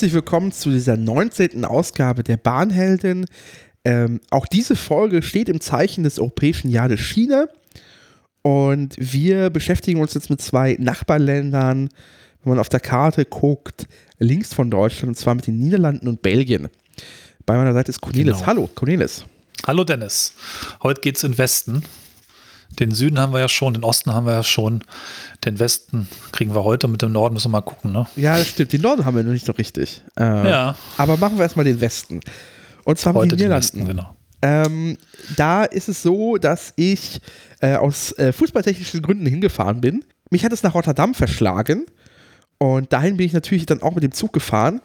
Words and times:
Herzlich 0.00 0.14
willkommen 0.14 0.50
zu 0.50 0.70
dieser 0.70 0.96
19. 0.96 1.62
Ausgabe 1.66 2.22
der 2.22 2.38
Bahnheldin. 2.38 3.26
Ähm, 3.84 4.22
auch 4.30 4.46
diese 4.46 4.74
Folge 4.74 5.20
steht 5.20 5.50
im 5.50 5.60
Zeichen 5.60 6.04
des 6.04 6.18
Europäischen 6.18 6.70
Jahres 6.70 7.00
China. 7.00 7.48
Und 8.40 8.94
wir 8.96 9.50
beschäftigen 9.50 10.00
uns 10.00 10.14
jetzt 10.14 10.30
mit 10.30 10.40
zwei 10.40 10.78
Nachbarländern, 10.80 11.90
wenn 12.42 12.48
man 12.50 12.58
auf 12.58 12.70
der 12.70 12.80
Karte 12.80 13.26
guckt, 13.26 13.88
links 14.18 14.54
von 14.54 14.70
Deutschland, 14.70 15.08
und 15.08 15.16
zwar 15.16 15.34
mit 15.34 15.46
den 15.46 15.58
Niederlanden 15.58 16.08
und 16.08 16.22
Belgien. 16.22 16.70
Bei 17.44 17.54
meiner 17.58 17.74
Seite 17.74 17.90
ist 17.90 18.00
Cornelis. 18.00 18.36
Genau. 18.36 18.46
Hallo, 18.46 18.70
Cornelis. 18.74 19.26
Hallo, 19.66 19.84
Dennis. 19.84 20.32
Heute 20.82 21.02
geht 21.02 21.18
es 21.18 21.24
in 21.24 21.36
Westen. 21.36 21.82
Den 22.78 22.92
Süden 22.92 23.18
haben 23.18 23.32
wir 23.32 23.40
ja 23.40 23.48
schon, 23.48 23.74
den 23.74 23.84
Osten 23.84 24.14
haben 24.14 24.26
wir 24.26 24.32
ja 24.32 24.42
schon. 24.42 24.82
Den 25.44 25.58
Westen 25.58 26.08
kriegen 26.32 26.54
wir 26.54 26.64
heute, 26.64 26.88
mit 26.88 27.02
dem 27.02 27.12
Norden 27.12 27.34
müssen 27.34 27.46
wir 27.46 27.58
mal 27.58 27.60
gucken, 27.62 27.92
ne? 27.92 28.06
Ja, 28.16 28.38
das 28.38 28.48
stimmt. 28.48 28.72
Den 28.72 28.82
Norden 28.82 29.04
haben 29.04 29.16
wir 29.16 29.22
noch 29.22 29.32
nicht 29.32 29.46
so 29.46 29.52
richtig. 29.52 30.02
Äh, 30.18 30.48
ja. 30.48 30.76
Aber 30.96 31.16
machen 31.16 31.36
wir 31.36 31.42
erstmal 31.42 31.64
den 31.64 31.80
Westen. 31.80 32.20
Und 32.84 32.98
zwar 32.98 33.14
heute 33.14 33.34
mit 33.34 33.40
den 33.40 33.46
Niederlanden. 33.46 33.84
genau. 33.84 34.16
Ähm, 34.42 34.96
da 35.36 35.64
ist 35.64 35.88
es 35.88 36.02
so, 36.02 36.38
dass 36.38 36.72
ich 36.76 37.20
äh, 37.60 37.74
aus 37.74 38.12
äh, 38.12 38.32
fußballtechnischen 38.32 39.02
Gründen 39.02 39.26
hingefahren 39.26 39.80
bin. 39.80 40.04
Mich 40.30 40.44
hat 40.44 40.52
es 40.52 40.62
nach 40.62 40.74
Rotterdam 40.74 41.14
verschlagen. 41.14 41.86
Und 42.58 42.92
dahin 42.92 43.16
bin 43.16 43.26
ich 43.26 43.32
natürlich 43.32 43.66
dann 43.66 43.82
auch 43.82 43.94
mit 43.94 44.04
dem 44.04 44.12
Zug 44.12 44.32
gefahren. 44.32 44.80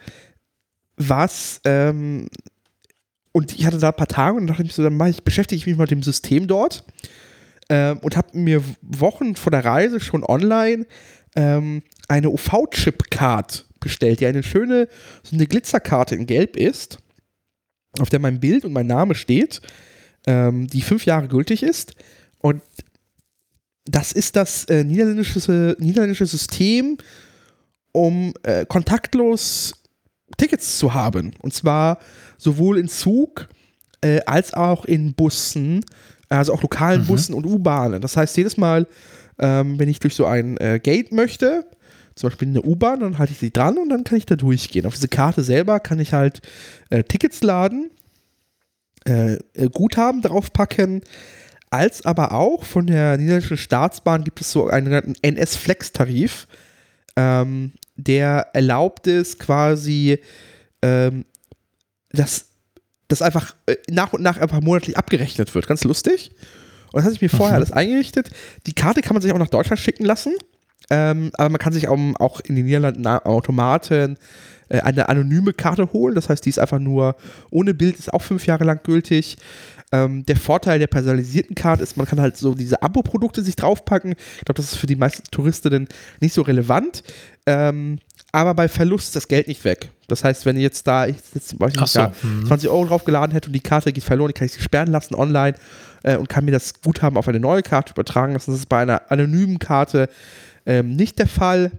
Was, 0.98 1.62
ähm, 1.66 2.28
und 3.32 3.54
ich 3.54 3.66
hatte 3.66 3.78
da 3.78 3.90
ein 3.90 3.96
paar 3.96 4.08
Tage 4.08 4.38
und 4.38 4.48
dachte 4.48 4.64
ich 4.64 4.74
so, 4.74 4.82
dann 4.82 5.00
ich, 5.08 5.24
beschäftige 5.24 5.58
ich 5.58 5.66
mich 5.66 5.76
mal 5.76 5.84
mit 5.84 5.92
dem 5.92 6.04
System 6.04 6.48
dort 6.48 6.84
ähm, 7.70 8.00
und 8.00 8.18
habe 8.18 8.38
mir 8.38 8.64
Wochen 8.82 9.36
vor 9.36 9.52
der 9.52 9.66
Reise 9.66 10.00
schon 10.00 10.24
online 10.24 10.86
ähm, 11.36 11.84
eine 12.08 12.30
UV-Chip-Card 12.30 13.66
bestellt, 13.80 14.20
die 14.20 14.26
eine 14.26 14.44
schöne, 14.44 14.88
so 15.24 15.36
eine 15.36 15.48
Glitzerkarte 15.48 16.16
in 16.16 16.26
Gelb 16.26 16.58
ist, 16.58 16.98
auf 18.00 18.10
der 18.10 18.20
mein 18.20 18.40
Bild 18.40 18.66
und 18.66 18.74
mein 18.74 18.88
Name 18.88 19.16
steht, 19.16 19.62
ähm, 20.28 20.68
die 20.68 20.82
fünf 20.82 21.06
Jahre 21.06 21.28
gültig 21.28 21.64
ist. 21.64 21.94
Und 22.40 22.62
das 23.86 24.12
ist 24.12 24.36
das 24.36 24.66
äh, 24.66 24.84
niederländische, 24.84 25.76
niederländische 25.80 26.26
System, 26.26 26.98
um 27.92 28.34
äh, 28.44 28.66
kontaktlos 28.66 29.74
Tickets 30.38 30.78
zu 30.78 30.94
haben. 30.94 31.34
Und 31.40 31.54
zwar 31.54 32.00
sowohl 32.38 32.80
in 32.80 32.88
Zug 32.88 33.48
äh, 34.02 34.22
als 34.26 34.54
auch 34.54 34.86
in 34.86 35.14
Bussen 35.14 35.86
also 36.38 36.54
auch 36.54 36.62
lokalen 36.62 37.02
mhm. 37.02 37.08
Bussen 37.08 37.34
und 37.34 37.46
U-Bahnen. 37.46 38.02
Das 38.02 38.18
heißt, 38.18 38.36
jedes 38.38 38.58
Mal, 38.58 38.88
ähm, 39.40 39.80
wenn 39.80 39.90
ich 39.90 40.00
durch 40.00 40.16
so 40.16 40.26
ein 40.26 40.58
äh, 40.58 40.80
Gate 40.82 41.12
möchte, 41.12 41.66
zum 42.16 42.30
Beispiel 42.30 42.48
in 42.48 42.54
der 42.54 42.66
U-Bahn, 42.66 43.02
dann 43.02 43.18
halte 43.18 43.34
ich 43.34 43.40
sie 43.40 43.52
dran 43.52 43.78
und 43.78 43.90
dann 43.90 44.04
kann 44.04 44.18
ich 44.18 44.26
da 44.26 44.36
durchgehen. 44.36 44.86
Auf 44.86 44.96
diese 44.96 45.10
Karte 45.10 45.44
selber 45.44 45.80
kann 45.80 46.00
ich 46.00 46.14
halt 46.14 46.42
äh, 46.90 47.04
Tickets 47.04 47.44
laden, 47.44 47.92
äh, 49.06 49.34
äh 49.54 49.70
Guthaben 49.72 50.22
draufpacken, 50.22 51.02
als 51.70 52.06
aber 52.06 52.32
auch 52.32 52.64
von 52.64 52.88
der 52.88 53.18
niederländischen 53.18 53.58
Staatsbahn 53.58 54.24
gibt 54.24 54.40
es 54.40 54.52
so 54.52 54.68
einen 54.68 55.16
NS-Flex-Tarif, 55.22 56.48
ähm, 57.18 57.74
der 57.98 58.48
erlaubt 58.54 59.08
es 59.08 59.38
quasi, 59.38 60.20
ähm, 60.82 61.26
das 62.12 62.46
das 63.08 63.22
einfach 63.22 63.56
äh, 63.66 63.76
nach 63.90 64.14
und 64.14 64.22
nach 64.22 64.38
einfach 64.38 64.62
monatlich 64.62 64.98
abgerechnet 64.98 65.54
wird. 65.54 65.68
Ganz 65.68 65.84
lustig. 65.84 66.32
Und 66.92 67.00
das 67.00 67.04
hatte 67.06 67.16
ich 67.16 67.22
mir 67.22 67.30
vorher 67.30 67.58
mhm. 67.58 67.64
alles 67.64 67.72
eingerichtet. 67.72 68.30
Die 68.68 68.74
Karte 68.74 69.02
kann 69.02 69.14
man 69.14 69.22
sich 69.22 69.32
auch 69.32 69.38
nach 69.38 69.50
Deutschland 69.50 69.80
schicken 69.80 70.06
lassen. 70.06 70.34
Ähm, 70.90 71.32
aber 71.34 71.50
man 71.50 71.60
kann 71.60 71.74
sich 71.74 71.88
auch, 71.88 71.98
auch 72.20 72.40
in 72.42 72.56
den 72.56 72.66
Niederlanden 72.66 73.08
Automaten 73.08 74.18
äh, 74.70 74.80
eine 74.80 75.10
anonyme 75.10 75.54
Karte 75.54 75.92
holen. 75.94 76.16
Das 76.16 76.30
heißt, 76.30 76.46
die 76.46 76.50
ist 76.50 76.60
einfach 76.60 76.80
nur 76.80 77.16
ohne 77.50 77.74
Bild, 77.74 77.98
ist 77.98 78.14
auch 78.14 78.22
fünf 78.22 78.46
Jahre 78.46 78.64
lang 78.64 78.82
gültig. 78.84 79.38
Ähm, 79.92 80.26
der 80.26 80.36
Vorteil 80.36 80.80
der 80.80 80.88
personalisierten 80.88 81.56
Karte 81.56 81.84
ist, 81.84 81.98
man 81.98 82.06
kann 82.06 82.20
halt 82.20 82.38
so 82.38 82.56
diese 82.56 82.82
Abo-Produkte 82.82 83.42
sich 83.42 83.56
draufpacken. 83.56 84.12
Ich 84.12 84.46
glaube, 84.46 84.58
das 84.58 84.74
ist 84.74 84.78
für 84.78 84.88
die 84.88 84.96
meisten 84.96 85.24
Touristinnen 85.32 85.88
nicht 86.22 86.34
so 86.34 86.42
relevant. 86.42 87.04
Ähm, 87.46 88.00
aber 88.36 88.54
bei 88.54 88.68
Verlust 88.68 89.08
ist 89.08 89.16
das 89.16 89.28
Geld 89.30 89.48
nicht 89.48 89.64
weg. 89.64 89.90
Das 90.08 90.24
heißt, 90.26 90.46
wenn 90.46 90.58
jetzt 90.58 90.86
da 90.86 91.08
ich 91.08 91.16
jetzt, 91.16 91.34
nicht, 91.36 91.48
so. 91.88 92.00
da 92.00 92.12
20 92.48 92.70
mhm. 92.70 92.76
Euro 92.76 92.86
draufgeladen 92.88 93.32
hätte 93.32 93.48
und 93.48 93.54
die 93.54 93.62
Karte 93.62 93.94
geht 93.94 94.04
verloren, 94.04 94.34
kann 94.34 94.46
ich 94.46 94.52
sie 94.52 94.62
sperren 94.62 94.90
lassen 94.90 95.16
online 95.16 95.56
äh, 96.04 96.18
und 96.18 96.28
kann 96.28 96.44
mir 96.44 96.52
das 96.52 96.82
Guthaben 96.82 97.18
auf 97.18 97.30
eine 97.30 97.40
neue 97.40 97.64
Karte 97.64 97.94
übertragen. 97.94 98.34
Das 98.34 98.48
ist 98.50 98.68
bei 98.68 98.82
einer 98.82 99.10
anonymen 99.10 99.58
Karte 99.58 100.10
ähm, 100.66 100.98
nicht 100.98 101.18
der 101.18 101.28
Fall. 101.28 101.72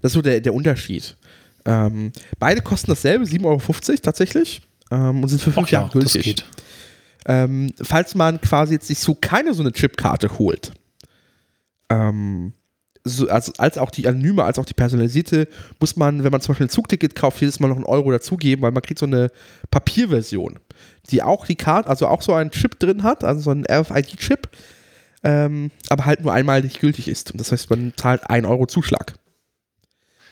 Das 0.00 0.10
ist 0.10 0.14
so 0.14 0.22
der, 0.22 0.40
der 0.40 0.54
Unterschied. 0.54 1.16
Ähm, 1.64 2.12
beide 2.38 2.62
kosten 2.62 2.92
dasselbe, 2.92 3.24
7,50 3.24 3.44
Euro 3.44 3.96
tatsächlich. 4.00 4.62
Ähm, 4.92 5.22
und 5.22 5.28
sind 5.28 5.42
für 5.42 5.50
fünf 5.50 5.70
Jahre 5.72 5.86
ja, 5.86 5.92
gültig. 5.92 6.44
Ähm, 7.26 7.72
falls 7.82 8.14
man 8.14 8.40
quasi 8.40 8.74
jetzt 8.74 8.86
sich 8.86 9.00
so 9.00 9.14
keine 9.14 9.54
so 9.54 9.62
eine 9.62 9.72
Chipkarte 9.72 10.38
holt, 10.38 10.72
ähm, 11.90 12.54
so, 13.16 13.28
also 13.28 13.52
als 13.58 13.78
auch 13.78 13.90
die 13.90 14.06
anonyme, 14.06 14.44
als 14.44 14.58
auch 14.58 14.64
die 14.64 14.74
personalisierte, 14.74 15.48
muss 15.78 15.96
man, 15.96 16.24
wenn 16.24 16.32
man 16.32 16.40
zum 16.40 16.52
Beispiel 16.52 16.66
ein 16.66 16.70
Zugticket 16.70 17.14
kauft, 17.14 17.40
jedes 17.40 17.60
Mal 17.60 17.68
noch 17.68 17.76
einen 17.76 17.84
Euro 17.84 18.10
dazugeben, 18.10 18.62
weil 18.62 18.72
man 18.72 18.82
kriegt 18.82 19.00
so 19.00 19.06
eine 19.06 19.30
Papierversion, 19.70 20.58
die 21.10 21.22
auch 21.22 21.46
die 21.46 21.56
Karte, 21.56 21.88
also 21.88 22.06
auch 22.08 22.22
so 22.22 22.34
einen 22.34 22.50
Chip 22.50 22.78
drin 22.78 23.02
hat, 23.02 23.24
also 23.24 23.40
so 23.40 23.50
einen 23.50 23.64
RFID-Chip, 23.66 24.48
ähm, 25.22 25.70
aber 25.88 26.06
halt 26.06 26.22
nur 26.22 26.32
einmal 26.32 26.62
nicht 26.62 26.80
gültig 26.80 27.08
ist. 27.08 27.30
Und 27.32 27.40
das 27.40 27.52
heißt, 27.52 27.68
man 27.70 27.92
zahlt 27.96 28.28
einen 28.28 28.46
Euro 28.46 28.66
Zuschlag. 28.66 29.14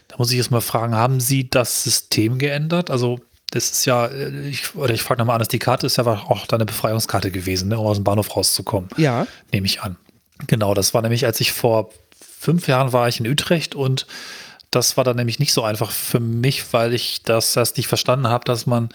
Da 0.09 0.17
muss 0.17 0.31
ich 0.31 0.39
jetzt 0.39 0.51
mal 0.51 0.63
fragen, 0.63 0.95
haben 0.95 1.21
Sie 1.21 1.51
das 1.51 1.85
System 1.85 2.39
geändert? 2.39 2.91
Also 2.91 3.21
das 3.51 3.71
ist 3.71 3.85
ja, 3.85 4.07
äh, 4.07 4.49
ich, 4.49 4.75
oder 4.75 4.93
ich 4.93 5.03
frage 5.03 5.21
nochmal 5.21 5.35
anders, 5.35 5.49
die 5.49 5.59
Karte 5.59 5.87
ist 5.87 5.97
ja 5.97 6.07
auch 6.07 6.47
deine 6.47 6.67
Befreiungskarte 6.67 7.31
gewesen, 7.31 7.69
ne, 7.69 7.79
um 7.79 7.87
aus 7.87 7.97
dem 7.97 8.05
Bahnhof 8.05 8.35
rauszukommen. 8.37 8.91
Ja. 8.97 9.27
Nehme 9.53 9.67
ich 9.67 9.83
an. 9.83 9.97
Genau, 10.47 10.75
das 10.75 10.95
war 10.95 11.03
nämlich, 11.03 11.27
als 11.27 11.41
ich 11.41 11.53
vor 11.53 11.91
fünf 12.39 12.69
Jahren 12.69 12.93
war 12.93 13.09
ich 13.09 13.21
in 13.21 13.27
Utrecht 13.27 13.75
und 13.75 14.07
das 14.71 14.99
war 14.99 15.05
dann 15.05 15.17
nämlich 15.17 15.39
nicht 15.39 15.55
so 15.55 15.63
einfach 15.63 15.91
für 15.91 16.21
mich, 16.21 16.73
weil 16.75 16.93
ich 16.93 17.23
das 17.23 17.57
erst 17.57 17.79
nicht 17.79 17.87
verstanden 17.87 18.29
habe, 18.29 18.45
dass 18.45 18.67
man 18.67 18.91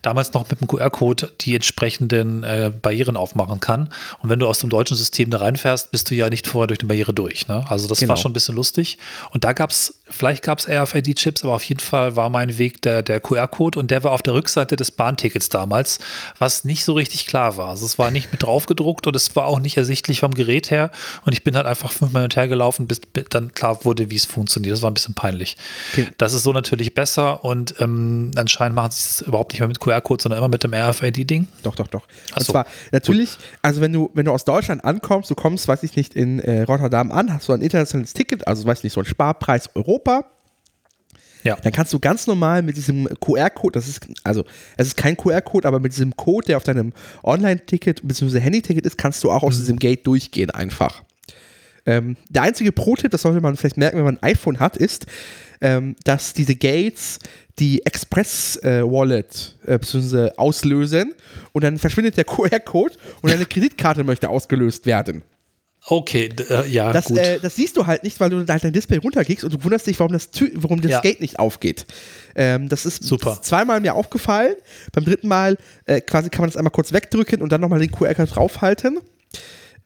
damals 0.00 0.32
noch 0.32 0.48
mit 0.48 0.60
dem 0.60 0.68
QR-Code 0.68 1.32
die 1.42 1.54
entsprechenden 1.54 2.44
äh, 2.44 2.72
Barrieren 2.80 3.16
aufmachen 3.16 3.60
kann. 3.60 3.90
Und 4.20 4.30
wenn 4.30 4.38
du 4.38 4.46
aus 4.46 4.60
dem 4.60 4.70
deutschen 4.70 4.96
System 4.96 5.28
da 5.28 5.38
reinfährst, 5.38 5.90
bist 5.90 6.10
du 6.10 6.14
ja 6.14 6.30
nicht 6.30 6.46
vorher 6.46 6.66
durch 6.66 6.78
die 6.78 6.86
Barriere 6.86 7.12
durch. 7.12 7.46
Ne? 7.46 7.66
Also 7.68 7.88
das 7.88 8.00
genau. 8.00 8.10
war 8.10 8.16
schon 8.16 8.30
ein 8.30 8.34
bisschen 8.34 8.56
lustig. 8.56 8.96
Und 9.30 9.44
da 9.44 9.52
gab 9.52 9.70
es, 9.70 9.97
vielleicht 10.10 10.42
gab 10.42 10.58
es 10.58 10.68
RFID-Chips, 10.68 11.44
aber 11.44 11.54
auf 11.54 11.64
jeden 11.64 11.80
Fall 11.80 12.16
war 12.16 12.30
mein 12.30 12.58
Weg 12.58 12.82
der, 12.82 13.02
der 13.02 13.20
QR-Code 13.20 13.78
und 13.78 13.90
der 13.90 14.04
war 14.04 14.12
auf 14.12 14.22
der 14.22 14.34
Rückseite 14.34 14.76
des 14.76 14.90
Bahntickets 14.90 15.48
damals, 15.48 15.98
was 16.38 16.64
nicht 16.64 16.84
so 16.84 16.94
richtig 16.94 17.26
klar 17.26 17.56
war. 17.56 17.68
Also 17.68 17.86
es 17.86 17.98
war 17.98 18.10
nicht 18.10 18.32
mit 18.32 18.42
drauf 18.42 18.66
gedruckt 18.66 19.06
und 19.06 19.16
es 19.16 19.34
war 19.36 19.46
auch 19.46 19.60
nicht 19.60 19.76
ersichtlich 19.76 20.20
vom 20.20 20.34
Gerät 20.34 20.70
her. 20.70 20.90
Und 21.24 21.32
ich 21.32 21.44
bin 21.44 21.56
halt 21.56 21.66
einfach 21.66 21.92
fünfmal 21.92 22.22
hinterher 22.22 22.48
gelaufen, 22.48 22.86
bis 22.86 23.00
dann 23.30 23.54
klar 23.54 23.84
wurde, 23.84 24.10
wie 24.10 24.16
es 24.16 24.24
funktioniert. 24.24 24.72
Das 24.72 24.82
war 24.82 24.90
ein 24.90 24.94
bisschen 24.94 25.14
peinlich. 25.14 25.56
Okay. 25.92 26.08
Das 26.18 26.34
ist 26.34 26.42
so 26.42 26.52
natürlich 26.52 26.94
besser 26.94 27.44
und 27.44 27.74
ähm, 27.80 28.30
anscheinend 28.36 28.76
machen 28.76 28.90
sie 28.92 29.08
es 29.08 29.20
überhaupt 29.22 29.52
nicht 29.52 29.60
mehr 29.60 29.68
mit 29.68 29.80
QR-Code, 29.80 30.22
sondern 30.22 30.38
immer 30.38 30.48
mit 30.48 30.64
dem 30.64 30.74
RFID-Ding. 30.74 31.48
Doch, 31.62 31.74
doch, 31.74 31.88
doch. 31.88 32.02
Und 32.34 32.44
so. 32.44 32.52
zwar 32.52 32.66
natürlich, 32.92 33.30
Gut. 33.30 33.44
also 33.62 33.80
wenn 33.80 33.92
du, 33.92 34.10
wenn 34.14 34.24
du 34.24 34.32
aus 34.32 34.44
Deutschland 34.44 34.84
ankommst, 34.84 35.30
du 35.30 35.34
kommst, 35.34 35.68
weiß 35.68 35.82
ich 35.82 35.96
nicht, 35.96 36.14
in 36.14 36.40
äh, 36.40 36.62
Rotterdam 36.62 37.12
an, 37.12 37.32
hast 37.32 37.48
du 37.48 37.52
ein 37.52 37.62
internationales 37.62 38.12
Ticket, 38.12 38.46
also 38.46 38.66
weiß 38.66 38.78
ich 38.78 38.84
nicht, 38.84 38.92
so 38.94 39.00
ein 39.00 39.06
Sparpreis 39.06 39.70
Europa. 39.74 39.97
Ja. 41.44 41.56
Dann 41.62 41.72
kannst 41.72 41.92
du 41.92 41.98
ganz 41.98 42.26
normal 42.26 42.62
mit 42.62 42.76
diesem 42.76 43.08
QR-Code, 43.20 43.72
das 43.78 43.88
ist, 43.88 44.06
also 44.24 44.44
es 44.76 44.88
ist 44.88 44.96
kein 44.96 45.16
QR-Code, 45.16 45.66
aber 45.66 45.80
mit 45.80 45.92
diesem 45.92 46.16
Code, 46.16 46.46
der 46.46 46.56
auf 46.56 46.64
deinem 46.64 46.92
Online-Ticket 47.22 48.06
bzw. 48.06 48.40
Handy-Ticket 48.40 48.84
ist, 48.84 48.98
kannst 48.98 49.22
du 49.24 49.30
auch 49.30 49.42
aus 49.42 49.54
mhm. 49.54 49.60
diesem 49.60 49.78
Gate 49.78 50.06
durchgehen 50.06 50.50
einfach. 50.50 51.02
Ähm, 51.86 52.16
der 52.28 52.42
einzige 52.42 52.72
Pro-Tipp, 52.72 53.10
das 53.10 53.22
sollte 53.22 53.40
man 53.40 53.56
vielleicht 53.56 53.78
merken, 53.78 53.98
wenn 53.98 54.04
man 54.04 54.18
ein 54.18 54.32
iPhone 54.32 54.60
hat, 54.60 54.76
ist, 54.76 55.06
ähm, 55.60 55.96
dass 56.04 56.34
diese 56.34 56.54
Gates 56.54 57.18
die 57.58 57.84
Express-Wallet 57.84 59.56
äh, 59.66 59.74
äh, 59.74 59.78
bzw. 59.78 60.30
auslösen 60.36 61.14
und 61.52 61.64
dann 61.64 61.78
verschwindet 61.78 62.16
der 62.16 62.24
QR-Code 62.26 62.94
und 63.22 63.32
eine 63.32 63.46
Kreditkarte 63.46 64.04
möchte 64.04 64.28
ausgelöst 64.28 64.86
werden. 64.86 65.22
Okay, 65.86 66.28
äh, 66.50 66.68
ja, 66.68 66.92
das, 66.92 67.06
gut. 67.06 67.18
Äh, 67.18 67.40
das 67.40 67.56
siehst 67.56 67.76
du 67.76 67.86
halt 67.86 68.02
nicht, 68.02 68.20
weil 68.20 68.30
du 68.30 68.44
halt 68.46 68.64
dein 68.64 68.72
Display 68.72 68.98
runterkriegst 68.98 69.44
und 69.44 69.54
du 69.54 69.64
wunderst 69.64 69.86
dich, 69.86 69.98
warum 69.98 70.12
das, 70.12 70.28
warum 70.54 70.82
das 70.82 70.90
ja. 70.90 71.00
Gate 71.00 71.20
nicht 71.20 71.38
aufgeht. 71.38 71.86
Ähm, 72.34 72.68
das 72.68 72.84
ist 72.84 73.04
Super. 73.04 73.40
zweimal 73.40 73.80
mir 73.80 73.94
aufgefallen. 73.94 74.54
Beim 74.92 75.04
dritten 75.04 75.28
Mal 75.28 75.56
äh, 75.86 76.00
quasi 76.00 76.28
kann 76.28 76.42
man 76.42 76.50
das 76.50 76.56
einmal 76.56 76.72
kurz 76.72 76.92
wegdrücken 76.92 77.40
und 77.40 77.52
dann 77.52 77.60
nochmal 77.60 77.80
den 77.80 77.90
QR-Code 77.90 78.30
draufhalten. 78.30 78.98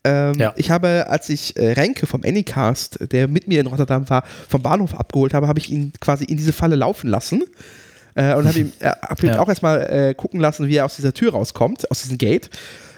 Ähm, 0.04 0.34
ja. 0.34 0.52
Ich 0.56 0.70
habe, 0.70 1.06
als 1.08 1.28
ich 1.28 1.56
äh, 1.56 1.72
Renke 1.72 2.06
vom 2.06 2.22
Anycast, 2.24 2.98
der 3.12 3.28
mit 3.28 3.46
mir 3.46 3.60
in 3.60 3.68
Rotterdam 3.68 4.08
war, 4.10 4.24
vom 4.48 4.62
Bahnhof 4.62 4.94
abgeholt 4.94 5.34
habe, 5.34 5.46
habe 5.46 5.60
ich 5.60 5.70
ihn 5.70 5.92
quasi 6.00 6.24
in 6.24 6.36
diese 6.36 6.52
Falle 6.52 6.74
laufen 6.74 7.08
lassen. 7.08 7.44
Äh, 8.14 8.34
und 8.34 8.46
habe 8.46 8.58
ihm, 8.58 8.72
äh, 8.80 8.88
hab 8.88 9.22
ihn 9.22 9.28
ja. 9.30 9.38
auch 9.38 9.48
erstmal 9.48 9.82
äh, 9.82 10.14
gucken 10.14 10.40
lassen, 10.40 10.66
wie 10.68 10.76
er 10.76 10.84
aus 10.84 10.96
dieser 10.96 11.14
Tür 11.14 11.32
rauskommt, 11.32 11.90
aus 11.90 12.02
diesem 12.02 12.18
Gate. 12.18 12.50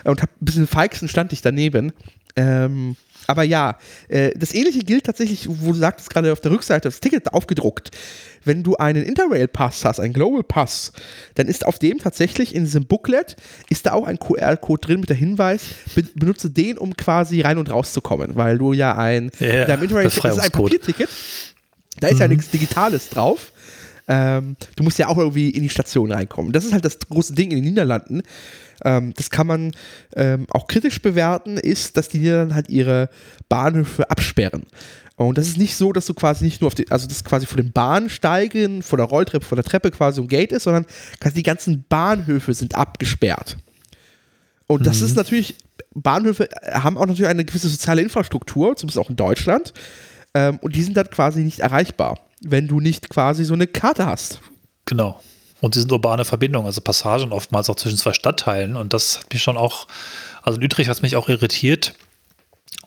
Und 0.04 0.22
hab 0.22 0.30
ein 0.30 0.44
bisschen 0.44 0.66
feixen 0.66 1.08
stand 1.08 1.32
ich 1.32 1.42
daneben. 1.42 1.92
Ähm, 2.36 2.96
Aber 3.26 3.42
ja, 3.42 3.78
äh, 4.08 4.32
das 4.36 4.54
ähnliche 4.54 4.80
gilt 4.80 5.06
tatsächlich, 5.06 5.48
wo 5.48 5.72
du 5.72 5.78
sagtest 5.78 6.10
gerade 6.10 6.32
auf 6.32 6.40
der 6.40 6.50
Rückseite 6.50 6.88
das 6.88 7.00
Ticket 7.00 7.32
aufgedruckt. 7.32 7.90
Wenn 8.44 8.62
du 8.62 8.76
einen 8.76 9.02
Interrail-Pass 9.02 9.84
hast, 9.84 10.00
einen 10.00 10.12
Global 10.12 10.42
Pass, 10.42 10.92
dann 11.34 11.46
ist 11.46 11.64
auf 11.64 11.78
dem 11.78 11.98
tatsächlich 11.98 12.54
in 12.54 12.64
diesem 12.64 12.84
Booklet 12.84 13.36
ist 13.70 13.86
da 13.86 13.92
auch 13.92 14.06
ein 14.06 14.18
QR-Code 14.18 14.86
drin 14.86 15.00
mit 15.00 15.08
der 15.08 15.16
Hinweis, 15.16 15.62
be 15.94 16.02
benutze 16.14 16.50
den, 16.50 16.76
um 16.76 16.94
quasi 16.94 17.40
rein 17.40 17.56
und 17.56 17.70
rauszukommen, 17.70 18.36
weil 18.36 18.58
du 18.58 18.74
ja 18.74 18.96
ein, 18.96 19.30
ja, 19.38 19.64
deinem 19.64 19.84
Interrail 19.84 20.04
das 20.04 20.16
ist 20.16 20.40
ein 20.40 20.50
Papierticket, 20.50 21.08
da 22.00 22.08
ist 22.08 22.14
mhm. 22.14 22.20
ja 22.20 22.28
nichts 22.28 22.50
Digitales 22.50 23.08
drauf. 23.08 23.52
Ähm, 24.06 24.56
du 24.76 24.84
musst 24.84 24.98
ja 24.98 25.08
auch 25.08 25.18
irgendwie 25.18 25.50
in 25.50 25.62
die 25.62 25.68
Station 25.68 26.12
reinkommen. 26.12 26.52
Das 26.52 26.64
ist 26.64 26.72
halt 26.72 26.84
das 26.84 26.98
große 26.98 27.34
Ding 27.34 27.50
in 27.50 27.56
den 27.56 27.64
Niederlanden 27.64 28.22
ähm, 28.84 29.14
das 29.16 29.30
kann 29.30 29.46
man 29.46 29.72
ähm, 30.16 30.46
auch 30.50 30.66
kritisch 30.66 31.00
bewerten, 31.00 31.56
ist, 31.56 31.96
dass 31.96 32.08
die 32.08 32.18
Niederlande 32.18 32.54
halt 32.54 32.68
ihre 32.68 33.08
Bahnhöfe 33.48 34.10
absperren. 34.10 34.64
Und 35.16 35.38
das 35.38 35.46
ist 35.46 35.58
nicht 35.58 35.76
so, 35.76 35.92
dass 35.92 36.06
du 36.06 36.14
quasi 36.14 36.44
nicht 36.44 36.60
nur 36.60 36.68
auf 36.68 36.74
die, 36.74 36.90
also 36.90 37.06
das 37.06 37.22
quasi 37.22 37.46
vor 37.46 37.56
den 37.56 37.72
Bahnsteigen, 37.72 38.82
vor 38.82 38.96
der 38.96 39.06
Rolltreppe, 39.06 39.46
vor 39.46 39.56
der 39.56 39.64
Treppe 39.64 39.92
quasi 39.92 40.20
ein 40.20 40.28
Gate 40.28 40.50
ist, 40.50 40.64
sondern 40.64 40.86
quasi 41.20 41.36
die 41.36 41.42
ganzen 41.44 41.84
Bahnhöfe 41.88 42.52
sind 42.52 42.74
abgesperrt. 42.74 43.56
Und 44.66 44.86
das 44.86 45.00
mhm. 45.00 45.06
ist 45.06 45.16
natürlich, 45.16 45.56
Bahnhöfe 45.94 46.48
haben 46.72 46.98
auch 46.98 47.06
natürlich 47.06 47.28
eine 47.28 47.44
gewisse 47.44 47.68
soziale 47.68 48.02
Infrastruktur, 48.02 48.74
zumindest 48.76 48.98
auch 48.98 49.10
in 49.10 49.16
Deutschland. 49.16 49.72
Ähm, 50.34 50.58
und 50.60 50.74
die 50.74 50.82
sind 50.82 50.96
dann 50.96 51.08
quasi 51.10 51.44
nicht 51.44 51.60
erreichbar, 51.60 52.18
wenn 52.50 52.68
du 52.68 52.80
nicht 52.80 53.10
quasi 53.10 53.44
so 53.44 53.54
eine 53.54 53.66
Karte 53.66 54.06
hast. 54.06 54.40
Genau. 54.84 55.20
Und 55.60 55.74
sie 55.74 55.80
sind 55.80 55.92
urbane 55.92 56.24
Verbindungen, 56.24 56.66
also 56.66 56.80
Passagen 56.80 57.32
oftmals 57.32 57.70
auch 57.70 57.76
zwischen 57.76 57.96
zwei 57.96 58.12
Stadtteilen. 58.12 58.76
Und 58.76 58.92
das 58.92 59.20
hat 59.20 59.32
mich 59.32 59.42
schon 59.42 59.56
auch, 59.56 59.86
also 60.42 60.58
in 60.58 60.64
Utrecht 60.64 60.90
hat 60.90 60.96
es 60.96 61.02
mich 61.02 61.16
auch 61.16 61.28
irritiert. 61.28 61.94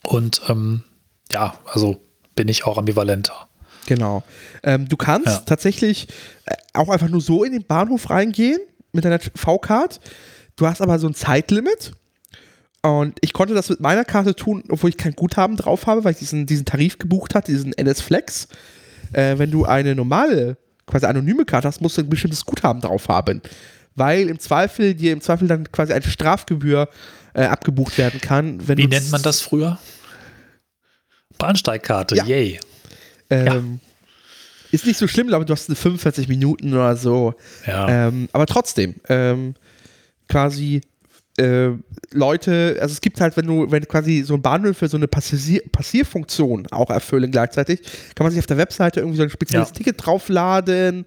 Und 0.03 0.41
ähm, 0.47 0.83
ja, 1.31 1.55
also 1.65 2.01
bin 2.35 2.47
ich 2.47 2.65
auch 2.65 2.77
ambivalenter. 2.77 3.47
Genau. 3.87 4.23
Ähm, 4.63 4.87
du 4.87 4.97
kannst 4.97 5.27
ja. 5.27 5.37
tatsächlich 5.39 6.07
äh, 6.45 6.55
auch 6.73 6.89
einfach 6.89 7.09
nur 7.09 7.21
so 7.21 7.43
in 7.43 7.53
den 7.53 7.65
Bahnhof 7.65 8.09
reingehen 8.09 8.59
mit 8.91 9.05
deiner 9.05 9.19
V-Card. 9.19 9.99
Du 10.55 10.67
hast 10.67 10.81
aber 10.81 10.99
so 10.99 11.07
ein 11.07 11.15
Zeitlimit. 11.15 11.93
Und 12.83 13.17
ich 13.21 13.33
konnte 13.33 13.53
das 13.53 13.69
mit 13.69 13.79
meiner 13.79 14.05
Karte 14.05 14.35
tun, 14.35 14.63
obwohl 14.69 14.89
ich 14.89 14.97
kein 14.97 15.13
Guthaben 15.13 15.57
drauf 15.57 15.87
habe, 15.87 16.03
weil 16.03 16.11
ich 16.13 16.19
diesen, 16.19 16.45
diesen 16.45 16.65
Tarif 16.65 16.99
gebucht 16.99 17.33
hatte, 17.33 17.51
diesen 17.51 17.73
NS 17.73 18.01
Flex. 18.01 18.47
Äh, 19.13 19.37
wenn 19.37 19.51
du 19.51 19.65
eine 19.65 19.95
normale 19.95 20.57
quasi 20.85 21.05
anonyme 21.05 21.45
Karte 21.45 21.67
hast, 21.67 21.81
musst 21.81 21.97
du 21.97 22.01
ein 22.01 22.09
bestimmtes 22.09 22.45
Guthaben 22.45 22.81
drauf 22.81 23.07
haben. 23.09 23.41
Weil 23.95 24.29
im 24.29 24.39
Zweifel 24.39 24.93
dir 24.93 25.13
im 25.13 25.21
Zweifel 25.21 25.47
dann 25.47 25.71
quasi 25.71 25.93
eine 25.93 26.03
Strafgebühr 26.03 26.89
äh, 27.33 27.43
abgebucht 27.43 27.97
werden 27.97 28.21
kann. 28.21 28.67
Wie 28.67 28.87
nennt 28.87 29.11
man 29.11 29.21
das 29.21 29.41
früher? 29.41 29.79
Bahnsteigkarte, 31.37 32.15
ja. 32.15 32.25
yay. 32.25 32.59
Ähm, 33.29 33.45
ja. 33.45 33.63
Ist 34.71 34.85
nicht 34.85 34.97
so 34.97 35.07
schlimm, 35.07 35.33
aber 35.33 35.45
du 35.45 35.53
hast 35.53 35.71
45 35.71 36.27
Minuten 36.27 36.73
oder 36.73 36.95
so. 36.95 37.35
Ja. 37.65 38.07
Ähm, 38.07 38.27
aber 38.33 38.45
trotzdem, 38.45 38.95
ähm, 39.07 39.55
quasi 40.27 40.81
äh, 41.37 41.69
Leute, 42.11 42.77
also 42.81 42.93
es 42.93 43.01
gibt 43.01 43.21
halt, 43.21 43.37
wenn 43.37 43.45
du, 43.45 43.69
wenn 43.69 43.87
quasi 43.87 44.23
so 44.23 44.33
ein 44.33 44.41
Bahnhöfe 44.41 44.87
so 44.87 44.97
eine 44.97 45.07
Passier 45.07 45.61
Passierfunktion 45.71 46.67
auch 46.71 46.89
erfüllen 46.89 47.31
gleichzeitig, 47.31 47.81
kann 48.15 48.25
man 48.25 48.31
sich 48.31 48.39
auf 48.39 48.47
der 48.47 48.57
Webseite 48.57 49.01
irgendwie 49.01 49.17
so 49.17 49.23
ein 49.23 49.29
spezielles 49.29 49.69
ja. 49.69 49.73
Ticket 49.75 50.03
draufladen, 50.03 51.05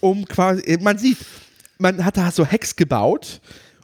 um 0.00 0.24
quasi, 0.24 0.62
äh, 0.62 0.78
man 0.80 0.98
sieht, 0.98 1.18
man 1.78 2.04
hat 2.04 2.16
da 2.16 2.30
so 2.32 2.44
Hacks 2.44 2.74
gebaut, 2.74 3.40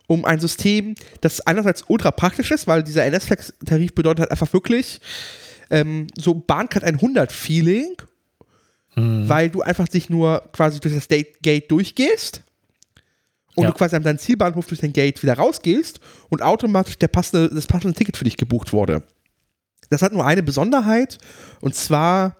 um 0.08 0.24
ein 0.24 0.40
System, 0.40 0.96
das 1.20 1.40
einerseits 1.40 1.84
ultra 1.88 2.10
praktisch 2.10 2.50
ist, 2.50 2.66
weil 2.66 2.82
dieser 2.82 3.04
NS-Tarif 3.04 3.94
bedeutet 3.94 4.20
halt 4.20 4.30
einfach 4.32 4.52
wirklich 4.52 5.00
ähm, 5.70 6.08
so 6.18 6.34
Bahncard 6.34 6.84
100-Feeling, 6.84 7.96
mhm. 8.96 9.28
weil 9.28 9.50
du 9.50 9.62
einfach 9.62 9.86
dich 9.86 10.10
nur 10.10 10.42
quasi 10.52 10.80
durch 10.80 10.94
das 10.94 11.06
Gate 11.08 11.70
durchgehst 11.70 12.42
und 13.54 13.64
ja. 13.64 13.70
du 13.70 13.76
quasi 13.76 13.96
an 13.96 14.02
deinen 14.02 14.18
Zielbahnhof 14.18 14.66
durch 14.66 14.80
den 14.80 14.92
Gate 14.92 15.22
wieder 15.22 15.34
rausgehst 15.34 16.00
und 16.30 16.42
automatisch 16.42 16.98
der 16.98 17.08
passende, 17.08 17.54
das 17.54 17.66
passende 17.66 17.96
Ticket 17.96 18.16
für 18.16 18.24
dich 18.24 18.36
gebucht 18.36 18.72
wurde. 18.72 19.02
Das 19.90 20.02
hat 20.02 20.12
nur 20.12 20.24
eine 20.24 20.42
Besonderheit 20.42 21.18
und 21.60 21.74
zwar 21.74 22.36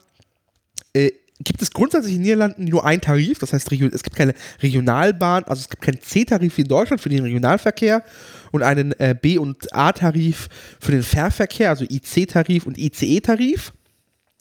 äh, 0.94 1.10
gibt 1.44 1.60
es 1.62 1.70
grundsätzlich 1.70 2.14
in 2.14 2.20
den 2.20 2.22
Niederlanden 2.22 2.64
nur 2.64 2.84
einen 2.84 3.00
Tarif, 3.00 3.38
das 3.38 3.52
heißt, 3.52 3.70
es 3.72 4.02
gibt 4.02 4.16
keine 4.16 4.34
Regionalbahn, 4.62 5.44
also 5.44 5.60
es 5.60 5.68
gibt 5.68 5.82
keinen 5.82 6.00
C-Tarif 6.00 6.56
wie 6.56 6.62
in 6.62 6.68
Deutschland 6.68 7.00
für 7.00 7.08
den 7.08 7.22
Regionalverkehr 7.22 8.04
und 8.52 8.62
einen 8.62 8.92
äh, 8.92 9.14
B- 9.20 9.38
und 9.38 9.74
A-Tarif 9.74 10.48
für 10.80 10.92
den 10.92 11.02
Fährverkehr, 11.02 11.70
also 11.70 11.84
IC-Tarif 11.84 12.66
und 12.66 12.78
ICE-Tarif, 12.78 13.72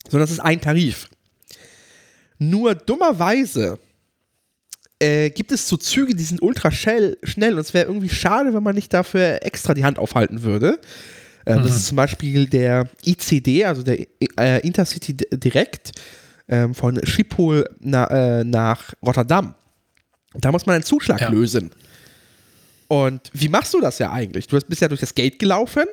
sondern 0.09 0.25
es 0.25 0.31
ist 0.31 0.39
ein 0.39 0.61
Tarif. 0.61 1.09
Nur 2.37 2.75
dummerweise 2.75 3.79
äh, 5.01 5.31
gibt 5.31 5.51
es 5.51 5.67
so 5.67 5.77
Züge, 5.77 6.13
die 6.13 6.23
sind 6.23 6.41
ultra 6.41 6.71
schnell, 6.71 7.17
schnell 7.23 7.53
und 7.53 7.59
es 7.59 7.73
wäre 7.73 7.87
irgendwie 7.87 8.09
schade, 8.09 8.53
wenn 8.53 8.61
man 8.61 8.75
nicht 8.75 8.93
dafür 8.93 9.39
extra 9.41 9.73
die 9.73 9.83
Hand 9.83 9.97
aufhalten 9.97 10.43
würde. 10.43 10.79
Äh, 11.45 11.55
mhm. 11.55 11.63
Das 11.63 11.75
ist 11.75 11.87
zum 11.87 11.95
Beispiel 11.95 12.45
der 12.45 12.87
ICD, 13.03 13.65
also 13.65 13.81
der 13.81 14.05
äh, 14.39 14.65
Intercity 14.65 15.15
Direct 15.15 15.91
ähm, 16.47 16.75
von 16.75 17.03
Schiphol 17.03 17.67
na, 17.79 18.05
äh, 18.39 18.43
nach 18.43 18.93
Rotterdam. 19.03 19.55
Da 20.35 20.51
muss 20.51 20.67
man 20.67 20.75
einen 20.75 20.83
Zuschlag 20.83 21.19
ja. 21.19 21.29
lösen. 21.29 21.71
Und 22.87 23.31
wie 23.33 23.49
machst 23.49 23.73
du 23.73 23.81
das 23.81 23.97
ja 23.99 24.11
eigentlich? 24.11 24.47
Du 24.47 24.59
bist 24.59 24.81
ja 24.81 24.87
durch 24.87 25.01
das 25.01 25.15
Gate 25.15 25.39
gelaufen 25.39 25.85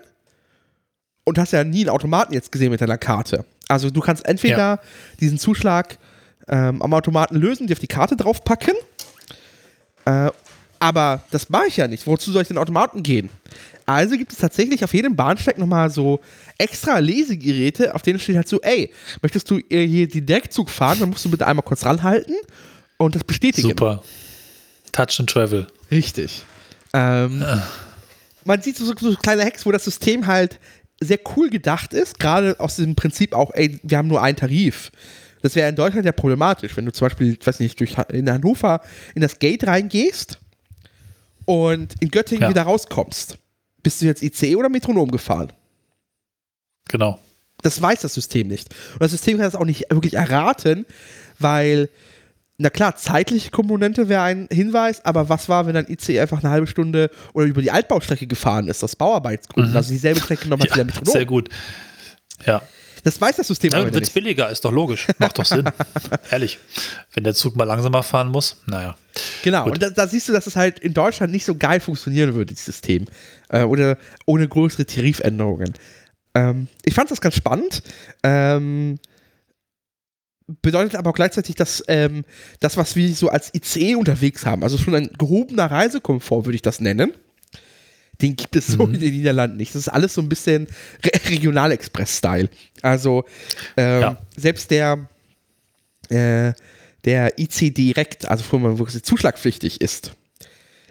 und 1.25 1.39
hast 1.39 1.53
ja 1.53 1.65
nie 1.65 1.81
einen 1.81 1.91
Automaten 1.91 2.35
jetzt 2.35 2.53
gesehen 2.53 2.71
mit 2.71 2.81
deiner 2.81 2.99
Karte. 2.99 3.47
Also 3.69 3.91
du 3.91 4.01
kannst 4.01 4.27
entweder 4.27 4.57
ja. 4.57 4.81
diesen 5.21 5.39
Zuschlag 5.39 5.99
ähm, 6.49 6.83
am 6.83 6.93
Automaten 6.93 7.37
lösen, 7.37 7.67
dir 7.67 7.75
auf 7.75 7.79
die 7.79 7.87
Karte 7.87 8.17
draufpacken 8.17 8.75
äh, 10.09 10.31
aber 10.81 11.25
das 11.31 11.51
mache 11.51 11.67
ich 11.67 11.77
ja 11.77 11.89
nicht. 11.89 12.07
Wozu 12.07 12.33
soll 12.33 12.43
ich 12.43 12.49
den 12.49 12.59
Automaten 12.59 13.03
gehen? 13.03 13.31
Also 13.85 14.17
gibt 14.17 14.33
es 14.33 14.39
tatsächlich 14.39 14.85
auf 14.85 14.93
jedem 14.95 15.17
Bahnsteig 15.17 15.59
nochmal 15.59 15.91
so 15.91 16.21
extra 16.59 16.99
Lesegeräte, 16.99 17.95
auf 17.95 18.03
denen 18.03 18.19
steht 18.19 18.37
halt 18.37 18.49
so, 18.49 18.61
ey, 18.61 18.93
möchtest 19.23 19.51
du 19.51 19.61
hier 19.69 20.07
die 20.07 20.21
Direktzug 20.21 20.71
fahren, 20.71 21.01
dann 21.01 21.11
musst 21.11 21.25
du 21.25 21.31
bitte 21.31 21.47
einmal 21.47 21.65
kurz 21.65 21.85
ranhalten 21.85 22.35
und 22.99 23.15
das 23.15 23.25
bestätigen. 23.25 23.69
Super. 23.69 24.03
Touch 24.93 25.19
and 25.19 25.31
Travel. 25.31 25.67
Richtig. 25.91 26.45
Ähm, 26.93 27.43
ah. 27.43 27.63
Man 28.45 28.63
sieht 28.63 28.77
so, 28.77 28.85
so 28.85 29.15
kleine 29.17 29.45
Hacks, 29.45 29.65
wo 29.67 29.73
das 29.73 29.85
System 29.85 30.27
halt 30.27 30.59
sehr 31.01 31.19
cool 31.37 31.49
gedacht 31.49 31.93
ist, 31.93 32.19
gerade 32.19 32.59
aus 32.61 32.77
diesem 32.77 32.95
Prinzip 32.95 33.33
auch, 33.35 33.53
ey, 33.55 33.79
wir 33.83 33.99
haben 33.99 34.09
nur 34.09 34.23
einen 34.23 34.37
Tarif. 34.37 34.91
Das 35.43 35.55
wäre 35.55 35.69
in 35.69 35.77
Deutschland 35.77 36.07
ja 36.07 36.13
problematisch, 36.13 36.77
wenn 36.77 36.85
du 36.85 36.93
zum 36.93 37.07
Beispiel, 37.07 37.37
ich 37.41 37.47
weiß 37.47 37.61
nicht, 37.61 37.79
durch, 37.79 37.97
in 38.13 38.31
Hannover 38.31 38.81
in 39.15 39.23
das 39.23 39.39
Gate 39.39 39.67
reingehst 39.67 40.39
und 41.45 41.95
in 42.01 42.11
Göttingen 42.11 42.43
ja. 42.43 42.51
wieder 42.51 42.63
rauskommst. 42.63 43.39
Bist 43.83 44.03
du 44.03 44.07
jetzt 44.07 44.23
ICE 44.23 44.57
oder 44.57 44.69
Metronom 44.69 45.11
gefahren? 45.11 45.53
Genau. 46.89 47.19
Das 47.63 47.81
weiß 47.81 48.01
das 48.03 48.15
System 48.15 48.49
nicht. 48.49 48.75
Und 48.95 49.03
das 49.03 49.13
System 49.13 49.37
kann 49.37 49.47
das 49.47 49.55
auch 49.55 49.65
nicht 49.65 49.87
wirklich 49.91 50.15
erraten, 50.15 50.87
weil, 51.39 51.89
na 52.57 52.71
klar, 52.71 52.97
zeitliche 52.97 53.51
Komponente 53.51 54.09
wäre 54.09 54.23
ein 54.23 54.49
Hinweis, 54.51 55.05
aber 55.05 55.29
was 55.29 55.49
war, 55.49 55.67
wenn 55.67 55.77
ein 55.77 55.89
ICE 55.89 56.21
einfach 56.21 56.43
eine 56.43 56.51
halbe 56.51 56.67
Stunde 56.67 57.11
oder 57.33 57.47
über 57.47 57.63
die 57.63 57.71
Altbaustrecke 57.71 58.27
gefahren 58.27 58.69
ist, 58.69 58.85
aus 58.85 58.97
Bauarbeitsgründen, 58.97 59.73
mhm. 59.73 59.77
also 59.77 59.91
dieselbe 59.91 60.21
Strecke 60.21 60.49
nochmal 60.49 60.67
ja, 60.69 60.75
wieder 60.75 60.85
Metronom? 60.85 61.13
Sehr 61.13 61.27
gut. 61.27 61.49
Ja. 62.47 62.63
Das 63.09 63.19
weiß 63.19 63.37
das 63.37 63.47
System 63.47 63.73
ja, 63.73 63.79
aber 63.79 63.95
Wird 63.95 64.05
es 64.05 64.11
billiger, 64.11 64.51
ist 64.51 64.67
doch 64.67 64.71
logisch. 64.71 65.07
Macht 65.19 65.39
doch 65.39 65.47
Sinn. 65.47 65.65
Ehrlich. 66.31 66.59
Wenn 67.15 67.25
der 67.25 67.33
Zug 67.33 67.57
mal 67.57 67.65
langsamer 67.65 68.03
fahren 68.03 68.29
muss, 68.29 68.61
naja. 68.67 68.99
Genau, 69.43 69.65
Gut. 69.65 69.73
und 69.73 69.83
da, 69.83 69.89
da, 69.89 70.07
siehst 70.07 70.29
du, 70.29 70.35
dass 70.35 70.47
es 70.47 70.57
halt 70.57 70.79
in 70.79 70.93
Deutschland 70.93 71.33
nicht 71.33 71.47
so 71.47 71.55
geil 71.55 71.81
funktionieren 71.81 72.35
würde, 72.35 72.53
dieses 72.53 72.67
System. 72.67 73.07
Äh, 73.49 73.63
oder 73.63 73.97
ohne 74.27 74.47
größere 74.47 74.85
Tarifänderungen. 74.85 75.73
Ähm, 76.35 76.69
ich 76.85 76.93
fand 76.93 77.11
das 77.11 77.23
ganz 77.23 77.35
spannend. 77.35 77.83
Ähm, 78.23 78.99
bedeutet 80.61 80.97
aber 80.97 81.09
auch 81.09 81.15
gleichzeitig, 81.15 81.55
dass 81.55 81.83
ähm, 81.89 82.27
das, 82.61 82.77
was 82.77 82.95
wir 82.95 83.11
so 83.15 83.31
als 83.31 83.55
ICE 83.55 83.95
unterwegs 83.95 84.45
haben, 84.45 84.63
also 84.63 84.77
schon 84.77 84.95
ein 84.95 85.11
gehobener 85.17 85.71
Reisekomfort, 85.71 86.45
würde 86.45 86.57
ich 86.57 86.63
das 86.63 86.83
nennen, 86.83 87.15
den 88.21 88.37
gibt 88.37 88.57
es 88.57 88.67
so 88.67 88.87
mhm. 88.87 88.95
in 88.95 89.01
den 89.01 89.13
Niederlanden 89.15 89.57
nicht. 89.57 89.75
Das 89.75 89.83
ist 89.83 89.89
alles 89.89 90.15
so 90.15 90.21
ein 90.21 90.29
bisschen 90.29 90.67
Re 91.05 91.11
Regionalexpress-Style. 91.31 92.49
Also 92.83 93.25
ähm, 93.77 94.01
ja. 94.01 94.19
selbst 94.37 94.71
der, 94.71 95.09
äh, 96.09 96.53
der 97.05 97.39
IC 97.39 97.75
direkt, 97.75 98.29
also 98.29 98.45
wo 98.51 98.59
man 98.59 98.79
wirklich 98.79 99.03
zuschlagpflichtig 99.03 99.81
ist, 99.81 100.13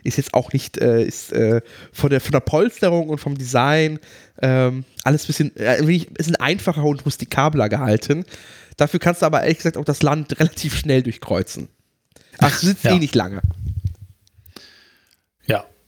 ist 0.03 0.17
jetzt 0.17 0.33
auch 0.33 0.53
nicht, 0.53 0.77
äh, 0.77 1.03
ist 1.03 1.33
äh, 1.33 1.61
von, 1.91 2.09
der, 2.09 2.21
von 2.21 2.31
der 2.31 2.39
Polsterung 2.39 3.09
und 3.09 3.17
vom 3.17 3.37
Design 3.37 3.99
ähm, 4.41 4.85
alles 5.03 5.23
ein 5.23 5.27
bisschen, 5.27 5.57
äh, 5.57 5.77
ein 5.79 6.05
bisschen 6.13 6.35
einfacher 6.37 6.83
und 6.83 7.05
rustikabler 7.05 7.67
gehalten. 7.67 8.23
Dafür 8.77 8.99
kannst 8.99 9.21
du 9.21 9.25
aber 9.25 9.41
ehrlich 9.41 9.57
gesagt 9.57 9.75
auch 9.75 9.85
das 9.85 10.01
Land 10.01 10.39
relativ 10.39 10.77
schnell 10.77 11.03
durchkreuzen. 11.03 11.67
Ach, 12.37 12.57
du 12.59 12.67
sitzt 12.67 12.83
ja. 12.85 12.93
eh 12.93 12.99
nicht 12.99 13.15
lange. 13.15 13.41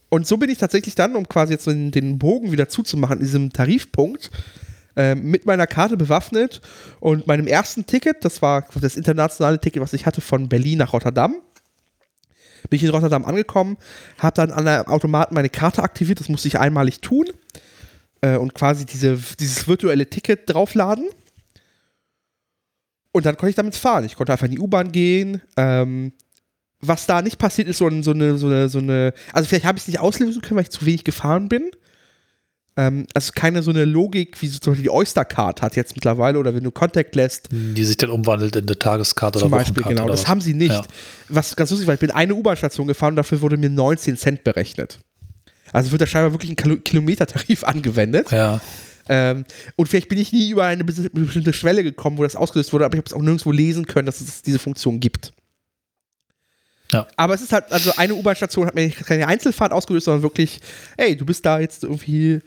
Und 0.09 0.27
so 0.27 0.37
bin 0.37 0.49
ich 0.49 0.57
tatsächlich 0.57 0.95
dann, 0.95 1.15
um 1.15 1.27
quasi 1.27 1.53
jetzt 1.53 1.67
den, 1.67 1.91
den 1.91 2.17
Bogen 2.17 2.51
wieder 2.51 2.67
zuzumachen, 2.67 3.19
in 3.19 3.23
diesem 3.23 3.53
Tarifpunkt, 3.53 4.31
äh, 4.95 5.15
mit 5.15 5.45
meiner 5.45 5.67
Karte 5.67 5.97
bewaffnet 5.97 6.61
und 6.99 7.27
meinem 7.27 7.47
ersten 7.47 7.85
Ticket, 7.85 8.25
das 8.25 8.41
war 8.41 8.65
das 8.81 8.95
internationale 8.95 9.59
Ticket, 9.59 9.81
was 9.81 9.93
ich 9.93 10.05
hatte 10.05 10.21
von 10.21 10.49
Berlin 10.49 10.79
nach 10.79 10.93
Rotterdam. 10.93 11.35
Bin 12.69 12.77
ich 12.77 12.83
in 12.83 12.89
Rotterdam 12.89 13.23
angekommen, 13.23 13.77
habe 14.17 14.35
dann 14.35 14.51
an 14.51 14.65
der 14.65 14.89
Automaten 14.89 15.35
meine 15.35 15.49
Karte 15.49 15.83
aktiviert, 15.83 16.19
das 16.19 16.27
musste 16.27 16.47
ich 16.47 16.59
einmalig 16.59 17.01
tun 17.01 17.27
äh, 18.21 18.35
und 18.35 18.53
quasi 18.53 18.85
diese, 18.85 19.17
dieses 19.39 19.67
virtuelle 19.67 20.09
Ticket 20.09 20.49
draufladen. 20.49 21.07
Und 23.11 23.25
dann 23.25 23.37
konnte 23.37 23.49
ich 23.51 23.55
damit 23.55 23.75
fahren. 23.75 24.05
Ich 24.05 24.15
konnte 24.15 24.31
einfach 24.31 24.45
in 24.45 24.51
die 24.51 24.59
U-Bahn 24.59 24.91
gehen. 24.91 25.41
Ähm, 25.57 26.13
was 26.81 27.05
da 27.05 27.21
nicht 27.21 27.37
passiert 27.37 27.67
ist, 27.67 27.77
so, 27.77 27.87
ein, 27.87 28.03
so, 28.03 28.11
eine, 28.11 28.37
so, 28.37 28.47
eine, 28.47 28.69
so 28.69 28.79
eine, 28.79 29.13
also 29.33 29.47
vielleicht 29.47 29.65
habe 29.65 29.77
ich 29.77 29.83
es 29.83 29.87
nicht 29.87 29.99
auslösen 29.99 30.41
können, 30.41 30.57
weil 30.57 30.63
ich 30.63 30.69
zu 30.69 30.85
wenig 30.85 31.03
gefahren 31.03 31.49
bin. 31.49 31.71
Ähm, 32.77 33.07
also 33.13 33.33
keine 33.35 33.61
so 33.61 33.71
eine 33.71 33.83
Logik, 33.83 34.41
wie 34.41 34.49
zum 34.49 34.71
Beispiel 34.71 34.83
die 34.83 34.89
Oyster-Card 34.89 35.61
hat 35.61 35.75
jetzt 35.75 35.95
mittlerweile 35.95 36.39
oder 36.39 36.55
wenn 36.55 36.63
du 36.63 36.71
Contact 36.71 37.15
lässt. 37.15 37.49
Die 37.51 37.83
sich 37.83 37.97
dann 37.97 38.09
umwandelt 38.09 38.55
in 38.55 38.65
eine 38.65 38.79
Tageskarte 38.79 39.39
oder 39.39 39.49
Beispiel, 39.49 39.83
genau. 39.83 40.07
Das 40.07 40.27
haben 40.27 40.39
sie 40.39 40.53
nicht. 40.53 40.71
Ja. 40.71 40.85
Was 41.27 41.55
ganz 41.55 41.71
lustig 41.71 41.87
war, 41.87 41.95
ich 41.95 41.99
bin 41.99 42.11
eine 42.11 42.33
U-Bahn-Station 42.33 42.87
gefahren 42.87 43.13
und 43.13 43.17
dafür 43.17 43.41
wurde 43.41 43.57
mir 43.57 43.69
19 43.69 44.15
Cent 44.15 44.43
berechnet. 44.45 44.99
Also 45.73 45.91
wird 45.91 46.01
da 46.01 46.07
scheinbar 46.07 46.31
wirklich 46.31 46.51
ein 46.51 46.83
Kilometertarif 46.83 47.63
angewendet. 47.65 48.31
Ja. 48.31 48.61
Ähm, 49.09 49.43
und 49.75 49.87
vielleicht 49.87 50.07
bin 50.07 50.19
ich 50.19 50.31
nie 50.31 50.51
über 50.51 50.65
eine 50.65 50.83
bestimmte 50.83 51.51
Schwelle 51.51 51.83
gekommen, 51.83 52.17
wo 52.17 52.23
das 52.23 52.35
ausgelöst 52.35 52.71
wurde, 52.71 52.85
aber 52.85 52.93
ich 52.93 52.99
habe 52.99 53.07
es 53.07 53.13
auch 53.13 53.21
nirgendwo 53.21 53.51
lesen 53.51 53.87
können, 53.87 54.05
dass 54.05 54.21
es 54.21 54.43
diese 54.43 54.59
Funktion 54.59 54.99
gibt. 54.99 55.33
Ja. 56.91 57.07
Aber 57.17 57.35
es 57.35 57.41
ist 57.41 57.53
halt, 57.53 57.71
also 57.71 57.91
eine 57.97 58.15
U-Bahn-Station 58.15 58.65
hat 58.65 58.75
mir 58.75 58.89
keine 58.89 59.27
Einzelfahrt 59.27 59.71
ausgelöst, 59.71 60.05
sondern 60.05 60.23
wirklich, 60.23 60.59
ey, 60.97 61.15
du 61.15 61.25
bist 61.25 61.45
da 61.45 61.59
jetzt 61.59 61.83
irgendwie 61.83 62.41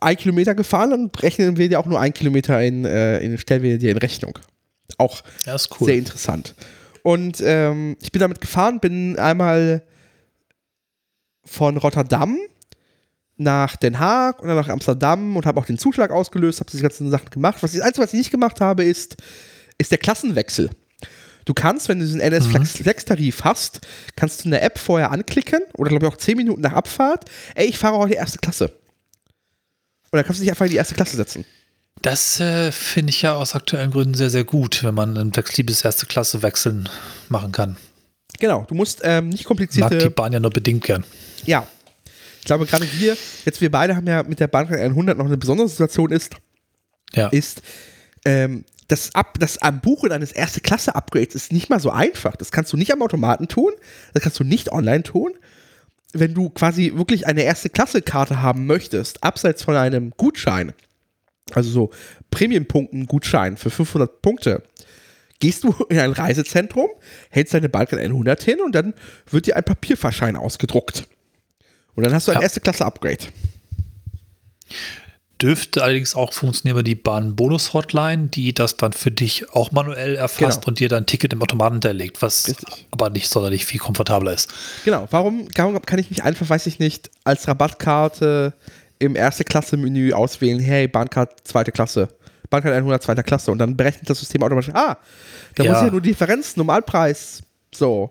ein 0.00 0.16
Kilometer 0.16 0.54
gefahren, 0.54 0.90
dann 0.90 1.10
rechnen 1.18 1.56
wir 1.56 1.68
dir 1.68 1.80
auch 1.80 1.86
nur 1.86 2.00
ein 2.00 2.12
Kilometer 2.12 2.62
in, 2.62 2.84
äh, 2.84 3.20
in 3.20 3.38
stellen 3.38 3.62
wir 3.62 3.78
dir 3.78 3.92
in 3.92 3.98
Rechnung. 3.98 4.38
Auch 4.98 5.22
cool. 5.46 5.86
sehr 5.86 5.96
interessant. 5.96 6.54
Und 7.02 7.40
ähm, 7.40 7.96
ich 8.02 8.12
bin 8.12 8.20
damit 8.20 8.40
gefahren, 8.40 8.80
bin 8.80 9.18
einmal 9.18 9.82
von 11.44 11.76
Rotterdam 11.76 12.38
nach 13.36 13.76
Den 13.76 13.98
Haag 13.98 14.42
und 14.42 14.48
dann 14.48 14.56
nach 14.56 14.68
Amsterdam 14.68 15.36
und 15.36 15.46
habe 15.46 15.60
auch 15.60 15.66
den 15.66 15.78
Zuschlag 15.78 16.10
ausgelöst, 16.10 16.60
habe 16.60 16.70
diese 16.70 16.82
ganzen 16.82 17.10
Sachen 17.10 17.30
gemacht. 17.30 17.62
Was 17.62 17.72
das 17.72 17.80
Einzige, 17.80 18.02
was 18.02 18.12
ich 18.12 18.18
nicht 18.18 18.30
gemacht 18.30 18.60
habe, 18.60 18.84
ist, 18.84 19.16
ist 19.78 19.90
der 19.92 19.98
Klassenwechsel. 19.98 20.70
Du 21.48 21.54
kannst, 21.54 21.88
wenn 21.88 21.98
du 21.98 22.04
diesen 22.04 22.20
NS-Flex-Tarif 22.20 23.40
mhm. 23.40 23.44
hast, 23.44 23.80
kannst 24.16 24.40
du 24.40 24.44
in 24.44 24.50
der 24.50 24.62
App 24.62 24.78
vorher 24.78 25.10
anklicken 25.10 25.60
oder 25.78 25.88
glaube 25.88 26.04
ich 26.04 26.12
auch 26.12 26.18
10 26.18 26.36
Minuten 26.36 26.60
nach 26.60 26.74
Abfahrt, 26.74 27.24
ey, 27.54 27.66
ich 27.68 27.78
fahre 27.78 27.96
heute 27.96 28.12
erste 28.12 28.36
Klasse. 28.38 28.70
Dann 30.10 30.24
kannst 30.26 30.40
du 30.40 30.42
dich 30.42 30.50
einfach 30.50 30.66
in 30.66 30.72
die 30.72 30.76
erste 30.76 30.94
Klasse 30.94 31.16
setzen. 31.16 31.46
Das 32.02 32.38
äh, 32.38 32.70
finde 32.70 33.08
ich 33.12 33.22
ja 33.22 33.34
aus 33.34 33.54
aktuellen 33.54 33.92
Gründen 33.92 34.12
sehr, 34.12 34.28
sehr 34.28 34.44
gut, 34.44 34.84
wenn 34.84 34.94
man 34.94 35.16
ein 35.16 35.32
flexibles 35.32 35.82
erste 35.82 36.04
Klasse 36.04 36.42
wechseln 36.42 36.86
machen 37.30 37.50
kann. 37.52 37.78
Genau, 38.38 38.66
du 38.68 38.74
musst 38.74 39.00
ähm, 39.02 39.30
nicht 39.30 39.44
komplizierte. 39.44 39.94
Mag 39.94 40.02
die 40.02 40.10
Bahn 40.10 40.34
ja 40.34 40.40
nur 40.40 40.50
bedingt 40.50 40.84
gern. 40.84 41.02
Ja. 41.46 41.66
Ich 42.40 42.44
glaube, 42.44 42.66
gerade 42.66 42.86
wir, 42.98 43.16
jetzt 43.46 43.62
wir 43.62 43.70
beide 43.70 43.96
haben 43.96 44.06
ja 44.06 44.22
mit 44.22 44.38
der 44.38 44.48
Bahn 44.48 44.68
100 44.68 45.16
noch 45.16 45.24
eine 45.24 45.38
besondere 45.38 45.66
Situation 45.66 46.12
ist, 46.12 46.34
ja. 47.14 47.28
ist, 47.28 47.62
ähm, 48.26 48.66
das, 48.88 49.14
Ab, 49.14 49.38
das 49.38 49.58
Buchen 49.82 50.12
eines 50.12 50.32
Erste-Klasse-Upgrades 50.32 51.34
ist 51.34 51.52
nicht 51.52 51.68
mal 51.68 51.78
so 51.78 51.90
einfach. 51.90 52.36
Das 52.36 52.50
kannst 52.50 52.72
du 52.72 52.76
nicht 52.76 52.92
am 52.92 53.02
Automaten 53.02 53.46
tun, 53.46 53.72
das 54.14 54.22
kannst 54.22 54.40
du 54.40 54.44
nicht 54.44 54.72
online 54.72 55.02
tun. 55.02 55.34
Wenn 56.14 56.32
du 56.32 56.48
quasi 56.48 56.94
wirklich 56.94 57.26
eine 57.26 57.42
Erste-Klasse-Karte 57.42 58.40
haben 58.40 58.66
möchtest, 58.66 59.22
abseits 59.22 59.62
von 59.62 59.76
einem 59.76 60.10
Gutschein, 60.16 60.72
also 61.52 61.70
so 61.70 61.90
Premium-Punkten-Gutschein 62.30 63.58
für 63.58 63.68
500 63.68 64.22
Punkte, 64.22 64.62
gehst 65.38 65.64
du 65.64 65.74
in 65.90 65.98
ein 65.98 66.12
Reisezentrum, 66.12 66.88
hältst 67.28 67.52
deine 67.52 67.68
Balkan 67.68 67.98
100 67.98 68.42
hin 68.42 68.60
und 68.64 68.74
dann 68.74 68.94
wird 69.30 69.46
dir 69.46 69.56
ein 69.56 69.64
Papierverschein 69.64 70.34
ausgedruckt. 70.34 71.06
Und 71.94 72.04
dann 72.04 72.14
hast 72.14 72.26
du 72.26 72.32
ein 72.32 72.38
ja. 72.38 72.42
Erste-Klasse-Upgrade. 72.42 73.24
Dürfte 75.40 75.84
allerdings 75.84 76.16
auch 76.16 76.32
funktionieren 76.32 76.76
über 76.76 76.82
die 76.82 76.96
Bahn-Bonus-Hotline, 76.96 78.26
die 78.26 78.52
das 78.52 78.76
dann 78.76 78.92
für 78.92 79.12
dich 79.12 79.50
auch 79.52 79.70
manuell 79.70 80.16
erfasst 80.16 80.60
genau. 80.60 80.68
und 80.68 80.80
dir 80.80 80.88
dann 80.88 81.04
ein 81.04 81.06
Ticket 81.06 81.32
im 81.32 81.40
Automaten 81.42 81.76
hinterlegt, 81.76 82.22
was 82.22 82.48
Richtig. 82.48 82.86
aber 82.90 83.10
nicht 83.10 83.28
sonderlich 83.28 83.64
viel 83.64 83.78
komfortabler 83.78 84.32
ist. 84.32 84.52
Genau, 84.84 85.06
warum, 85.10 85.48
warum 85.54 85.80
kann 85.82 86.00
ich 86.00 86.10
mich 86.10 86.24
einfach, 86.24 86.48
weiß 86.48 86.66
ich 86.66 86.80
nicht, 86.80 87.10
als 87.22 87.46
Rabattkarte 87.46 88.52
im 88.98 89.14
Erste-Klasse-Menü 89.14 90.12
auswählen, 90.12 90.58
hey, 90.58 90.88
Bahncard 90.88 91.46
zweite 91.46 91.70
Klasse, 91.70 92.08
Bahncard 92.50 92.74
100 92.74 93.00
zweiter 93.00 93.22
Klasse 93.22 93.52
und 93.52 93.58
dann 93.58 93.76
berechnet 93.76 94.10
das 94.10 94.18
System 94.18 94.42
automatisch, 94.42 94.74
ah, 94.74 94.96
da 95.54 95.62
ja. 95.62 95.72
muss 95.72 95.82
ja 95.82 95.90
nur 95.90 96.00
die 96.00 96.10
Differenz, 96.10 96.56
Normalpreis, 96.56 97.42
so. 97.72 98.10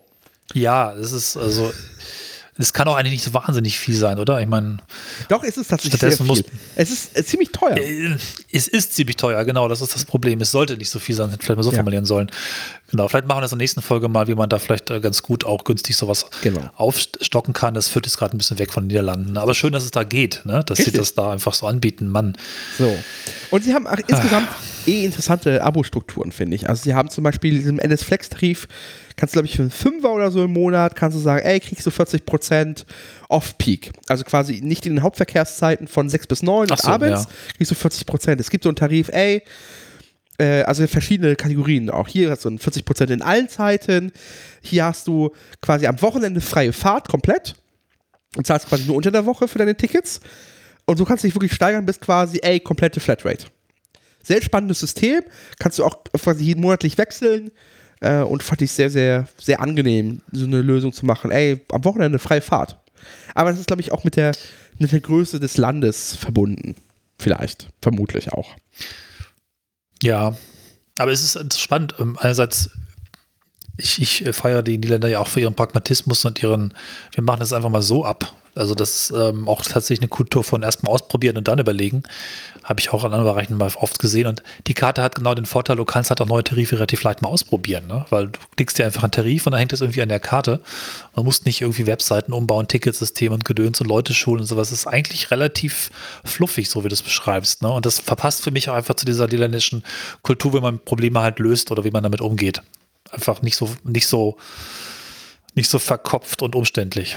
Ja, 0.53 0.93
es 0.93 1.11
ist 1.11 1.35
also 1.35 1.73
es 2.57 2.73
kann 2.73 2.87
auch 2.87 2.95
eigentlich 2.95 3.13
nicht 3.13 3.23
so 3.23 3.33
wahnsinnig 3.33 3.77
viel 3.77 3.95
sein, 3.95 4.19
oder? 4.19 4.41
Ich 4.41 4.47
meine. 4.47 4.77
Doch, 5.29 5.43
es 5.43 5.57
ist 5.57 5.69
tatsächlich 5.69 5.99
sehr 5.99 6.11
viel. 6.11 6.43
es 6.75 6.89
ist 6.89 7.17
äh, 7.17 7.23
ziemlich 7.23 7.51
teuer. 7.51 7.77
Äh, 7.77 8.17
es 8.51 8.67
ist 8.67 8.93
ziemlich 8.93 9.15
teuer, 9.15 9.43
genau. 9.45 9.67
Das 9.67 9.81
ist 9.81 9.93
das 9.93 10.05
Problem. 10.05 10.41
Es 10.41 10.51
sollte 10.51 10.77
nicht 10.77 10.89
so 10.89 10.99
viel 10.99 11.15
sein, 11.15 11.29
hätte 11.29 11.45
vielleicht 11.45 11.57
mal 11.57 11.63
so 11.63 11.71
ja. 11.71 11.77
formulieren 11.77 12.05
sollen. 12.05 12.31
Genau, 12.89 13.07
vielleicht 13.07 13.27
machen 13.27 13.37
wir 13.37 13.41
das 13.41 13.51
in 13.51 13.59
der 13.59 13.63
nächsten 13.63 13.81
Folge 13.81 14.07
mal, 14.07 14.27
wie 14.27 14.35
man 14.35 14.49
da 14.49 14.59
vielleicht 14.59 14.89
äh, 14.89 14.99
ganz 14.99 15.21
gut 15.21 15.45
auch 15.45 15.63
günstig 15.63 15.97
sowas 15.97 16.25
genau. 16.41 16.69
aufstocken 16.75 17.53
kann. 17.53 17.73
Das 17.73 17.89
führt 17.89 18.05
jetzt 18.05 18.17
gerade 18.17 18.35
ein 18.35 18.37
bisschen 18.37 18.59
weg 18.59 18.71
von 18.71 18.83
den 18.83 18.87
Niederlanden. 18.87 19.37
Aber 19.37 19.53
schön, 19.53 19.73
dass 19.73 19.83
es 19.83 19.91
da 19.91 20.03
geht, 20.03 20.41
ne? 20.45 20.63
dass 20.65 20.79
Richtig. 20.79 20.93
sie 20.93 20.99
das 20.99 21.13
da 21.13 21.31
einfach 21.31 21.53
so 21.53 21.67
anbieten. 21.67 22.07
Mann. 22.07 22.37
So. 22.77 22.97
Und 23.51 23.63
sie 23.63 23.73
haben 23.73 23.87
auch 23.87 23.97
insgesamt 24.07 24.47
eh 24.85 25.03
interessante 25.03 25.61
Abo-Strukturen, 25.63 26.31
finde 26.31 26.55
ich. 26.55 26.69
Also 26.69 26.83
sie 26.83 26.93
haben 26.93 27.09
zum 27.09 27.23
Beispiel 27.23 27.51
diesen 27.51 27.79
NS-Flex-Tarif 27.79 28.67
kannst 29.17 29.33
du, 29.33 29.37
glaube 29.37 29.47
ich, 29.47 29.55
für 29.55 29.63
einen 29.63 29.71
Fünfer 29.71 30.11
oder 30.11 30.31
so 30.31 30.43
im 30.45 30.53
Monat, 30.53 30.95
kannst 30.95 31.17
du 31.17 31.21
sagen, 31.21 31.43
ey, 31.43 31.59
kriegst 31.59 31.85
du 31.85 31.89
40% 31.89 32.85
Off-Peak. 33.27 33.91
Also 34.07 34.23
quasi 34.23 34.61
nicht 34.61 34.85
in 34.85 34.93
den 34.95 35.03
Hauptverkehrszeiten 35.03 35.87
von 35.87 36.07
6 36.07 36.27
bis 36.27 36.43
9 36.43 36.69
und 36.69 36.79
so, 36.79 36.87
abends, 36.87 37.23
ja. 37.23 37.29
kriegst 37.57 37.71
du 37.71 37.75
40%. 37.75 38.39
Es 38.39 38.49
gibt 38.49 38.63
so 38.63 38.69
einen 38.69 38.75
Tarif, 38.75 39.09
ey, 39.09 39.41
äh, 40.37 40.63
also 40.63 40.85
verschiedene 40.87 41.35
Kategorien. 41.35 41.89
Auch 41.89 42.07
hier 42.07 42.29
hast 42.29 42.45
du 42.45 42.49
40% 42.49 43.11
in 43.11 43.21
allen 43.21 43.49
Zeiten. 43.49 44.11
Hier 44.61 44.85
hast 44.85 45.07
du 45.07 45.31
quasi 45.61 45.87
am 45.87 46.01
Wochenende 46.01 46.41
freie 46.41 46.73
Fahrt 46.73 47.07
komplett 47.07 47.55
und 48.35 48.45
zahlst 48.45 48.67
quasi 48.67 48.85
nur 48.85 48.95
unter 48.95 49.11
der 49.11 49.25
Woche 49.25 49.47
für 49.47 49.57
deine 49.57 49.75
Tickets. 49.75 50.19
Und 50.85 50.97
so 50.97 51.05
kannst 51.05 51.23
du 51.23 51.27
dich 51.27 51.35
wirklich 51.35 51.53
steigern 51.53 51.85
bis 51.85 51.99
quasi, 51.99 52.39
ey, 52.41 52.59
komplette 52.59 52.99
Flatrate. 52.99 53.45
Sehr 54.23 54.41
spannendes 54.41 54.79
System. 54.79 55.21
Kannst 55.59 55.79
du 55.79 55.85
auch 55.85 56.03
quasi 56.13 56.55
monatlich 56.55 56.97
wechseln. 56.97 57.51
Äh, 57.99 58.21
und 58.21 58.43
fand 58.43 58.61
ich 58.61 58.71
sehr, 58.71 58.89
sehr, 58.89 59.27
sehr 59.39 59.59
angenehm, 59.59 60.21
so 60.31 60.45
eine 60.45 60.61
Lösung 60.61 60.93
zu 60.93 61.05
machen. 61.05 61.31
Ey, 61.31 61.61
am 61.71 61.83
Wochenende 61.83 62.19
freie 62.19 62.41
Fahrt. 62.41 62.77
Aber 63.33 63.49
das 63.49 63.59
ist, 63.59 63.67
glaube 63.67 63.81
ich, 63.81 63.91
auch 63.91 64.03
mit 64.03 64.15
der, 64.15 64.33
mit 64.77 64.91
der 64.91 65.01
Größe 65.01 65.39
des 65.39 65.57
Landes 65.57 66.15
verbunden. 66.15 66.75
Vielleicht, 67.17 67.69
vermutlich 67.81 68.31
auch. 68.33 68.55
Ja, 70.03 70.35
aber 70.97 71.11
es 71.11 71.35
ist 71.35 71.59
spannend. 71.59 71.95
Ähm, 71.99 72.17
einerseits, 72.19 72.69
ich, 73.77 74.01
ich 74.01 74.25
äh, 74.25 74.33
feiere 74.33 74.63
die 74.63 74.77
Niederländer 74.77 75.07
ja 75.07 75.19
auch 75.19 75.27
für 75.27 75.39
ihren 75.41 75.55
Pragmatismus 75.55 76.25
und 76.25 76.41
ihren, 76.41 76.73
wir 77.11 77.23
machen 77.23 77.39
das 77.39 77.53
einfach 77.53 77.69
mal 77.69 77.81
so 77.81 78.05
ab. 78.05 78.33
Also 78.57 78.75
das 78.75 79.13
ähm, 79.15 79.47
auch 79.47 79.61
tatsächlich 79.61 79.99
eine 79.99 80.09
Kultur 80.09 80.43
von 80.43 80.63
erstmal 80.63 80.93
ausprobieren 80.93 81.37
und 81.37 81.47
dann 81.47 81.59
überlegen. 81.59 82.03
Habe 82.63 82.79
ich 82.79 82.91
auch 82.91 83.03
an 83.03 83.13
anderen 83.13 83.33
Bereichen 83.33 83.57
mal 83.57 83.71
oft 83.75 83.99
gesehen. 83.99 84.27
Und 84.27 84.43
die 84.67 84.73
Karte 84.73 85.01
hat 85.01 85.15
genau 85.15 85.33
den 85.35 85.45
Vorteil, 85.45 85.77
du 85.77 85.85
kannst 85.85 86.09
halt 86.09 86.19
auch 86.21 86.25
neue 86.25 86.43
Tarife 86.43 86.75
relativ 86.75 87.03
leicht 87.03 87.21
mal 87.21 87.29
ausprobieren, 87.29 87.87
ne? 87.87 88.05
weil 88.09 88.27
du 88.27 88.39
klickst 88.55 88.77
dir 88.77 88.85
einfach 88.85 89.03
einen 89.03 89.11
Tarif 89.11 89.45
und 89.45 89.51
dann 89.51 89.59
hängt 89.59 89.73
es 89.73 89.81
irgendwie 89.81 90.01
an 90.01 90.09
der 90.09 90.19
Karte. 90.19 90.61
Man 91.15 91.25
muss 91.25 91.45
nicht 91.45 91.61
irgendwie 91.61 91.87
Webseiten 91.87 92.33
umbauen, 92.33 92.67
Ticketsystem 92.67 93.31
und 93.31 93.45
Gedöns 93.45 93.79
und 93.79 93.87
Leute 93.87 94.13
schulen 94.13 94.41
und 94.41 94.47
sowas. 94.47 94.69
Das 94.69 94.79
ist 94.79 94.87
eigentlich 94.87 95.31
relativ 95.31 95.89
fluffig, 96.25 96.69
so 96.69 96.83
wie 96.83 96.89
du 96.89 96.93
es 96.93 97.03
beschreibst. 97.03 97.61
Ne? 97.61 97.71
Und 97.71 97.85
das 97.85 97.99
verpasst 97.99 98.43
für 98.43 98.51
mich 98.51 98.69
auch 98.69 98.75
einfach 98.75 98.95
zu 98.95 99.05
dieser 99.05 99.27
niederländischen 99.27 99.83
Kultur, 100.21 100.53
wie 100.53 100.59
man 100.59 100.79
Probleme 100.79 101.21
halt 101.21 101.39
löst 101.39 101.71
oder 101.71 101.83
wie 101.83 101.91
man 101.91 102.03
damit 102.03 102.21
umgeht. 102.21 102.61
Einfach 103.11 103.41
nicht 103.41 103.55
so, 103.55 103.69
nicht 103.83 104.07
so, 104.07 104.37
nicht 105.55 105.69
so 105.69 105.79
verkopft 105.79 106.41
und 106.41 106.55
umständlich. 106.55 107.15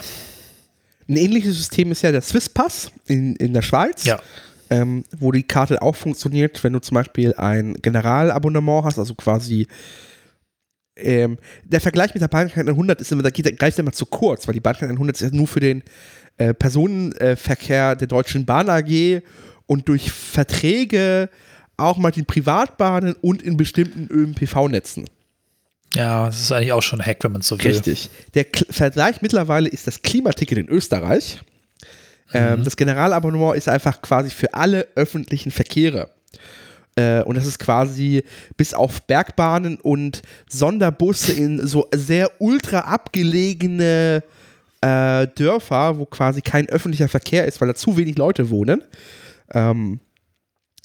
Ein 1.10 1.16
ähnliches 1.16 1.56
System 1.56 1.90
ist 1.90 2.02
ja 2.02 2.12
der 2.12 2.22
Swisspass 2.22 2.92
in, 3.06 3.34
in 3.36 3.52
der 3.52 3.62
Schweiz. 3.62 4.04
Ja. 4.04 4.20
Ähm, 4.72 5.02
wo 5.18 5.32
die 5.32 5.42
Karte 5.42 5.82
auch 5.82 5.96
funktioniert, 5.96 6.62
wenn 6.62 6.72
du 6.72 6.78
zum 6.78 6.94
Beispiel 6.94 7.34
ein 7.34 7.74
Generalabonnement 7.82 8.84
hast, 8.84 9.00
also 9.00 9.16
quasi 9.16 9.66
ähm, 10.94 11.38
der 11.64 11.80
Vergleich 11.80 12.14
mit 12.14 12.22
der 12.22 12.28
Bahncard 12.28 12.68
100 12.68 13.00
ist 13.00 13.10
immer, 13.10 13.24
da 13.24 13.30
geht, 13.30 13.58
greift 13.58 13.80
immer 13.80 13.90
zu 13.90 14.06
kurz, 14.06 14.46
weil 14.46 14.54
die 14.54 14.60
Bahncard 14.60 14.88
100 14.88 15.16
ist 15.16 15.22
ja 15.22 15.36
nur 15.36 15.48
für 15.48 15.58
den 15.58 15.82
äh, 16.36 16.54
Personenverkehr 16.54 17.96
der 17.96 18.06
Deutschen 18.06 18.46
Bahn 18.46 18.70
AG 18.70 19.22
und 19.66 19.88
durch 19.88 20.12
Verträge 20.12 21.30
auch 21.76 21.96
mal 21.96 22.12
den 22.12 22.26
Privatbahnen 22.26 23.14
und 23.20 23.42
in 23.42 23.56
bestimmten 23.56 24.06
ÖPNV-Netzen. 24.08 25.06
Ja, 25.94 26.26
das 26.26 26.40
ist 26.40 26.52
eigentlich 26.52 26.72
auch 26.72 26.82
schon 26.82 27.00
ein 27.00 27.06
Hack, 27.06 27.24
wenn 27.24 27.32
man 27.32 27.40
es 27.40 27.48
so 27.48 27.58
will. 27.58 27.70
Richtig. 27.70 28.10
Der 28.34 28.44
K 28.44 28.64
Vergleich 28.70 29.22
mittlerweile 29.22 29.68
ist 29.68 29.86
das 29.86 30.02
Klimaticket 30.02 30.58
in 30.58 30.68
Österreich. 30.68 31.40
Ähm, 32.32 32.60
mhm. 32.60 32.64
Das 32.64 32.76
Generalabonnement 32.76 33.56
ist 33.56 33.68
einfach 33.68 34.00
quasi 34.02 34.30
für 34.30 34.54
alle 34.54 34.86
öffentlichen 34.94 35.50
Verkehre. 35.50 36.10
Äh, 36.96 37.22
und 37.22 37.36
das 37.36 37.46
ist 37.46 37.58
quasi 37.58 38.22
bis 38.56 38.74
auf 38.74 39.02
Bergbahnen 39.02 39.78
und 39.80 40.22
Sonderbusse 40.48 41.32
in 41.32 41.66
so 41.66 41.88
sehr 41.92 42.30
ultra 42.38 42.80
abgelegene 42.80 44.22
äh, 44.80 45.26
Dörfer, 45.26 45.98
wo 45.98 46.06
quasi 46.06 46.40
kein 46.40 46.68
öffentlicher 46.68 47.08
Verkehr 47.08 47.46
ist, 47.46 47.60
weil 47.60 47.68
da 47.68 47.74
zu 47.74 47.96
wenig 47.96 48.16
Leute 48.16 48.50
wohnen, 48.50 48.82
ähm, 49.52 50.00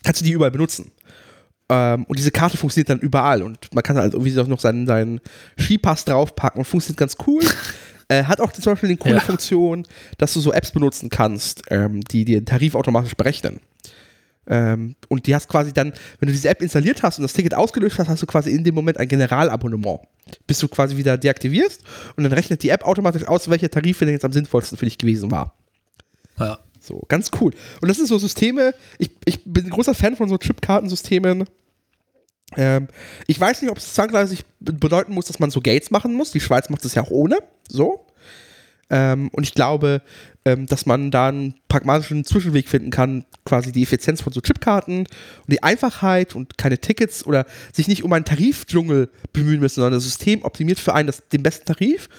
kannst 0.04 0.22
du 0.22 0.26
die 0.26 0.32
überall 0.32 0.52
benutzen. 0.52 0.92
Ähm, 1.70 2.06
und 2.06 2.20
diese 2.20 2.32
Karte 2.32 2.58
funktioniert 2.58 2.90
dann 2.90 3.00
überall 3.00 3.42
und 3.42 3.74
man 3.74 3.84
kann 3.84 3.98
halt 3.98 4.14
irgendwie 4.14 4.32
noch 4.34 4.60
seinen, 4.60 4.86
seinen 4.86 5.20
Skipass 5.60 6.06
draufpacken 6.06 6.60
und 6.60 6.66
funktioniert 6.66 7.00
ganz 7.00 7.16
cool. 7.28 7.44
Äh, 8.08 8.26
hat 8.26 8.40
auch 8.40 8.52
zum 8.52 8.64
Beispiel 8.66 8.90
eine 8.90 8.98
coole 8.98 9.16
ja. 9.16 9.20
Funktion, 9.20 9.84
dass 10.20 10.32
du 10.34 10.40
so 10.40 10.54
Apps 10.54 10.70
benutzen 10.70 11.10
kannst, 11.10 11.64
ähm, 11.72 12.02
die 12.02 12.24
dir 12.24 12.40
den 12.40 12.46
Tarif 12.46 12.76
automatisch 12.76 13.16
berechnen. 13.16 13.60
Ähm, 14.48 14.96
und 15.10 15.26
die 15.26 15.34
hast 15.34 15.48
quasi 15.48 15.74
dann, 15.74 15.92
wenn 16.20 16.28
du 16.28 16.34
diese 16.34 16.50
App 16.50 16.62
installiert 16.62 17.02
hast 17.02 17.18
und 17.18 17.24
das 17.24 17.34
Ticket 17.34 17.56
ausgelöst 17.56 17.98
hast, 17.98 18.08
hast 18.08 18.22
du 18.22 18.28
quasi 18.28 18.52
in 18.52 18.64
dem 18.64 18.76
Moment 18.76 19.00
ein 19.00 19.08
Generalabonnement. 19.08 20.02
Bis 20.46 20.60
du 20.60 20.68
quasi 20.68 20.98
wieder 20.98 21.18
deaktivierst 21.18 21.82
und 22.16 22.24
dann 22.24 22.34
rechnet 22.34 22.62
die 22.62 22.70
App 22.70 22.86
automatisch 22.86 23.28
aus, 23.28 23.50
welcher 23.50 23.70
Tarif 23.70 24.00
denn 24.00 24.10
jetzt 24.10 24.26
am 24.26 24.34
sinnvollsten 24.34 24.78
für 24.78 24.86
dich 24.86 25.00
gewesen 25.00 25.32
war. 25.32 25.56
Ja. 26.38 26.60
So, 26.86 27.04
ganz 27.08 27.32
cool. 27.40 27.52
Und 27.82 27.88
das 27.88 27.98
sind 27.98 28.08
so 28.08 28.18
Systeme, 28.18 28.74
ich, 29.00 29.12
ich 29.26 29.44
bin 29.44 29.66
ein 29.66 29.70
großer 29.72 29.96
Fan 29.96 30.16
von 30.16 30.30
so 30.30 30.38
Chipkartensystemen. 30.38 31.46
Ähm, 32.56 32.88
ich 33.28 33.40
weiß 33.40 33.62
nicht, 33.62 33.72
ob 33.72 33.78
es 33.78 33.94
zwangsläufig 33.94 34.46
bedeuten 34.60 35.14
muss, 35.14 35.26
dass 35.26 35.40
man 35.40 35.50
so 35.50 35.62
Gates 35.62 35.92
machen 35.92 36.14
muss. 36.14 36.32
Die 36.32 36.40
Schweiz 36.40 36.70
macht 36.70 36.86
es 36.86 36.96
ja 36.96 37.04
auch 37.04 37.12
ohne. 37.12 37.40
So. 37.68 38.06
Ähm, 38.90 39.30
und 39.30 39.44
ich 39.44 39.56
glaube, 39.56 40.04
ähm, 40.46 40.68
dass 40.68 40.86
man 40.86 41.10
da 41.10 41.30
einen 41.30 41.56
pragmatischen 41.68 42.24
Zwischenweg 42.24 42.70
finden 42.70 42.92
kann, 42.92 43.26
quasi 43.46 43.72
die 43.72 43.82
Effizienz 43.82 44.22
von 44.22 44.32
so 44.32 44.42
Chipkarten 44.42 45.00
und 45.00 45.08
die 45.48 45.64
Einfachheit 45.64 46.36
und 46.36 46.60
keine 46.60 46.78
Tickets 46.78 47.26
oder 47.26 47.46
sich 47.74 47.88
nicht 47.88 48.04
um 48.04 48.14
einen 48.14 48.26
Tarifdschungel 48.26 49.10
bemühen 49.34 49.60
müssen, 49.60 49.76
sondern 49.76 49.94
das 49.94 50.04
System 50.04 50.44
optimiert 50.44 50.80
für 50.80 50.94
einen 50.94 51.08
das, 51.08 51.28
den 51.30 51.42
besten 51.42 51.66
Tarif 51.66 52.10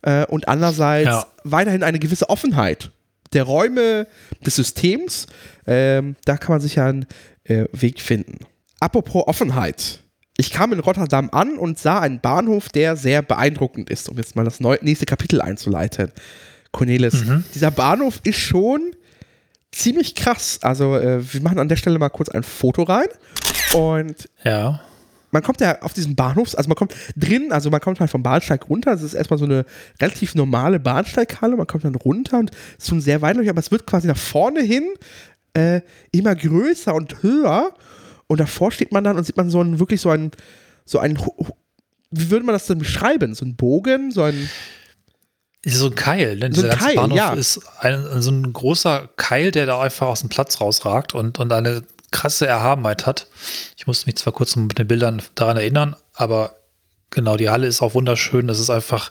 äh, 0.00 0.24
und 0.26 0.48
andererseits 0.48 1.08
ja. 1.08 1.26
weiterhin 1.44 1.82
eine 1.82 1.98
gewisse 1.98 2.30
Offenheit 2.30 2.90
der 3.32 3.44
Räume 3.44 4.06
des 4.44 4.56
Systems. 4.56 5.26
Ähm, 5.66 6.16
da 6.24 6.36
kann 6.36 6.54
man 6.54 6.60
sicher 6.60 6.84
einen 6.84 7.06
äh, 7.44 7.66
Weg 7.72 8.00
finden. 8.00 8.38
Apropos 8.80 9.26
Offenheit. 9.26 10.00
Ich 10.36 10.50
kam 10.50 10.72
in 10.72 10.78
Rotterdam 10.78 11.30
an 11.32 11.58
und 11.58 11.78
sah 11.78 12.00
einen 12.00 12.20
Bahnhof, 12.20 12.68
der 12.68 12.96
sehr 12.96 13.22
beeindruckend 13.22 13.90
ist, 13.90 14.08
um 14.08 14.16
jetzt 14.18 14.36
mal 14.36 14.44
das 14.44 14.60
nächste 14.60 15.04
Kapitel 15.04 15.40
einzuleiten. 15.40 16.12
Cornelis, 16.70 17.24
mhm. 17.24 17.44
dieser 17.54 17.72
Bahnhof 17.72 18.20
ist 18.22 18.38
schon 18.38 18.92
ziemlich 19.72 20.14
krass. 20.14 20.60
Also, 20.62 20.96
äh, 20.96 21.32
wir 21.32 21.40
machen 21.42 21.58
an 21.58 21.68
der 21.68 21.76
Stelle 21.76 21.98
mal 21.98 22.08
kurz 22.08 22.28
ein 22.28 22.44
Foto 22.44 22.84
rein. 22.84 23.08
Und 23.74 24.28
ja. 24.44 24.80
Man 25.30 25.42
kommt 25.42 25.60
ja 25.60 25.82
auf 25.82 25.92
diesen 25.92 26.16
Bahnhof, 26.16 26.56
also 26.56 26.68
man 26.68 26.76
kommt 26.76 26.94
drin, 27.16 27.52
also 27.52 27.70
man 27.70 27.80
kommt 27.80 28.00
halt 28.00 28.10
vom 28.10 28.22
Bahnsteig 28.22 28.68
runter. 28.68 28.92
Das 28.92 29.02
ist 29.02 29.14
erstmal 29.14 29.38
so 29.38 29.44
eine 29.44 29.64
relativ 30.00 30.34
normale 30.34 30.80
Bahnsteighalle. 30.80 31.56
Man 31.56 31.66
kommt 31.66 31.84
dann 31.84 31.94
runter 31.94 32.38
und 32.38 32.50
ist 32.78 32.88
schon 32.88 33.00
sehr 33.00 33.20
weitläufig, 33.22 33.50
aber 33.50 33.60
es 33.60 33.70
wird 33.70 33.86
quasi 33.86 34.06
nach 34.06 34.16
vorne 34.16 34.62
hin 34.62 34.88
äh, 35.54 35.82
immer 36.12 36.34
größer 36.34 36.94
und 36.94 37.22
höher. 37.22 37.74
Und 38.26 38.40
davor 38.40 38.72
steht 38.72 38.92
man 38.92 39.04
dann 39.04 39.16
und 39.16 39.24
sieht 39.24 39.36
man 39.36 39.50
so 39.50 39.60
ein, 39.62 39.78
wirklich 39.78 40.00
so 40.00 40.10
ein, 40.10 40.30
so 40.84 40.98
ein, 40.98 41.18
wie 42.10 42.30
würde 42.30 42.44
man 42.44 42.54
das 42.54 42.66
denn 42.66 42.78
beschreiben? 42.78 43.34
So 43.34 43.44
ein 43.44 43.56
Bogen, 43.56 44.10
so 44.10 44.22
ein. 44.22 44.48
So 45.66 45.86
ein 45.86 45.94
Keil, 45.94 46.36
ne? 46.36 46.50
So 46.52 46.66
ein 46.66 46.78
Keil, 46.78 46.94
Bahnhof 46.94 47.16
ja. 47.16 47.32
ist 47.34 47.60
ein, 47.80 48.22
so 48.22 48.30
ein 48.30 48.52
großer 48.52 49.08
Keil, 49.16 49.50
der 49.50 49.66
da 49.66 49.80
einfach 49.80 50.06
aus 50.06 50.20
dem 50.20 50.28
Platz 50.28 50.60
rausragt 50.60 51.14
und, 51.14 51.38
und 51.38 51.52
eine 51.52 51.82
krasse 52.10 52.46
Erhabenheit 52.46 53.06
hat. 53.06 53.26
Ich 53.76 53.86
musste 53.86 54.06
mich 54.06 54.16
zwar 54.16 54.32
kurz 54.32 54.56
mit 54.56 54.78
den 54.78 54.88
Bildern 54.88 55.22
daran 55.34 55.56
erinnern, 55.56 55.96
aber 56.14 56.56
genau, 57.10 57.36
die 57.36 57.50
Halle 57.50 57.66
ist 57.66 57.82
auch 57.82 57.94
wunderschön. 57.94 58.46
Das 58.46 58.58
ist 58.58 58.70
einfach, 58.70 59.10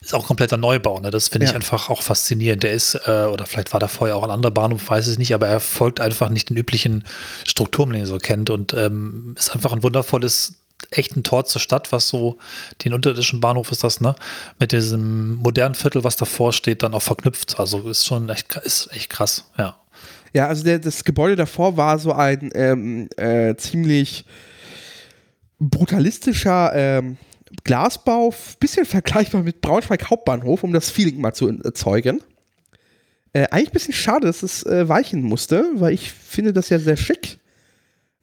ist 0.00 0.14
auch 0.14 0.26
kompletter 0.26 0.56
Neubau. 0.56 1.00
Ne? 1.00 1.10
Das 1.10 1.28
finde 1.28 1.46
ja. 1.46 1.50
ich 1.50 1.56
einfach 1.56 1.90
auch 1.90 2.02
faszinierend. 2.02 2.62
Der 2.62 2.72
ist, 2.72 2.94
äh, 3.06 3.26
oder 3.26 3.46
vielleicht 3.46 3.72
war 3.72 3.80
da 3.80 3.88
vorher 3.88 4.16
auch 4.16 4.24
ein 4.24 4.30
anderer 4.30 4.52
Bahnhof, 4.52 4.88
weiß 4.88 5.08
ich 5.08 5.18
nicht, 5.18 5.34
aber 5.34 5.48
er 5.48 5.60
folgt 5.60 6.00
einfach 6.00 6.30
nicht 6.30 6.50
den 6.50 6.56
üblichen 6.56 7.04
Strukturen, 7.46 7.90
den 7.90 8.00
ihr 8.00 8.06
so 8.06 8.18
kennt 8.18 8.50
und 8.50 8.72
ähm, 8.74 9.34
ist 9.38 9.54
einfach 9.54 9.72
ein 9.72 9.82
wundervolles, 9.82 10.54
echt 10.90 11.16
ein 11.16 11.24
Tor 11.24 11.44
zur 11.44 11.60
Stadt, 11.60 11.92
was 11.92 12.08
so 12.08 12.38
den 12.84 12.94
unterirdischen 12.94 13.40
Bahnhof 13.40 13.70
ist 13.70 13.84
das, 13.84 14.00
ne? 14.00 14.14
Mit 14.58 14.72
diesem 14.72 15.34
modernen 15.34 15.74
Viertel, 15.74 16.04
was 16.04 16.16
davor 16.16 16.54
steht, 16.54 16.82
dann 16.82 16.94
auch 16.94 17.02
verknüpft. 17.02 17.60
Also 17.60 17.88
ist 17.88 18.06
schon 18.06 18.28
echt, 18.30 18.56
ist 18.56 18.90
echt 18.92 19.10
krass, 19.10 19.44
ja. 19.58 19.76
Ja, 20.32 20.46
also 20.46 20.64
der, 20.64 20.78
das 20.78 21.04
Gebäude 21.04 21.36
davor 21.36 21.76
war 21.76 21.98
so 21.98 22.12
ein 22.12 22.50
ähm, 22.54 23.08
äh, 23.16 23.54
ziemlich 23.56 24.24
brutalistischer 25.58 26.72
ähm, 26.74 27.16
Glasbau, 27.64 28.32
bisschen 28.60 28.86
vergleichbar 28.86 29.42
mit 29.42 29.60
Braunschweig 29.60 30.08
Hauptbahnhof, 30.08 30.62
um 30.62 30.72
das 30.72 30.90
Feeling 30.90 31.20
mal 31.20 31.34
zu 31.34 31.48
erzeugen. 31.48 32.20
Äh, 33.32 33.46
eigentlich 33.50 33.70
ein 33.70 33.72
bisschen 33.72 33.94
schade, 33.94 34.26
dass 34.26 34.42
es 34.42 34.64
äh, 34.64 34.88
weichen 34.88 35.22
musste, 35.22 35.64
weil 35.74 35.92
ich 35.92 36.12
finde 36.12 36.52
das 36.52 36.68
ja 36.68 36.78
sehr 36.78 36.96
schick. 36.96 37.38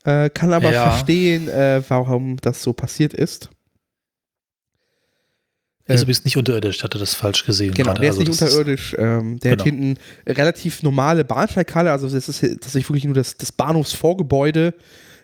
Äh, 0.06 0.30
kann 0.30 0.54
aber 0.54 0.72
ja. 0.72 0.90
verstehen, 0.90 1.50
äh, 1.50 1.82
warum 1.88 2.38
das 2.38 2.64
so 2.64 2.74
passiert 2.74 3.14
ist. 3.14 3.50
Also 5.94 6.06
bist 6.06 6.26
nicht 6.26 6.38
unterirdisch, 6.38 6.84
hatte 6.84 6.98
das 6.98 7.14
falsch 7.14 7.46
gesehen. 7.46 7.74
Genau, 7.74 7.90
gerade. 7.90 8.02
der 8.02 8.10
ist 8.10 8.20
also 8.20 8.30
nicht 8.30 8.42
unterirdisch. 8.42 8.96
Ähm, 8.98 9.40
der 9.40 9.52
genau. 9.52 9.64
hat 9.64 9.66
hinten 9.66 9.98
relativ 10.28 10.84
normale 10.84 11.24
Bahnsteighalle, 11.24 11.92
also 11.92 12.10
das 12.10 12.28
ist 12.28 12.42
tatsächlich 12.42 12.90
wirklich 12.90 13.06
nur 13.06 13.14
das, 13.14 13.38
das 13.38 13.52
Bahnhofsvorgebäude 13.52 14.74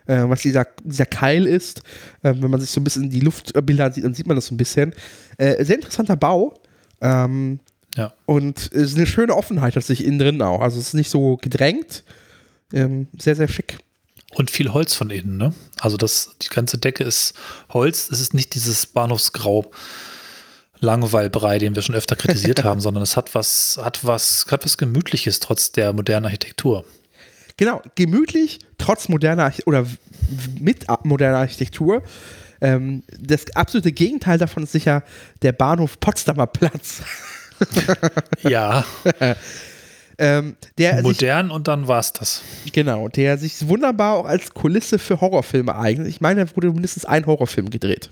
äh, 0.06 0.28
was 0.28 0.42
dieser, 0.42 0.66
dieser 0.82 1.06
Keil 1.06 1.46
ist. 1.46 1.78
Äh, 2.22 2.34
wenn 2.36 2.50
man 2.50 2.60
sich 2.60 2.70
so 2.70 2.80
ein 2.80 2.84
bisschen 2.84 3.10
die 3.10 3.20
Luftbilder 3.20 3.92
sieht, 3.92 4.04
dann 4.04 4.14
sieht 4.14 4.26
man 4.26 4.36
das 4.36 4.46
so 4.46 4.54
ein 4.54 4.58
bisschen. 4.58 4.94
Äh, 5.38 5.64
sehr 5.64 5.76
interessanter 5.76 6.16
Bau. 6.16 6.60
Ähm, 7.00 7.60
ja. 7.96 8.12
Und 8.26 8.70
es 8.72 8.92
ist 8.92 8.96
eine 8.96 9.06
schöne 9.06 9.34
Offenheit 9.34 9.74
tatsächlich 9.74 10.06
innen 10.06 10.18
drin 10.18 10.42
auch. 10.42 10.60
Also 10.60 10.78
es 10.78 10.88
ist 10.88 10.94
nicht 10.94 11.10
so 11.10 11.36
gedrängt. 11.36 12.04
Ähm, 12.72 13.08
sehr, 13.18 13.36
sehr 13.36 13.48
schick. 13.48 13.78
Und 14.34 14.50
viel 14.50 14.72
Holz 14.72 14.94
von 14.94 15.10
innen, 15.10 15.36
ne? 15.36 15.54
Also 15.78 15.96
das, 15.96 16.34
die 16.42 16.48
ganze 16.48 16.78
Decke 16.78 17.04
ist 17.04 17.34
Holz. 17.70 18.08
Es 18.10 18.20
ist 18.20 18.34
nicht 18.34 18.54
dieses 18.54 18.86
Bahnhofsgrau. 18.86 19.70
Langweilbrei, 20.84 21.58
den 21.58 21.74
wir 21.74 21.82
schon 21.82 21.94
öfter 21.94 22.16
kritisiert 22.16 22.64
haben, 22.64 22.80
sondern 22.80 23.02
es 23.02 23.16
hat 23.16 23.34
was, 23.34 23.78
hat 23.82 24.04
was, 24.04 24.46
hat 24.50 24.64
was 24.64 24.78
Gemütliches 24.78 25.40
trotz 25.40 25.72
der 25.72 25.92
modernen 25.92 26.26
Architektur. 26.26 26.84
Genau, 27.56 27.82
gemütlich, 27.94 28.58
trotz 28.78 29.08
moderner 29.08 29.52
oder 29.66 29.86
mit 30.58 30.86
moderner 31.04 31.38
Architektur. 31.38 32.02
Ähm, 32.60 33.02
das 33.18 33.54
absolute 33.54 33.92
Gegenteil 33.92 34.38
davon 34.38 34.64
ist 34.64 34.72
sicher 34.72 35.02
der 35.42 35.52
Bahnhof 35.52 36.00
Potsdamer 36.00 36.46
Platz. 36.46 37.02
ja. 38.42 38.84
ähm, 40.18 40.56
Modern 41.02 41.46
sich, 41.46 41.54
und 41.54 41.68
dann 41.68 41.86
war 41.86 42.00
es 42.00 42.12
das. 42.12 42.42
Genau, 42.72 43.08
der 43.08 43.38
sich 43.38 43.68
wunderbar 43.68 44.14
auch 44.14 44.24
als 44.24 44.52
Kulisse 44.54 44.98
für 44.98 45.20
Horrorfilme 45.20 45.76
eignet. 45.76 46.08
Ich 46.08 46.20
meine, 46.20 46.44
da 46.44 46.56
wurde 46.56 46.72
mindestens 46.72 47.04
ein 47.04 47.26
Horrorfilm 47.26 47.70
gedreht. 47.70 48.10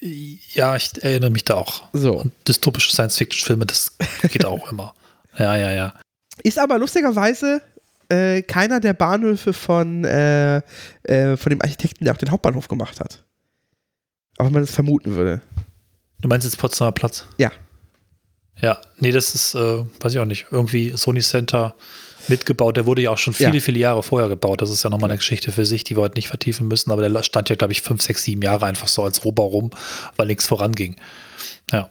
Ja, 0.00 0.76
ich 0.76 1.02
erinnere 1.02 1.30
mich 1.30 1.44
da 1.44 1.54
auch. 1.54 1.84
So. 1.92 2.14
Und 2.14 2.32
dystopische 2.48 2.92
Science-Fiction-Filme, 2.92 3.66
das 3.66 3.96
geht 4.30 4.44
auch 4.44 4.70
immer. 4.72 4.94
Ja, 5.38 5.56
ja, 5.56 5.70
ja. 5.70 5.94
Ist 6.42 6.58
aber 6.58 6.78
lustigerweise 6.78 7.60
äh, 8.08 8.42
keiner 8.42 8.80
der 8.80 8.94
Bahnhöfe 8.94 9.52
von, 9.52 10.04
äh, 10.04 10.62
äh, 11.02 11.36
von 11.36 11.50
dem 11.50 11.60
Architekten, 11.60 12.04
der 12.04 12.14
auch 12.14 12.18
den 12.18 12.30
Hauptbahnhof 12.30 12.68
gemacht 12.68 12.98
hat. 13.00 13.22
Aber 14.36 14.46
wenn 14.46 14.54
man 14.54 14.62
das 14.62 14.74
vermuten 14.74 15.14
würde. 15.16 15.42
Du 16.20 16.28
meinst 16.28 16.46
jetzt 16.46 16.56
Potsdamer 16.56 16.92
Platz? 16.92 17.26
Ja. 17.38 17.52
Ja, 18.60 18.80
nee, 18.98 19.12
das 19.12 19.34
ist, 19.34 19.54
äh, 19.54 19.84
weiß 20.00 20.12
ich 20.12 20.18
auch 20.18 20.26
nicht, 20.26 20.46
irgendwie 20.50 20.96
Sony 20.96 21.20
Center 21.20 21.74
mitgebaut. 22.28 22.76
Der 22.76 22.86
wurde 22.86 23.02
ja 23.02 23.10
auch 23.10 23.18
schon 23.18 23.34
viele, 23.34 23.54
ja. 23.54 23.60
viele 23.60 23.78
Jahre 23.78 24.02
vorher 24.02 24.28
gebaut. 24.28 24.62
Das 24.62 24.70
ist 24.70 24.82
ja 24.82 24.90
nochmal 24.90 25.10
eine 25.10 25.18
Geschichte 25.18 25.52
für 25.52 25.64
sich, 25.64 25.84
die 25.84 25.96
wir 25.96 26.02
heute 26.02 26.16
nicht 26.16 26.28
vertiefen 26.28 26.68
müssen. 26.68 26.90
Aber 26.90 27.06
der 27.06 27.22
stand 27.22 27.48
ja, 27.48 27.56
glaube 27.56 27.72
ich, 27.72 27.82
fünf, 27.82 28.02
sechs, 28.02 28.22
sieben 28.22 28.42
Jahre 28.42 28.66
einfach 28.66 28.88
so 28.88 29.02
als 29.02 29.24
Rohbau 29.24 29.46
rum, 29.46 29.70
weil 30.16 30.26
nichts 30.26 30.46
voranging. 30.46 30.96
Ja. 31.72 31.90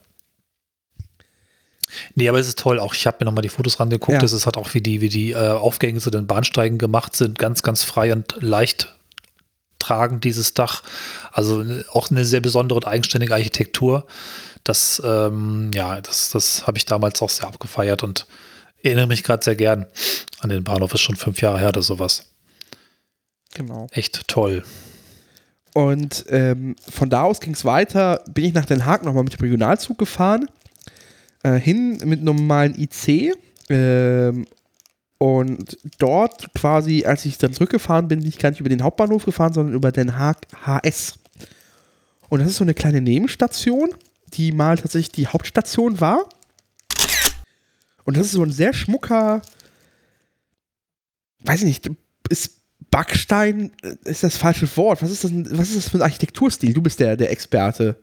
Nee, 2.16 2.30
aber 2.30 2.40
es 2.40 2.48
ist 2.48 2.60
toll. 2.60 2.80
Auch 2.80 2.94
ich 2.94 3.08
habe 3.08 3.18
mir 3.20 3.26
nochmal 3.26 3.42
die 3.42 3.50
Fotos 3.50 3.80
rangeguckt. 3.80 4.20
Ja. 4.20 4.24
Es 4.24 4.34
ist 4.34 4.46
halt 4.46 4.58
auch, 4.58 4.74
wie 4.74 4.82
die, 4.82 5.02
wie 5.02 5.10
die 5.10 5.32
äh, 5.32 5.50
Aufgänge 5.50 6.00
zu 6.00 6.12
den 6.12 6.28
Bahnsteigen 6.28 6.78
gemacht 6.78 7.16
sind. 7.16 7.40
Ganz, 7.40 7.64
ganz 7.64 7.84
frei 7.84 8.14
und 8.14 8.36
leicht 8.40 8.96
tragend, 9.80 10.24
dieses 10.24 10.54
Dach. 10.54 10.84
Also 11.32 11.64
äh, 11.64 11.84
auch 11.92 12.12
eine 12.12 12.26
sehr 12.26 12.42
besondere 12.42 12.78
und 12.78 12.88
eigenständige 12.88 13.34
Architektur. 13.34 14.06
Das, 14.64 15.02
ähm, 15.04 15.72
ja, 15.74 16.00
das, 16.02 16.30
das 16.30 16.68
habe 16.68 16.78
ich 16.78 16.86
damals 16.86 17.22
auch 17.22 17.30
sehr 17.30 17.48
abgefeiert 17.48 18.04
und 18.04 18.28
erinnere 18.84 19.08
mich 19.08 19.24
gerade 19.24 19.44
sehr 19.44 19.56
gern 19.56 19.86
an 20.40 20.50
den 20.50 20.64
Bahnhof. 20.64 20.94
Ist 20.94 21.02
schon 21.02 21.16
fünf 21.16 21.42
Jahre 21.42 21.60
her 21.60 21.70
oder 21.70 21.82
sowas. 21.82 22.26
Genau. 23.54 23.88
Echt 23.92 24.28
toll. 24.28 24.64
Und 25.74 26.26
ähm, 26.30 26.76
von 26.90 27.10
da 27.10 27.24
aus 27.24 27.40
ging 27.40 27.54
es 27.54 27.66
weiter, 27.66 28.24
bin 28.30 28.46
ich 28.46 28.54
nach 28.54 28.66
Den 28.66 28.86
Haag 28.86 29.04
nochmal 29.04 29.24
mit 29.24 29.34
dem 29.34 29.42
Regionalzug 29.42 29.98
gefahren 29.98 30.48
äh, 31.44 31.60
hin 31.60 32.00
mit 32.06 32.24
normalen 32.24 32.76
IC. 32.80 33.36
Ähm, 33.70 34.46
und 35.18 35.78
dort 35.98 36.54
quasi, 36.54 37.06
als 37.06 37.26
ich 37.26 37.38
dann 37.38 37.54
zurückgefahren 37.54 38.08
bin, 38.08 38.20
bin 38.20 38.30
ich 38.30 38.38
gar 38.38 38.52
nicht 38.52 38.62
über 38.62 38.70
den 38.70 38.84
Hauptbahnhof 38.84 39.26
gefahren, 39.26 39.54
sondern 39.54 39.76
über 39.76 39.92
Den 39.92 40.18
Haag 40.18 40.48
HS. 40.66 41.16
Und 42.30 42.40
das 42.40 42.50
ist 42.50 42.58
so 42.58 42.64
eine 42.64 42.74
kleine 42.74 43.02
Nebenstation, 43.02 43.90
die 44.34 44.52
mal 44.52 44.78
tatsächlich 44.78 45.12
die 45.12 45.28
Hauptstation 45.28 46.00
war. 46.00 46.30
Und 48.10 48.18
das 48.18 48.26
ist 48.26 48.32
so 48.32 48.42
ein 48.42 48.52
sehr 48.52 48.74
schmucker, 48.74 49.44
weiß 51.42 51.60
ich 51.62 51.68
nicht, 51.68 51.92
ist 52.28 52.56
Backstein, 52.90 53.72
äh, 53.84 53.98
ist 54.06 54.24
das 54.24 54.36
falsche 54.36 54.68
Wort. 54.78 55.04
Was 55.04 55.12
ist 55.12 55.26
das, 55.26 55.32
was 55.32 55.70
ist 55.70 55.78
das 55.78 55.90
für 55.90 56.00
ein 56.00 56.02
Architekturstil? 56.02 56.74
Du 56.74 56.82
bist 56.82 57.00
der, 57.00 57.16
der 57.16 57.30
Experte. 57.30 57.98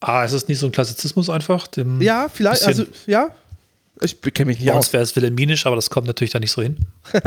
Ah, 0.00 0.22
ist 0.22 0.34
das 0.34 0.48
nicht 0.48 0.58
so 0.58 0.66
ein 0.66 0.72
Klassizismus 0.72 1.30
einfach? 1.30 1.66
ja, 2.00 2.28
vielleicht, 2.28 2.62
also, 2.64 2.84
ja. 3.06 3.34
Ich 4.02 4.20
kenne 4.20 4.48
mich 4.48 4.60
nicht 4.60 4.70
aus. 4.70 4.84
Sonst 4.84 4.92
wäre 4.92 5.02
es 5.02 5.16
wilhelminisch, 5.16 5.64
aber 5.64 5.76
das 5.76 5.88
kommt 5.88 6.06
natürlich 6.06 6.32
da 6.32 6.40
nicht 6.40 6.52
so 6.52 6.60
hin. 6.60 6.76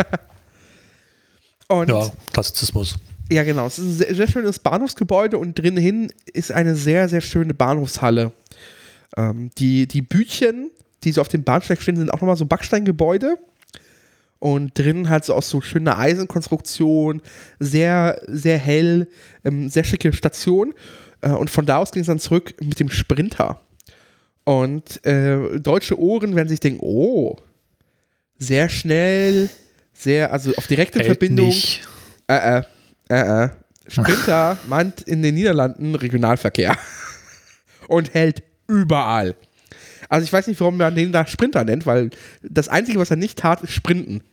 ja, 1.72 2.12
Klassizismus. 2.34 2.98
Ja, 3.32 3.42
genau. 3.42 3.66
Es 3.66 3.80
ist 3.80 3.86
ein 3.86 3.94
sehr, 3.94 4.14
sehr 4.14 4.28
schönes 4.28 4.60
Bahnhofsgebäude 4.60 5.40
und 5.40 5.58
drinnen 5.58 6.14
ist 6.32 6.52
eine 6.52 6.76
sehr, 6.76 7.10
sehr 7.10 7.22
schöne 7.22 7.56
Bahnhofshalle. 7.56 8.32
Ähm, 9.18 9.50
die, 9.58 9.88
die 9.88 10.02
Bütchen, 10.02 10.72
die 11.04 11.12
so 11.12 11.22
auf 11.22 11.28
dem 11.28 11.44
Bahnsteig 11.44 11.82
stehen, 11.82 11.96
sind 11.96 12.12
auch 12.12 12.22
nochmal 12.22 12.38
so 12.38 12.46
Backsteingebäude. 12.46 13.38
Und 14.40 14.78
drinnen 14.78 15.10
halt 15.10 15.24
so 15.24 15.34
aus 15.34 15.50
so 15.50 15.62
schöner 15.62 15.98
Eisenkonstruktion, 15.98 17.22
sehr, 17.60 18.22
sehr 18.28 18.58
hell, 18.58 19.08
ähm, 19.46 19.70
sehr 19.70 19.86
schicke 19.86 20.12
Station. 20.12 20.74
Äh, 21.22 21.30
und 21.30 21.50
von 21.50 21.66
da 21.66 21.78
aus 21.78 21.92
ging 21.92 22.02
es 22.02 22.08
dann 22.08 22.20
zurück 22.20 22.54
mit 22.62 22.80
dem 22.80 22.90
Sprinter. 22.90 23.62
Und 24.44 25.06
äh, 25.06 25.60
deutsche 25.60 25.98
Ohren 25.98 26.36
werden 26.36 26.50
sich 26.50 26.60
denken, 26.60 26.82
oh, 26.82 27.38
sehr 28.38 28.68
schnell, 28.68 29.50
sehr, 29.94 30.34
also 30.34 30.54
auf 30.56 30.68
direkte 30.68 31.00
Hält 31.00 31.08
Verbindung. 31.08 31.48
Nicht. 31.48 31.88
Äh, 32.28 32.58
äh, 32.58 32.64
äh, 33.10 33.46
äh. 33.46 33.50
Sprinter 33.88 34.58
meint 34.68 35.02
in 35.02 35.22
den 35.22 35.36
Niederlanden 35.36 35.96
Regionalverkehr. 35.96 36.78
Und 37.88 38.14
hält 38.14 38.44
überall. 38.68 39.36
Also 40.10 40.26
ich 40.26 40.34
weiß 40.34 40.48
nicht, 40.48 40.60
warum 40.60 40.78
man 40.78 40.96
den 40.96 41.12
da 41.12 41.26
Sprinter 41.26 41.64
nennt, 41.64 41.86
weil 41.86 42.12
das 42.42 42.68
Einzige, 42.68 43.00
was 43.00 43.10
er 43.10 43.16
nicht 43.16 43.40
tat, 43.40 43.62
ist 43.62 43.72
Sprinten. 43.72 44.24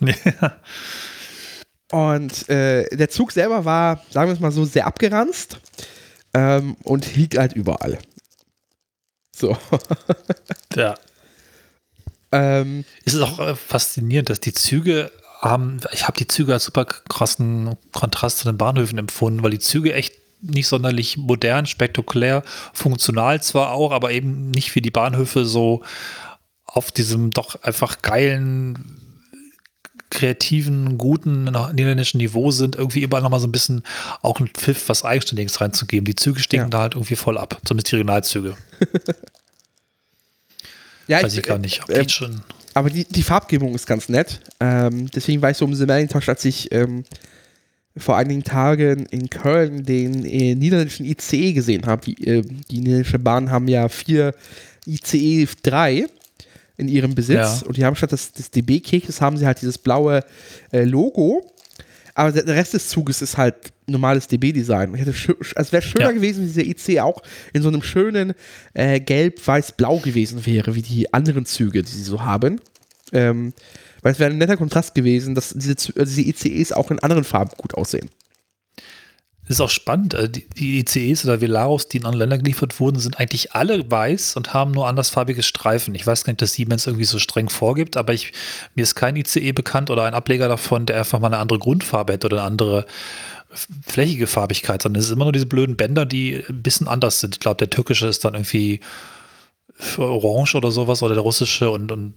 Ja. 0.40 0.56
Und 1.92 2.48
äh, 2.48 2.88
der 2.96 3.10
Zug 3.10 3.32
selber 3.32 3.66
war, 3.66 4.02
sagen 4.08 4.30
wir 4.30 4.34
es 4.34 4.40
mal 4.40 4.50
so, 4.50 4.64
sehr 4.64 4.86
abgeranzt 4.86 5.60
ähm, 6.32 6.74
und 6.84 7.04
hielt 7.04 7.36
halt 7.36 7.52
überall. 7.52 7.98
So. 9.36 9.56
ja. 10.74 10.94
Ähm, 12.32 12.86
es 13.04 13.12
ist 13.12 13.20
auch 13.20 13.38
äh, 13.40 13.54
faszinierend, 13.54 14.30
dass 14.30 14.40
die 14.40 14.54
Züge 14.54 15.12
haben, 15.42 15.80
ich 15.92 16.08
habe 16.08 16.16
die 16.16 16.26
Züge 16.26 16.54
als 16.54 16.64
super 16.64 16.86
krassen 16.86 17.76
Kontrast 17.92 18.38
zu 18.38 18.48
den 18.48 18.56
Bahnhöfen 18.56 18.98
empfunden, 18.98 19.42
weil 19.42 19.50
die 19.50 19.58
Züge 19.58 19.92
echt 19.92 20.14
nicht 20.42 20.66
sonderlich 20.66 21.16
modern, 21.16 21.66
spektakulär, 21.66 22.42
funktional 22.72 23.42
zwar 23.42 23.72
auch, 23.72 23.92
aber 23.92 24.10
eben 24.10 24.50
nicht 24.50 24.74
wie 24.74 24.82
die 24.82 24.90
Bahnhöfe 24.90 25.44
so 25.44 25.82
auf 26.66 26.90
diesem 26.90 27.30
doch 27.30 27.62
einfach 27.62 28.02
geilen 28.02 28.98
kreativen, 30.10 30.98
guten 30.98 31.44
niederländischen 31.44 32.18
Niveau 32.18 32.50
sind, 32.50 32.76
irgendwie 32.76 33.00
überall 33.00 33.22
nochmal 33.22 33.40
so 33.40 33.46
ein 33.46 33.52
bisschen 33.52 33.82
auch 34.20 34.40
ein 34.40 34.48
Pfiff, 34.48 34.88
was 34.88 35.04
Eigenständiges 35.04 35.60
reinzugeben. 35.60 36.04
Die 36.04 36.14
Züge 36.14 36.40
stinken 36.40 36.66
ja. 36.66 36.70
da 36.70 36.80
halt 36.80 36.94
irgendwie 36.94 37.16
voll 37.16 37.38
ab, 37.38 37.58
zumindest 37.64 37.90
die 37.92 37.96
Regionalzüge. 37.96 38.56
ja, 41.08 41.22
Weiß 41.22 41.32
ich, 41.32 41.38
ich 41.38 41.44
gar 41.46 41.58
nicht. 41.58 41.88
Äh, 41.88 42.06
schon. 42.08 42.42
Aber 42.74 42.90
die, 42.90 43.04
die 43.04 43.22
Farbgebung 43.22 43.74
ist 43.74 43.86
ganz 43.86 44.10
nett. 44.10 44.40
Ähm, 44.60 45.10
deswegen 45.10 45.40
war 45.40 45.50
ich 45.50 45.56
so 45.56 45.64
um 45.64 45.74
The 45.74 45.86
Macintosh, 45.86 46.28
als 46.28 46.44
ich 46.44 46.70
ähm, 46.72 47.04
vor 47.96 48.16
einigen 48.16 48.42
Tagen 48.42 49.06
in 49.06 49.28
Köln 49.28 49.84
den 49.84 50.24
äh, 50.24 50.54
niederländischen 50.54 51.04
ICE 51.04 51.52
gesehen 51.52 51.86
habe. 51.86 52.04
Die, 52.06 52.26
äh, 52.26 52.42
die 52.42 52.78
niederländische 52.78 53.18
Bahn 53.18 53.50
haben 53.50 53.68
ja 53.68 53.88
vier 53.88 54.34
ICE 54.86 55.46
3 55.62 56.06
in 56.76 56.88
ihrem 56.88 57.14
Besitz. 57.14 57.60
Ja. 57.60 57.66
Und 57.66 57.76
die 57.76 57.84
haben 57.84 57.96
statt 57.96 58.12
des, 58.12 58.32
des 58.32 58.50
DB-Kekses 58.50 59.20
haben 59.20 59.36
sie 59.36 59.46
halt 59.46 59.60
dieses 59.60 59.78
blaue 59.78 60.24
äh, 60.72 60.84
Logo. 60.84 61.52
Aber 62.14 62.32
der, 62.32 62.44
der, 62.44 62.56
Rest 62.56 62.74
des 62.74 62.88
Zuges 62.88 63.22
ist 63.22 63.36
halt 63.38 63.56
normales 63.86 64.26
DB-Design. 64.28 64.94
Es 65.54 65.72
wäre 65.72 65.82
schöner 65.82 66.06
ja. 66.06 66.12
gewesen, 66.12 66.40
wenn 66.40 66.52
dieser 66.52 66.94
IC 66.94 67.00
auch 67.00 67.22
in 67.52 67.62
so 67.62 67.68
einem 67.68 67.82
schönen 67.82 68.34
äh, 68.74 69.00
Gelb-Weiß-Blau 69.00 69.98
gewesen 69.98 70.44
wäre, 70.44 70.74
wie 70.74 70.82
die 70.82 71.12
anderen 71.12 71.46
Züge, 71.46 71.82
die 71.82 71.90
sie 71.90 72.02
so 72.02 72.22
haben. 72.22 72.60
Ähm, 73.12 73.52
weil 74.02 74.12
es 74.12 74.18
wäre 74.18 74.30
ein 74.30 74.38
netter 74.38 74.56
Kontrast 74.56 74.94
gewesen, 74.94 75.34
dass 75.34 75.50
diese, 75.50 75.74
diese 75.74 76.20
ICEs 76.20 76.72
auch 76.72 76.90
in 76.90 76.98
anderen 76.98 77.24
Farben 77.24 77.52
gut 77.56 77.74
aussehen. 77.74 78.10
Das 79.42 79.56
ist 79.56 79.60
auch 79.60 79.70
spannend. 79.70 80.14
Äh, 80.14 80.28
die 80.28 80.78
ICEs 80.80 81.24
oder 81.24 81.40
Velaros, 81.40 81.88
die 81.88 81.98
in 81.98 82.04
andere 82.04 82.20
Länder 82.20 82.38
geliefert 82.38 82.78
wurden, 82.78 83.00
sind 83.00 83.18
eigentlich 83.18 83.54
alle 83.54 83.90
weiß 83.90 84.36
und 84.36 84.54
haben 84.54 84.70
nur 84.70 84.86
andersfarbige 84.86 85.42
Streifen. 85.42 85.94
Ich 85.94 86.06
weiß 86.06 86.24
gar 86.24 86.32
nicht, 86.32 86.42
dass 86.42 86.52
Siemens 86.52 86.86
irgendwie 86.86 87.04
so 87.04 87.18
streng 87.18 87.48
vorgibt, 87.48 87.96
aber 87.96 88.12
ich, 88.12 88.32
mir 88.74 88.82
ist 88.82 88.94
kein 88.94 89.16
ICE 89.16 89.52
bekannt 89.52 89.90
oder 89.90 90.04
ein 90.04 90.14
Ableger 90.14 90.48
davon, 90.48 90.86
der 90.86 90.98
einfach 90.98 91.18
mal 91.18 91.26
eine 91.26 91.38
andere 91.38 91.58
Grundfarbe 91.58 92.12
hätte 92.12 92.26
oder 92.28 92.38
eine 92.38 92.46
andere 92.46 92.86
flächige 93.86 94.26
Farbigkeit, 94.26 94.80
sondern 94.80 95.00
es 95.00 95.06
ist 95.06 95.12
immer 95.12 95.24
nur 95.24 95.32
diese 95.32 95.46
blöden 95.46 95.76
Bänder, 95.76 96.06
die 96.06 96.42
ein 96.48 96.62
bisschen 96.62 96.88
anders 96.88 97.20
sind. 97.20 97.34
Ich 97.34 97.40
glaube, 97.40 97.58
der 97.58 97.70
türkische 97.70 98.06
ist 98.06 98.24
dann 98.24 98.34
irgendwie 98.34 98.80
orange 99.98 100.54
oder 100.54 100.70
sowas 100.70 101.02
oder 101.02 101.14
der 101.14 101.22
russische 101.22 101.70
und, 101.70 101.90
und 101.92 102.14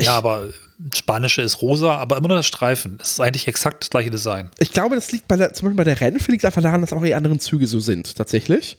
ja, 0.00 0.16
aber 0.16 0.48
spanische 0.94 1.42
ist 1.42 1.62
rosa, 1.62 1.96
aber 1.96 2.16
immer 2.16 2.28
nur 2.28 2.36
das 2.36 2.46
Streifen. 2.46 2.98
Das 2.98 3.12
ist 3.12 3.20
eigentlich 3.20 3.48
exakt 3.48 3.82
das 3.82 3.90
gleiche 3.90 4.10
Design. 4.10 4.50
Ich 4.58 4.72
glaube, 4.72 4.94
das 4.94 5.12
liegt 5.12 5.28
bei 5.28 5.36
der, 5.36 5.52
zum 5.52 5.66
Beispiel 5.66 5.76
bei 5.76 5.84
der 5.84 6.00
Rennfe 6.00 6.30
liegt 6.30 6.44
einfach 6.44 6.62
daran, 6.62 6.80
dass 6.80 6.92
auch 6.92 7.02
die 7.02 7.14
anderen 7.14 7.40
Züge 7.40 7.66
so 7.66 7.80
sind, 7.80 8.16
tatsächlich. 8.16 8.76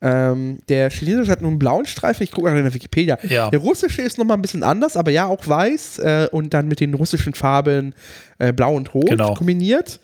Ähm, 0.00 0.58
der 0.68 0.90
chinesische 0.90 1.30
hat 1.30 1.40
nur 1.40 1.50
einen 1.50 1.58
blauen 1.58 1.86
Streifen, 1.86 2.22
ich 2.22 2.30
gucke 2.30 2.48
mal 2.48 2.56
in 2.56 2.64
der 2.64 2.74
Wikipedia. 2.74 3.18
Ja. 3.24 3.50
Der 3.50 3.58
russische 3.58 4.02
ist 4.02 4.16
nochmal 4.16 4.36
ein 4.36 4.42
bisschen 4.42 4.62
anders, 4.62 4.96
aber 4.96 5.10
ja, 5.10 5.26
auch 5.26 5.46
weiß 5.46 5.98
äh, 5.98 6.28
und 6.30 6.54
dann 6.54 6.68
mit 6.68 6.80
den 6.80 6.94
russischen 6.94 7.34
Farben 7.34 7.94
äh, 8.38 8.52
blau 8.52 8.74
und 8.74 8.94
rot 8.94 9.08
genau. 9.08 9.34
kombiniert. 9.34 9.98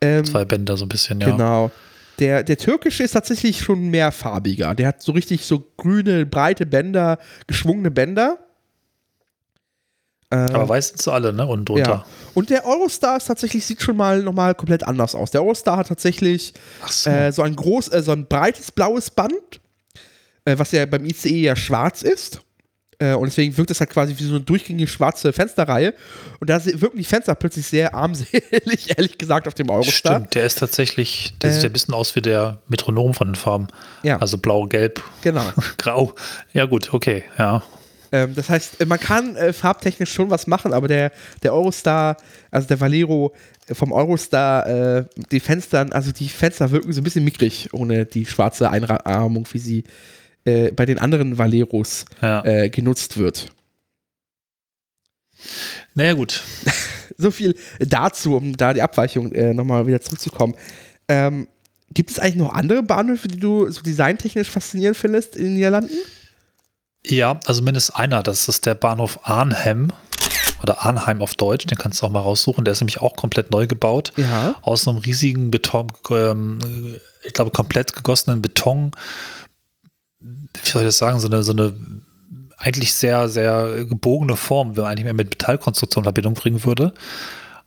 Ähm, 0.00 0.24
Zwei 0.24 0.44
Bänder 0.44 0.76
so 0.76 0.84
ein 0.84 0.88
bisschen, 0.88 1.20
ja. 1.20 1.30
Genau. 1.30 1.70
Der, 2.18 2.42
der 2.42 2.56
türkische 2.58 3.04
ist 3.04 3.12
tatsächlich 3.12 3.60
schon 3.60 3.88
mehr 3.88 4.10
farbiger. 4.10 4.74
Der 4.74 4.88
hat 4.88 5.02
so 5.02 5.12
richtig 5.12 5.44
so 5.44 5.64
grüne, 5.76 6.26
breite 6.26 6.66
Bänder, 6.66 7.18
geschwungene 7.46 7.90
Bänder. 7.90 8.38
Ähm, 10.30 10.54
Aber 10.54 10.68
weiß 10.68 10.88
sind 10.88 11.08
alle, 11.08 11.32
ne? 11.32 11.46
Und 11.46 11.68
drunter. 11.68 11.90
Ja. 11.90 12.06
Und 12.34 12.50
der 12.50 12.66
Eurostar 12.66 13.16
ist 13.16 13.26
tatsächlich, 13.26 13.64
sieht 13.64 13.80
schon 13.80 13.96
mal 13.96 14.22
nochmal 14.22 14.54
komplett 14.54 14.84
anders 14.84 15.14
aus. 15.14 15.30
Der 15.30 15.42
Eurostar 15.42 15.78
hat 15.78 15.88
tatsächlich 15.88 16.52
so. 16.86 17.08
Äh, 17.08 17.32
so. 17.32 17.42
ein 17.42 17.56
groß, 17.56 17.92
äh, 17.92 18.02
so 18.02 18.12
ein 18.12 18.26
breites 18.26 18.72
blaues 18.72 19.10
Band, 19.10 19.60
äh, 20.44 20.58
was 20.58 20.72
ja 20.72 20.84
beim 20.86 21.04
ICE 21.04 21.40
ja 21.40 21.56
schwarz 21.56 22.02
ist. 22.02 22.42
Äh, 23.00 23.14
und 23.14 23.26
deswegen 23.26 23.56
wirkt 23.56 23.70
es 23.70 23.80
halt 23.80 23.90
quasi 23.90 24.14
wie 24.18 24.24
so 24.24 24.34
eine 24.34 24.40
durchgängige 24.40 24.88
schwarze 24.88 25.32
Fensterreihe. 25.32 25.94
Und 26.40 26.50
da 26.50 26.64
wirken 26.64 26.98
die 26.98 27.04
Fenster 27.04 27.34
plötzlich 27.34 27.66
sehr 27.66 27.94
armselig, 27.94 28.42
ehrlich 28.96 29.16
gesagt, 29.18 29.46
auf 29.46 29.54
dem 29.54 29.70
Eurostar. 29.70 30.16
Stimmt, 30.16 30.34
der 30.34 30.46
ist 30.46 30.58
tatsächlich, 30.58 31.34
der 31.40 31.50
äh, 31.50 31.52
sieht 31.54 31.64
ein 31.64 31.72
bisschen 31.72 31.94
aus 31.94 32.16
wie 32.16 32.22
der 32.22 32.58
Metronom 32.68 33.14
von 33.14 33.28
den 33.28 33.34
Farben. 33.36 33.68
Ja. 34.02 34.18
Also 34.18 34.38
blau, 34.38 34.66
gelb, 34.66 35.02
genau. 35.22 35.44
grau. 35.78 36.14
Ja, 36.52 36.66
gut, 36.66 36.92
okay, 36.92 37.24
ja. 37.38 37.62
Ähm, 38.10 38.34
das 38.34 38.48
heißt, 38.48 38.84
man 38.86 38.98
kann 38.98 39.36
äh, 39.36 39.52
farbtechnisch 39.52 40.12
schon 40.12 40.30
was 40.30 40.46
machen, 40.46 40.72
aber 40.72 40.88
der, 40.88 41.12
der 41.42 41.52
Eurostar, 41.52 42.16
also 42.50 42.66
der 42.66 42.80
Valero 42.80 43.34
vom 43.70 43.92
Eurostar, 43.92 44.66
äh, 44.66 45.04
die 45.30 45.40
Fenster, 45.40 45.86
also 45.90 46.10
die 46.10 46.28
Fenster 46.28 46.70
wirken 46.70 46.92
so 46.92 47.00
ein 47.00 47.04
bisschen 47.04 47.24
mickrig 47.24 47.68
ohne 47.72 48.06
die 48.06 48.24
schwarze 48.24 48.70
Einrahmung, 48.70 49.46
wie 49.52 49.58
sie 49.58 49.84
äh, 50.48 50.72
bei 50.72 50.86
den 50.86 50.98
anderen 50.98 51.38
Valeros 51.38 52.04
ja. 52.22 52.44
äh, 52.44 52.70
genutzt 52.70 53.18
wird. 53.18 53.52
Naja, 55.94 56.14
gut. 56.14 56.42
so 57.18 57.30
viel 57.30 57.54
dazu, 57.78 58.36
um 58.36 58.56
da 58.56 58.72
die 58.72 58.82
Abweichung 58.82 59.32
äh, 59.32 59.52
nochmal 59.54 59.86
wieder 59.86 60.00
zurückzukommen. 60.00 60.54
Ähm, 61.08 61.48
gibt 61.92 62.10
es 62.10 62.18
eigentlich 62.18 62.36
noch 62.36 62.54
andere 62.54 62.82
Bahnhöfe, 62.82 63.28
die 63.28 63.38
du 63.38 63.70
so 63.70 63.82
designtechnisch 63.82 64.50
faszinierend 64.50 64.96
findest 64.96 65.36
in 65.36 65.44
den 65.44 65.54
Niederlanden? 65.54 65.96
Ja, 67.04 67.40
also 67.46 67.62
mindestens 67.62 67.96
einer. 67.96 68.22
Das 68.22 68.48
ist 68.48 68.66
der 68.66 68.74
Bahnhof 68.74 69.20
Arnhem 69.22 69.92
oder 70.62 70.84
Arnheim 70.84 71.22
auf 71.22 71.34
Deutsch, 71.34 71.66
den 71.66 71.78
kannst 71.78 72.02
du 72.02 72.06
auch 72.06 72.10
mal 72.10 72.20
raussuchen. 72.20 72.64
Der 72.64 72.72
ist 72.72 72.80
nämlich 72.80 73.00
auch 73.00 73.16
komplett 73.16 73.50
neu 73.50 73.66
gebaut. 73.66 74.12
Ja. 74.16 74.56
Aus 74.62 74.86
einem 74.86 74.98
riesigen 74.98 75.50
Beton, 75.50 75.92
ähm, 76.10 76.58
ich 77.24 77.32
glaube, 77.32 77.50
komplett 77.50 77.94
gegossenen 77.94 78.42
Beton 78.42 78.92
wie 80.20 80.68
soll 80.68 80.82
ich 80.82 80.88
das 80.88 80.98
sagen, 80.98 81.20
so 81.20 81.28
eine, 81.28 81.42
so 81.42 81.52
eine 81.52 81.74
eigentlich 82.56 82.92
sehr, 82.92 83.28
sehr 83.28 83.84
gebogene 83.84 84.36
Form, 84.36 84.76
wenn 84.76 84.82
man 84.82 84.92
eigentlich 84.92 85.04
mehr 85.04 85.14
mit 85.14 85.30
Metallkonstruktion 85.30 86.02
in 86.02 86.06
Verbindung 86.06 86.34
bringen 86.34 86.64
würde. 86.64 86.92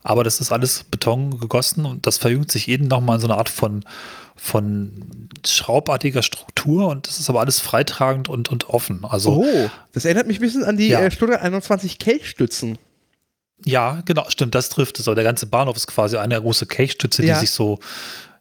Aber 0.02 0.24
das 0.24 0.40
ist 0.40 0.52
alles 0.52 0.84
Beton 0.84 1.38
gegossen 1.38 1.86
und 1.86 2.06
das 2.06 2.18
verjüngt 2.18 2.50
sich 2.50 2.68
eben 2.68 2.88
nochmal 2.88 3.16
in 3.16 3.20
so 3.20 3.28
eine 3.28 3.36
Art 3.36 3.48
von, 3.48 3.84
von 4.36 5.28
schraubartiger 5.46 6.22
Struktur 6.22 6.88
und 6.88 7.06
das 7.06 7.20
ist 7.20 7.30
aber 7.30 7.40
alles 7.40 7.60
freitragend 7.60 8.28
und, 8.28 8.50
und 8.50 8.68
offen. 8.68 9.04
Also, 9.04 9.44
oh, 9.44 9.70
das 9.92 10.04
erinnert 10.04 10.26
mich 10.26 10.38
ein 10.38 10.42
bisschen 10.42 10.64
an 10.64 10.76
die 10.76 10.88
ja. 10.88 11.00
äh, 11.00 11.10
Stunde 11.10 11.40
21 11.40 11.98
Kelchstützen. 11.98 12.78
Ja, 13.64 14.02
genau, 14.04 14.24
stimmt, 14.28 14.56
das 14.56 14.68
trifft 14.68 14.98
es. 14.98 15.06
Aber 15.06 15.14
der 15.14 15.24
ganze 15.24 15.46
Bahnhof 15.46 15.76
ist 15.76 15.86
quasi 15.86 16.16
eine 16.16 16.40
große 16.40 16.66
Kelchstütze, 16.66 17.24
ja. 17.24 17.34
die 17.34 17.40
sich 17.40 17.52
so 17.52 17.78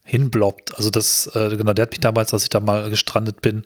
hinbloppt. 0.03 0.75
Also 0.75 0.89
das, 0.89 1.27
äh, 1.35 1.55
genau, 1.55 1.73
der 1.73 1.83
hat 1.83 1.91
mich 1.91 1.99
damals, 1.99 2.33
als 2.33 2.43
ich 2.43 2.49
da 2.49 2.59
mal 2.59 2.89
gestrandet 2.89 3.41
bin, 3.41 3.65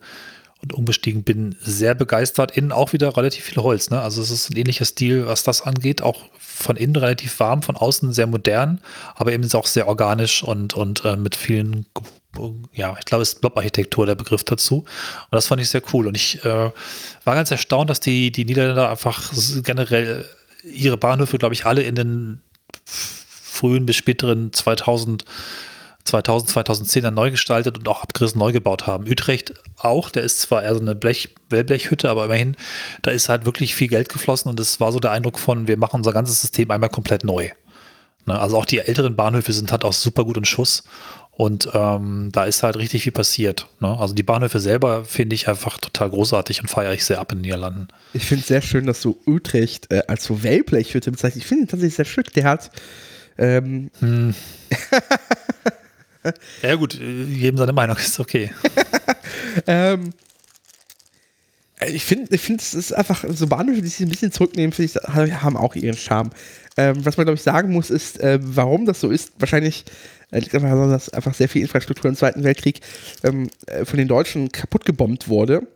und 0.65 0.73
umgestiegen 0.73 1.23
bin, 1.23 1.55
sehr 1.61 1.93
begeistert. 1.93 2.57
Innen 2.57 2.71
auch 2.71 2.91
wieder 2.93 3.15
relativ 3.15 3.45
viel 3.45 3.61
Holz. 3.61 3.89
Ne? 3.89 4.01
Also 4.01 4.21
es 4.21 4.31
ist 4.31 4.49
ein 4.49 4.57
ähnlicher 4.57 4.85
Stil, 4.85 5.27
was 5.27 5.43
das 5.43 5.61
angeht. 5.61 6.01
Auch 6.01 6.23
von 6.39 6.75
innen 6.75 6.95
relativ 6.95 7.39
warm, 7.39 7.61
von 7.61 7.75
außen 7.75 8.13
sehr 8.13 8.27
modern, 8.27 8.81
aber 9.13 9.31
eben 9.33 9.47
auch 9.53 9.67
sehr 9.67 9.87
organisch 9.87 10.43
und, 10.43 10.73
und 10.73 11.05
äh, 11.05 11.17
mit 11.17 11.35
vielen, 11.35 11.85
ja, 12.73 12.95
ich 12.97 13.05
glaube, 13.05 13.21
es 13.21 13.33
ist 13.33 13.41
Blob-Architektur 13.41 14.05
der 14.05 14.15
Begriff 14.15 14.43
dazu. 14.43 14.77
Und 14.79 15.31
das 15.31 15.47
fand 15.47 15.61
ich 15.61 15.69
sehr 15.69 15.83
cool. 15.93 16.07
Und 16.07 16.15
ich 16.15 16.43
äh, 16.43 16.71
war 17.23 17.35
ganz 17.35 17.51
erstaunt, 17.51 17.89
dass 17.89 17.99
die, 17.99 18.31
die 18.31 18.45
Niederländer 18.45 18.89
einfach 18.89 19.31
generell 19.63 20.25
ihre 20.63 20.97
Bahnhöfe, 20.97 21.37
glaube 21.37 21.53
ich, 21.53 21.65
alle 21.65 21.83
in 21.83 21.95
den 21.95 22.41
frühen 22.85 23.85
bis 23.85 23.97
späteren 23.97 24.51
2000 24.51 25.25
2000, 26.05 26.51
2010 26.51 27.03
dann 27.03 27.13
neu 27.13 27.31
gestaltet 27.31 27.77
und 27.77 27.87
auch 27.87 28.03
abgerissen 28.03 28.39
neu 28.39 28.51
gebaut 28.51 28.87
haben. 28.87 29.09
Utrecht 29.09 29.55
auch, 29.77 30.09
der 30.09 30.23
ist 30.23 30.39
zwar 30.39 30.63
eher 30.63 30.75
so 30.75 30.81
eine 30.81 30.95
Blech, 30.95 31.35
Wellblechhütte, 31.49 32.09
aber 32.09 32.25
immerhin, 32.25 32.55
da 33.01 33.11
ist 33.11 33.27
halt 33.27 33.45
wirklich 33.45 33.75
viel 33.75 33.87
Geld 33.87 34.09
geflossen 34.09 34.49
und 34.49 34.59
es 34.59 34.79
war 34.79 34.91
so 34.91 34.99
der 34.99 35.11
Eindruck 35.11 35.39
von, 35.39 35.67
wir 35.67 35.77
machen 35.77 35.97
unser 35.97 36.13
ganzes 36.13 36.41
System 36.41 36.71
einmal 36.71 36.89
komplett 36.89 37.23
neu. 37.23 37.49
Ne, 38.27 38.39
also 38.39 38.57
auch 38.57 38.65
die 38.65 38.79
älteren 38.79 39.15
Bahnhöfe 39.15 39.53
sind 39.53 39.71
halt 39.71 39.83
auch 39.83 39.93
super 39.93 40.25
gut 40.25 40.37
in 40.37 40.45
Schuss 40.45 40.83
und 41.31 41.69
ähm, 41.73 42.29
da 42.31 42.45
ist 42.45 42.63
halt 42.63 42.77
richtig 42.77 43.03
viel 43.03 43.11
passiert. 43.11 43.67
Ne? 43.79 43.99
Also 43.99 44.13
die 44.13 44.23
Bahnhöfe 44.23 44.59
selber 44.59 45.05
finde 45.05 45.35
ich 45.35 45.47
einfach 45.47 45.77
total 45.77 46.09
großartig 46.09 46.61
und 46.61 46.67
feiere 46.67 46.93
ich 46.93 47.03
sehr 47.03 47.19
ab 47.19 47.31
in 47.31 47.39
den 47.39 47.41
Niederlanden. 47.43 47.87
Ich 48.13 48.25
finde 48.25 48.41
es 48.41 48.47
sehr 48.47 48.61
schön, 48.61 48.85
dass 48.85 49.01
du 49.01 49.19
Utrecht 49.27 49.91
äh, 49.91 50.03
als 50.07 50.23
so 50.23 50.43
Wellblechhütte 50.43 51.11
bezeichnest. 51.11 51.37
Ich 51.43 51.47
finde 51.47 51.65
ihn 51.65 51.67
tatsächlich 51.67 51.95
sehr 51.95 52.05
schön. 52.05 52.23
Der 52.35 52.45
hat 52.45 52.71
ähm, 53.37 53.91
hm. 53.99 54.33
ja, 56.61 56.75
gut, 56.75 56.93
jedem 56.93 57.57
seine 57.57 57.73
Meinung 57.73 57.97
ist 57.97 58.19
okay. 58.19 58.51
ähm, 59.67 60.13
ich 61.87 62.05
finde, 62.05 62.33
ich 62.33 62.41
find, 62.41 62.61
es 62.61 62.73
ist 62.73 62.93
einfach 62.93 63.25
so 63.27 63.47
Bahnhöfe, 63.47 63.81
die 63.81 63.87
sich 63.87 63.99
ein 64.05 64.09
bisschen 64.09 64.31
zurücknehmen, 64.31 64.71
finde 64.71 64.91
ich, 64.91 65.07
haben 65.07 65.57
auch 65.57 65.75
ihren 65.75 65.97
Charme. 65.97 66.31
Ähm, 66.77 67.05
was 67.05 67.17
man, 67.17 67.25
glaube 67.25 67.35
ich, 67.35 67.43
sagen 67.43 67.71
muss, 67.71 67.89
ist, 67.89 68.19
äh, 68.19 68.39
warum 68.41 68.85
das 68.85 68.99
so 68.99 69.09
ist. 69.09 69.33
Wahrscheinlich 69.39 69.85
äh, 70.31 70.39
liegt 70.39 70.53
einfach 70.55 70.69
daran, 70.69 70.89
dass 70.89 71.09
einfach 71.09 71.33
sehr 71.33 71.49
viel 71.49 71.61
Infrastruktur 71.61 72.09
im 72.09 72.17
Zweiten 72.17 72.43
Weltkrieg 72.43 72.81
ähm, 73.23 73.49
äh, 73.67 73.85
von 73.85 73.97
den 73.97 74.07
Deutschen 74.07 74.51
kaputt 74.51 74.85
gebombt 74.85 75.27
wurde. 75.27 75.67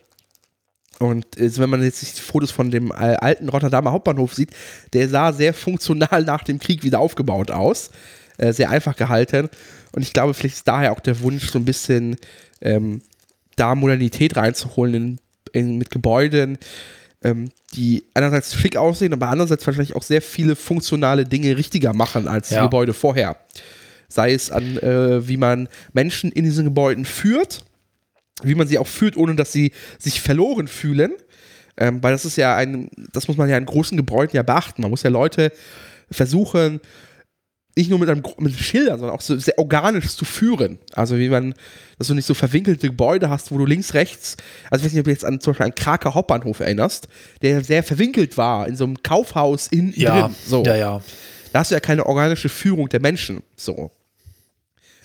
Und 0.99 1.38
äh, 1.38 1.57
wenn 1.57 1.69
man 1.69 1.83
jetzt 1.83 2.01
die 2.01 2.21
Fotos 2.21 2.51
von 2.51 2.71
dem 2.71 2.91
äh, 2.91 3.15
alten 3.15 3.47
Rotterdamer 3.49 3.91
Hauptbahnhof 3.91 4.33
sieht, 4.33 4.51
der 4.93 5.07
sah 5.07 5.31
sehr 5.31 5.53
funktional 5.53 6.23
nach 6.23 6.43
dem 6.43 6.59
Krieg 6.59 6.83
wieder 6.83 6.99
aufgebaut 6.99 7.51
aus. 7.51 7.91
Äh, 8.39 8.54
sehr 8.54 8.69
einfach 8.69 8.95
gehalten. 8.95 9.49
Und 9.91 10.02
ich 10.02 10.13
glaube, 10.13 10.34
vielleicht 10.34 10.56
ist 10.56 10.67
daher 10.67 10.93
auch 10.93 11.02
der 11.02 11.19
Wunsch, 11.19 11.49
so 11.49 11.60
ein 11.60 11.65
bisschen 11.65 12.15
ähm, 12.62 13.02
da 13.58 13.75
Modernität 13.75 14.38
reinzuholen 14.38 14.93
in, 14.93 15.19
in, 15.52 15.78
mit 15.78 15.89
Gebäuden, 15.89 16.58
ähm, 17.21 17.52
die 17.73 18.06
einerseits 18.13 18.56
schick 18.56 18.78
aussehen, 18.78 19.12
aber 19.12 19.28
andererseits 19.28 19.67
wahrscheinlich 19.67 19.93
auch 19.93 20.04
sehr 20.04 20.21
viele 20.21 20.56
funktionale 20.56 21.25
Dinge 21.25 21.58
richtiger 21.58 21.91
machen 21.93 22.30
als 22.30 22.49
ja. 22.49 22.60
die 22.60 22.67
Gebäude 22.67 22.93
vorher. 22.93 23.36
Sei 24.08 24.34
es 24.34 24.52
an, 24.52 24.78
äh, 24.78 25.28
wie 25.28 25.36
man 25.36 25.67
Menschen 25.91 26.32
in 26.32 26.45
diesen 26.45 26.63
Gebäuden 26.63 27.04
führt, 27.04 27.65
wie 28.41 28.56
man 28.56 28.69
sie 28.69 28.78
auch 28.78 28.88
führt, 28.88 29.17
ohne 29.17 29.36
dass 29.36 29.52
sie 29.52 29.73
sich 29.97 30.21
verloren 30.21 30.69
fühlen. 30.69 31.12
Ähm, 31.75 32.02
weil 32.02 32.13
das 32.13 32.23
ist 32.23 32.38
ja 32.38 32.56
ein, 32.56 32.89
das 33.12 33.28
muss 33.28 33.36
man 33.36 33.49
ja 33.49 33.58
in 33.58 33.65
großen 33.65 33.97
Gebäuden 33.97 34.34
ja 34.34 34.43
beachten. 34.43 34.82
Man 34.82 34.91
muss 34.91 35.04
ja 35.04 35.10
Leute 35.10 35.52
versuchen, 36.10 36.80
nicht 37.75 37.89
nur 37.89 37.99
mit 37.99 38.10
einem 38.10 38.23
mit 38.38 38.53
Schildern, 38.55 38.99
sondern 38.99 39.15
auch 39.15 39.21
so 39.21 39.38
sehr 39.38 39.58
organisch 39.58 40.15
zu 40.15 40.25
führen. 40.25 40.79
Also 40.93 41.17
wie 41.17 41.29
man, 41.29 41.53
dass 41.97 42.08
du 42.08 42.13
nicht 42.13 42.25
so 42.25 42.34
verwinkelte 42.34 42.88
Gebäude 42.88 43.29
hast, 43.29 43.51
wo 43.51 43.58
du 43.58 43.65
links, 43.65 43.93
rechts, 43.93 44.36
also 44.69 44.82
ich 44.82 44.88
weiß 44.88 44.93
nicht, 44.93 44.99
ob 44.99 45.05
du 45.05 45.12
jetzt 45.12 45.25
an 45.25 45.39
zum 45.39 45.51
Beispiel 45.51 45.65
einen 45.65 45.75
Kraker 45.75 46.13
Hauptbahnhof 46.13 46.60
erinnerst, 46.60 47.08
der 47.41 47.63
sehr 47.63 47.84
verwinkelt 47.84 48.38
war, 48.38 48.67
in 48.67 48.75
so 48.75 48.84
einem 48.84 49.01
Kaufhaus 49.01 49.67
in 49.67 49.93
ja, 49.95 50.21
drin. 50.21 50.36
So. 50.45 50.63
Ja, 50.63 50.75
ja. 50.75 51.01
Da 51.53 51.60
hast 51.60 51.71
du 51.71 51.75
ja 51.75 51.79
keine 51.79 52.05
organische 52.05 52.49
Führung 52.49 52.89
der 52.89 52.99
Menschen. 52.99 53.43
So. 53.55 53.91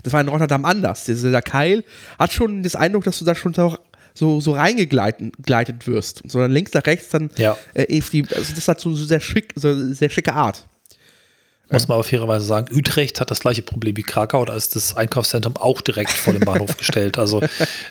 Das 0.03 0.13
war 0.13 0.21
in 0.21 0.29
Rotterdam 0.29 0.65
anders. 0.65 1.05
Dieser 1.05 1.43
Keil 1.43 1.85
hat 2.19 2.33
schon 2.33 2.63
das 2.63 2.77
Eindruck, 2.77 3.05
dass 3.05 3.19
du 3.19 3.25
da 3.25 3.35
schon 3.35 3.55
so, 4.15 4.41
so 4.41 4.53
reingegleitet 4.53 5.87
wirst. 5.87 6.23
Sondern 6.27 6.53
links 6.53 6.75
nach 6.75 6.87
rechts 6.87 7.09
dann 7.09 7.31
ja. 7.37 7.57
äh, 7.73 8.01
also 8.35 8.55
das 8.55 8.69
hat 8.69 8.81
so, 8.81 8.95
so 8.95 9.05
sehr 9.05 9.21
schick, 9.21 9.53
so 9.57 9.93
sehr 9.93 10.11
schicke 10.11 10.35
Art. 10.35 10.67
Muss 11.71 11.89
man 11.89 11.97
aber 11.97 12.05
fairerweise 12.05 12.45
sagen, 12.45 12.75
Utrecht 12.77 13.21
hat 13.21 13.31
das 13.31 13.41
gleiche 13.41 13.63
Problem 13.63 13.97
wie 13.97 14.03
Krakau, 14.03 14.45
da 14.45 14.55
ist 14.55 14.77
das 14.77 14.97
Einkaufszentrum 14.97 15.57
auch 15.57 15.81
direkt 15.81 16.13
vor 16.13 16.35
dem 16.35 16.45
Bahnhof 16.45 16.77
gestellt. 16.79 17.19
Also 17.19 17.41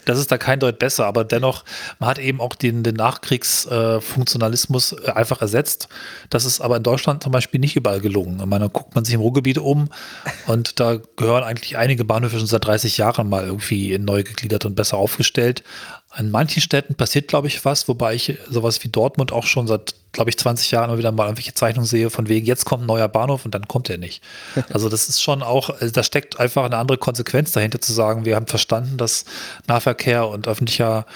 das 0.06 0.20
ist 0.20 0.32
da 0.32 0.38
kein 0.38 0.60
Deut 0.60 0.78
besser, 0.78 1.08
aber 1.08 1.24
dennoch, 1.24 1.64
man 2.00 2.10
hat 2.10 2.20
eben 2.20 2.40
auch 2.40 2.54
den, 2.54 2.84
den 2.84 2.96
Nachkriegsfunktionalismus 2.96 4.94
äh, 4.94 5.12
einfach 5.12 5.42
ersetzt. 5.42 5.90
Das 6.30 6.46
ist 6.46 6.62
aber 6.62 6.78
in 6.78 6.84
Deutschland 6.84 7.24
zum 7.24 7.32
Beispiel 7.32 7.60
nicht 7.60 7.76
überall 7.76 8.00
gelungen. 8.00 8.40
Ich 8.40 8.46
meine, 8.46 8.66
da 8.66 8.70
guckt 8.72 8.94
man 8.94 9.06
sich 9.06 9.16
im 9.16 9.22
Ruhrgebiet 9.22 9.58
um 9.58 9.90
und 10.46 10.80
da 10.80 11.00
gehören 11.16 11.44
eigentlich 11.44 11.76
einige 11.76 12.06
Bahnhöfe 12.06 12.38
schon 12.38 12.48
seit 12.48 12.66
30 12.66 12.98
Jahren 12.98 13.28
mal 13.28 13.44
irgendwie 13.44 13.98
neu 13.98 14.24
gegliedert 14.24 14.66
und 14.66 14.76
besser 14.76 14.98
aufgestellt. 14.98 15.64
In 16.16 16.30
manchen 16.30 16.62
Städten 16.62 16.94
passiert, 16.94 17.28
glaube 17.28 17.48
ich, 17.48 17.66
was, 17.66 17.88
wobei 17.88 18.14
ich 18.14 18.38
sowas 18.48 18.84
wie 18.84 18.90
Dortmund 18.90 19.32
auch 19.32 19.48
schon 19.48 19.66
seit, 19.66 19.96
glaube 20.12 20.30
ich, 20.30 20.38
20 20.38 20.70
Jahren 20.70 20.90
immer 20.90 21.00
wieder 21.00 21.12
mal 21.12 21.26
irgendwelche 21.26 21.56
Zeichnungen 21.56 21.88
sehe, 21.88 22.12
von 22.12 22.30
wegen, 22.30 22.46
jetzt 22.46 22.66
kommt 22.66 22.84
ein 22.84 22.86
neuer 22.86 23.08
Bahnhof 23.08 23.46
und 23.46 23.56
dann 23.56 23.68
kommt 23.68 23.90
er 23.90 23.98
nicht. 23.98 24.22
Also 24.74 24.90
das 24.90 25.10
ist 25.10 25.22
schon 25.22 25.42
auch, 25.42 25.70
also 25.70 25.92
da 25.92 26.04
steckt 26.04 26.40
einfach 26.40 26.66
eine 26.66 26.78
andere 26.78 27.00
Konsequenz 27.00 27.52
dahinter 27.52 27.82
zu 27.82 27.94
sagen, 27.94 28.26
wir 28.26 28.36
haben 28.36 28.46
verstanden, 28.46 28.98
dass 28.98 29.26
Nahverkehr 29.68 30.28
und 30.28 30.48
öffentlicher 30.48 31.08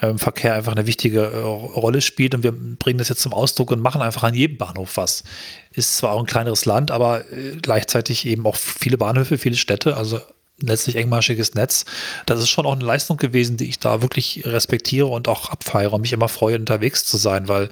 äh, 0.00 0.16
Verkehr 0.18 0.54
einfach 0.54 0.72
eine 0.72 0.86
wichtige 0.86 1.20
äh, 1.20 1.38
Rolle 1.40 2.00
spielt 2.00 2.34
und 2.34 2.44
wir 2.44 2.52
bringen 2.52 2.98
das 2.98 3.08
jetzt 3.08 3.22
zum 3.22 3.32
Ausdruck 3.32 3.72
und 3.72 3.80
machen 3.80 4.02
einfach 4.02 4.22
an 4.22 4.34
jedem 4.34 4.58
Bahnhof 4.58 4.96
was. 4.96 5.24
Ist 5.72 5.96
zwar 5.96 6.12
auch 6.12 6.20
ein 6.20 6.26
kleineres 6.26 6.64
Land, 6.64 6.92
aber 6.92 7.30
äh, 7.32 7.56
gleichzeitig 7.60 8.24
eben 8.26 8.46
auch 8.46 8.56
viele 8.56 8.98
Bahnhöfe, 8.98 9.36
viele 9.36 9.56
Städte, 9.56 9.96
also 9.96 10.20
letztlich 10.60 10.96
engmaschiges 10.96 11.54
Netz. 11.54 11.84
Das 12.26 12.40
ist 12.40 12.48
schon 12.48 12.66
auch 12.66 12.74
eine 12.74 12.84
Leistung 12.84 13.16
gewesen, 13.16 13.56
die 13.56 13.68
ich 13.68 13.80
da 13.80 14.02
wirklich 14.02 14.42
respektiere 14.44 15.06
und 15.06 15.28
auch 15.28 15.50
abfeiere 15.50 15.92
und 15.92 16.02
mich 16.02 16.12
immer 16.12 16.28
freue, 16.28 16.56
unterwegs 16.56 17.04
zu 17.04 17.16
sein, 17.16 17.48
weil 17.48 17.70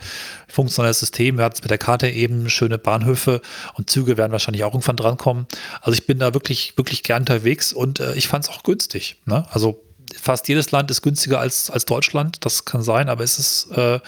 funktionales 0.48 1.00
System, 1.00 1.38
wir 1.38 1.44
hatten 1.44 1.56
es 1.56 1.62
mit 1.62 1.70
der 1.70 1.78
Karte 1.78 2.08
eben, 2.08 2.50
schöne 2.50 2.78
Bahnhöfe 2.78 3.40
und 3.74 3.88
Züge 3.88 4.16
werden 4.16 4.32
wahrscheinlich 4.32 4.64
auch 4.64 4.74
irgendwann 4.74 4.96
drankommen. 4.96 5.46
Also 5.80 5.94
ich 5.94 6.06
bin 6.06 6.18
da 6.18 6.34
wirklich, 6.34 6.76
wirklich 6.76 7.02
gern 7.02 7.22
unterwegs 7.22 7.72
und 7.72 8.00
äh, 8.00 8.14
ich 8.14 8.28
fand 8.28 8.44
es 8.44 8.50
auch 8.50 8.62
günstig. 8.62 9.16
Ne? 9.26 9.46
Also 9.50 9.82
fast 10.20 10.48
jedes 10.48 10.72
Land 10.72 10.90
ist 10.90 11.02
günstiger 11.02 11.40
als, 11.40 11.70
als 11.70 11.84
Deutschland, 11.84 12.44
das 12.44 12.64
kann 12.64 12.82
sein, 12.82 13.08
aber 13.08 13.22
es 13.22 13.38
ist 13.38 13.70
äh, 13.76 14.00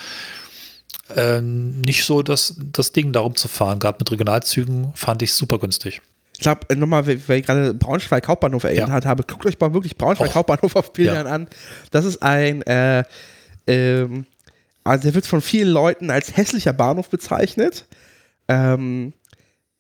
äh, 1.15 1.41
nicht 1.41 2.05
so 2.05 2.23
das, 2.23 2.55
das 2.59 2.93
Ding, 2.93 3.13
darum 3.13 3.37
zu 3.37 3.49
fahren. 3.49 3.79
Gerade 3.79 3.99
mit 4.01 4.11
Regionalzügen 4.11 4.93
fand 4.95 5.23
ich 5.23 5.33
super 5.33 5.59
günstig. 5.59 6.03
Ich 6.35 6.41
glaube, 6.41 6.69
äh, 6.69 6.75
nochmal, 6.75 7.07
weil 7.07 7.39
ich 7.39 7.47
gerade 7.47 7.75
Braunschweig 7.75 8.27
Hauptbahnhof 8.27 8.65
erinnert 8.65 9.05
ja. 9.05 9.11
habe, 9.11 9.23
guckt 9.23 9.47
euch 9.47 9.59
mal 9.59 9.73
wirklich 9.73 9.97
Braunschweig 9.97 10.31
Och. 10.31 10.35
Hauptbahnhof 10.35 10.77
auf 10.77 10.93
Bildern 10.93 11.27
ja. 11.27 11.33
an. 11.33 11.49
Das 11.91 12.05
ist 12.05 12.23
ein, 12.23 12.63
äh, 12.63 13.05
ähm, 13.67 14.27
also 14.83 15.05
der 15.05 15.15
wird 15.15 15.27
von 15.27 15.41
vielen 15.41 15.69
Leuten 15.69 16.11
als 16.11 16.37
hässlicher 16.37 16.73
Bahnhof 16.73 17.09
bezeichnet. 17.09 17.87
Ähm, 18.49 19.15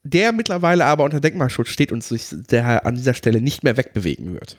der 0.05 0.33
mittlerweile 0.33 0.85
aber 0.85 1.05
unter 1.05 1.21
Denkmalschutz 1.21 1.69
steht 1.69 1.90
und 1.90 2.05
sich 2.05 2.27
der 2.31 2.87
an 2.87 2.95
dieser 2.95 3.14
Stelle 3.14 3.40
nicht 3.40 3.64
mehr 3.64 3.77
wegbewegen 3.77 4.35
wird. 4.35 4.59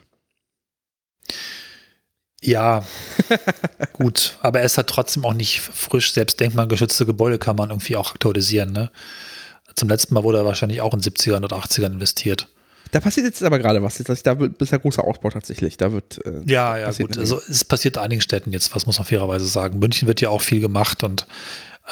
Ja, 2.42 2.84
gut, 3.92 4.36
aber 4.40 4.60
er 4.60 4.66
ist 4.66 4.76
halt 4.76 4.88
trotzdem 4.88 5.24
auch 5.24 5.34
nicht 5.34 5.60
frisch. 5.60 6.12
Selbst 6.12 6.38
denkmalgeschützte 6.38 7.06
Gebäude 7.06 7.38
kann 7.38 7.56
man 7.56 7.70
irgendwie 7.70 7.96
auch 7.96 8.12
aktualisieren, 8.12 8.72
ne? 8.72 8.90
Zum 9.76 9.88
letzten 9.88 10.14
Mal 10.14 10.24
wurde 10.24 10.38
er 10.38 10.44
wahrscheinlich 10.44 10.80
auch 10.80 10.94
in 10.94 11.00
70ern 11.00 11.44
oder 11.44 11.56
80ern 11.56 11.92
investiert. 11.92 12.48
Da 12.92 13.00
passiert 13.00 13.26
jetzt 13.26 13.42
aber 13.42 13.58
gerade 13.58 13.82
was. 13.82 13.98
Da 13.98 14.38
wird, 14.38 14.60
ist 14.62 14.72
ein 14.72 14.80
großer 14.80 15.04
Ausbau 15.04 15.30
tatsächlich. 15.30 15.76
Da 15.76 15.92
wird. 15.92 16.24
Äh, 16.24 16.40
ja, 16.46 16.78
ja, 16.78 16.90
gut. 16.92 17.18
Also 17.18 17.40
es 17.48 17.64
passiert 17.64 17.96
in 17.96 18.02
einigen 18.02 18.22
Städten 18.22 18.52
jetzt, 18.52 18.74
was 18.74 18.86
muss 18.86 18.98
man 18.98 19.06
fairerweise 19.06 19.46
sagen. 19.46 19.78
München 19.78 20.08
wird 20.08 20.20
ja 20.20 20.30
auch 20.30 20.40
viel 20.40 20.60
gemacht 20.60 21.02
und 21.02 21.26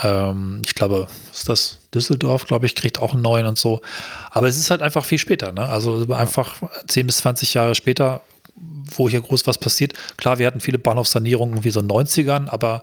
ähm, 0.03 0.63
ich 0.65 0.75
glaube, 0.75 1.09
ist 1.33 1.49
das 1.49 1.79
Düsseldorf, 1.95 2.47
glaube 2.47 2.67
ich, 2.67 2.75
kriegt 2.75 2.99
auch 3.01 3.13
einen 3.13 3.23
neuen 3.23 3.47
und 3.47 3.59
so. 3.59 3.81
Aber 4.31 4.49
es 4.49 4.57
ist 4.57 4.71
halt 4.71 4.83
einfach 4.83 5.05
viel 5.05 5.19
später. 5.19 5.53
Ne? 5.53 5.69
Also 5.69 6.07
einfach 6.13 6.63
10 6.87 7.07
bis 7.07 7.19
20 7.19 7.55
Jahre 7.55 7.75
später, 7.75 8.23
wo 8.97 9.09
hier 9.09 9.21
groß 9.21 9.47
was 9.47 9.59
passiert. 9.59 9.93
Klar, 10.17 10.39
wir 10.39 10.47
hatten 10.47 10.61
viele 10.61 10.79
Bahnhofssanierungen 10.79 11.65
wie 11.65 11.71
so 11.71 11.81
in 11.81 11.89
den 11.89 11.97
90ern, 11.97 12.49
aber 12.49 12.83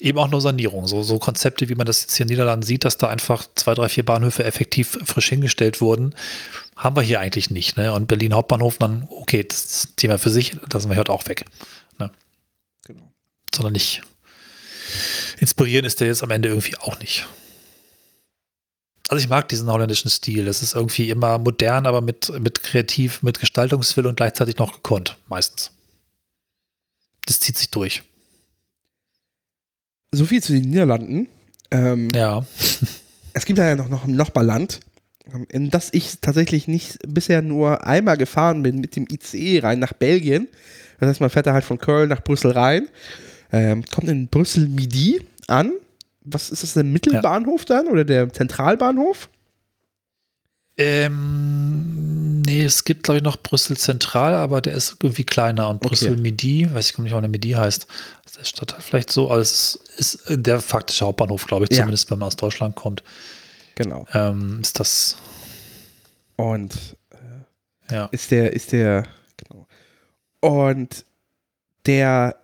eben 0.00 0.18
auch 0.18 0.28
nur 0.28 0.40
Sanierung. 0.40 0.86
So, 0.86 1.02
so 1.02 1.18
Konzepte, 1.18 1.68
wie 1.68 1.74
man 1.74 1.86
das 1.86 2.02
jetzt 2.02 2.16
hier 2.16 2.24
in 2.24 2.30
Niederlanden 2.30 2.64
sieht, 2.64 2.84
dass 2.84 2.98
da 2.98 3.08
einfach 3.08 3.46
zwei, 3.54 3.74
drei, 3.74 3.88
vier 3.88 4.04
Bahnhöfe 4.04 4.44
effektiv 4.44 4.98
frisch 5.04 5.28
hingestellt 5.28 5.80
wurden, 5.80 6.14
haben 6.76 6.96
wir 6.96 7.02
hier 7.02 7.20
eigentlich 7.20 7.50
nicht. 7.50 7.76
Ne? 7.76 7.92
Und 7.92 8.06
Berlin 8.06 8.34
Hauptbahnhof, 8.34 8.78
dann, 8.78 9.06
okay, 9.10 9.44
das 9.44 9.64
ist 9.64 9.96
Thema 9.96 10.18
für 10.18 10.30
sich, 10.30 10.56
da 10.68 10.80
sind 10.80 10.90
wir 10.90 10.96
heute 10.96 11.12
auch 11.12 11.26
weg. 11.26 11.44
Ne? 11.98 12.10
Genau. 12.86 13.12
Sondern 13.54 13.72
nicht 13.72 14.02
inspirieren 15.38 15.84
ist 15.84 16.00
der 16.00 16.08
jetzt 16.08 16.22
am 16.22 16.30
Ende 16.30 16.48
irgendwie 16.48 16.76
auch 16.76 16.98
nicht. 17.00 17.26
Also 19.08 19.22
ich 19.24 19.28
mag 19.28 19.48
diesen 19.48 19.68
holländischen 19.68 20.10
Stil. 20.10 20.46
Es 20.46 20.62
ist 20.62 20.74
irgendwie 20.74 21.10
immer 21.10 21.38
modern, 21.38 21.86
aber 21.86 22.00
mit, 22.00 22.30
mit 22.38 22.62
kreativ, 22.62 23.22
mit 23.22 23.40
Gestaltungswill 23.40 24.06
und 24.06 24.16
gleichzeitig 24.16 24.56
noch 24.58 24.72
gekonnt, 24.72 25.16
meistens. 25.26 25.72
Das 27.26 27.40
zieht 27.40 27.58
sich 27.58 27.70
durch. 27.70 28.02
So 30.12 30.24
viel 30.24 30.42
zu 30.42 30.52
den 30.52 30.70
Niederlanden. 30.70 31.28
Ähm, 31.70 32.08
ja. 32.14 32.44
Es 33.32 33.46
gibt 33.46 33.60
ja 33.60 33.76
noch, 33.76 33.88
noch 33.88 34.06
ein 34.06 34.16
Nachbarland, 34.16 34.80
in 35.50 35.70
das 35.70 35.90
ich 35.92 36.18
tatsächlich 36.20 36.66
nicht 36.66 36.98
bisher 37.06 37.42
nur 37.42 37.86
einmal 37.86 38.16
gefahren 38.16 38.64
bin 38.64 38.80
mit 38.80 38.96
dem 38.96 39.06
ICE 39.08 39.60
rein 39.60 39.78
nach 39.78 39.92
Belgien. 39.92 40.48
Das 40.98 41.08
heißt, 41.10 41.20
man 41.20 41.30
fährt 41.30 41.46
da 41.46 41.52
halt 41.52 41.64
von 41.64 41.78
Köln 41.78 42.08
nach 42.08 42.24
Brüssel 42.24 42.50
rein, 42.50 42.88
ähm, 43.52 43.84
kommt 43.84 44.08
in 44.08 44.26
Brüssel 44.26 44.66
Midi 44.66 45.20
an. 45.46 45.72
Was 46.22 46.50
ist 46.50 46.64
das, 46.64 46.74
der 46.74 46.82
Mittelbahnhof 46.82 47.66
ja. 47.68 47.76
dann 47.76 47.86
oder 47.86 48.04
der 48.04 48.32
Zentralbahnhof? 48.32 49.28
Ähm, 50.82 52.40
nee, 52.40 52.64
es 52.64 52.84
gibt, 52.84 53.02
glaube 53.02 53.18
ich, 53.18 53.22
noch 53.22 53.36
Brüssel 53.36 53.76
Zentral, 53.76 54.34
aber 54.34 54.62
der 54.62 54.72
ist 54.72 54.96
irgendwie 55.02 55.24
kleiner. 55.24 55.68
Und 55.68 55.82
Brüssel 55.82 56.12
okay. 56.12 56.20
Midi, 56.22 56.74
weiß 56.74 56.90
ich 56.90 56.96
gar 56.96 57.04
nicht, 57.04 57.12
ob 57.12 57.20
der 57.20 57.28
Midi 57.28 57.50
heißt, 57.50 57.86
ist 58.24 58.38
der 58.38 58.44
Stadtteil 58.44 58.80
vielleicht 58.80 59.12
so, 59.12 59.30
aber 59.30 59.40
es 59.40 59.78
ist 59.98 60.22
der 60.28 60.60
faktische 60.60 61.04
Hauptbahnhof, 61.04 61.46
glaube 61.46 61.66
ich, 61.66 61.70
ja. 61.76 61.82
zumindest 61.82 62.10
wenn 62.10 62.18
man 62.18 62.28
aus 62.28 62.36
Deutschland 62.36 62.76
kommt. 62.76 63.02
Genau. 63.74 64.06
Ähm, 64.14 64.60
ist 64.62 64.80
das. 64.80 65.18
Und 66.36 66.96
äh, 67.10 67.94
ja. 67.94 68.06
ist 68.06 68.30
der, 68.30 68.54
ist 68.54 68.72
der, 68.72 69.06
genau. 69.36 69.66
Und 70.40 71.04
der 71.84 72.36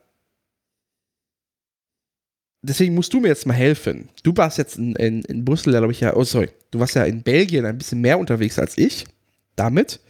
deswegen 2.61 2.95
musst 2.95 3.15
du 3.15 3.21
mir 3.21 3.29
jetzt 3.29 3.47
mal 3.47 3.55
helfen. 3.55 4.11
Du 4.23 4.37
warst 4.37 4.59
jetzt 4.59 4.77
in, 4.77 4.95
in, 4.97 5.23
in 5.23 5.45
Brüssel, 5.45 5.73
glaube 5.73 5.93
ich, 5.93 6.01
ja, 6.01 6.15
oh 6.15 6.25
sorry, 6.25 6.51
du 6.71 6.79
warst 6.81 6.95
ja 6.95 7.05
in 7.05 7.23
Belgien 7.23 7.65
ein 7.67 7.79
bisschen 7.79 8.01
mehr 8.01 8.19
unterwegs 8.19 8.59
als 8.59 8.79
ich 8.79 9.07
damit. 9.57 10.01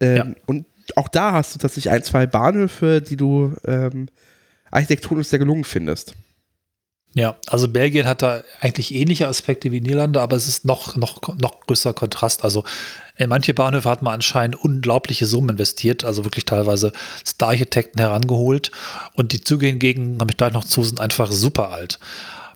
Ähm, 0.00 0.16
ja. 0.16 0.26
Und 0.46 0.66
auch 0.94 1.08
da 1.08 1.32
hast 1.32 1.54
du 1.54 1.58
tatsächlich 1.58 1.92
ein, 1.92 2.02
zwei 2.02 2.26
Bahnhöfe, 2.26 3.00
die 3.00 3.16
du 3.16 3.54
ähm, 3.66 4.08
architektonisch 4.70 5.28
sehr 5.28 5.38
gelungen 5.38 5.64
findest. 5.64 6.14
Ja, 7.14 7.36
also 7.46 7.66
Belgien 7.66 8.06
hat 8.06 8.20
da 8.20 8.42
eigentlich 8.60 8.94
ähnliche 8.94 9.26
Aspekte 9.26 9.72
wie 9.72 9.80
Niederlande, 9.80 10.20
aber 10.20 10.36
es 10.36 10.48
ist 10.48 10.66
noch, 10.66 10.96
noch, 10.96 11.34
noch 11.38 11.60
größer 11.60 11.94
Kontrast. 11.94 12.44
Also 12.44 12.62
in 13.16 13.30
manche 13.30 13.54
Bahnhöfe 13.54 13.88
hat 13.88 14.02
man 14.02 14.12
anscheinend 14.12 14.56
unglaubliche 14.56 15.24
Summen 15.24 15.48
investiert, 15.48 16.04
also 16.04 16.24
wirklich 16.24 16.44
teilweise 16.44 16.92
Star-Architekten 17.24 18.00
herangeholt. 18.00 18.70
Und 19.14 19.32
die 19.32 19.40
Züge 19.40 19.66
hingegen, 19.66 20.18
habe 20.20 20.30
ich 20.30 20.36
gleich 20.36 20.52
noch 20.52 20.64
zu, 20.64 20.84
sind 20.84 21.00
einfach 21.00 21.32
super 21.32 21.70
alt. 21.70 21.98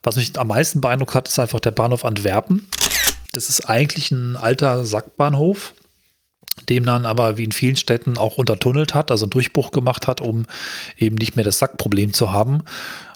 Was 0.02 0.16
mich 0.16 0.38
am 0.38 0.48
meisten 0.48 0.83
beeindruckt 0.83 1.14
hat, 1.14 1.28
ist 1.28 1.38
einfach 1.38 1.61
der 1.61 1.70
Bahnhof 1.70 2.04
Antwerpen. 2.04 2.68
Das 3.40 3.48
ist 3.48 3.70
eigentlich 3.70 4.11
ein 4.11 4.37
alter 4.37 4.85
Sackbahnhof, 4.85 5.72
dem 6.68 6.85
dann 6.85 7.07
aber 7.07 7.38
wie 7.38 7.44
in 7.44 7.53
vielen 7.53 7.76
Städten 7.76 8.18
auch 8.18 8.37
untertunnelt 8.37 8.92
hat, 8.92 9.11
also 9.11 9.24
einen 9.24 9.31
Durchbruch 9.31 9.70
gemacht 9.70 10.07
hat, 10.07 10.20
um 10.20 10.44
eben 10.98 11.16
nicht 11.16 11.37
mehr 11.37 11.44
das 11.46 11.59
Sackproblem 11.59 12.12
zu 12.12 12.33
haben. 12.33 12.64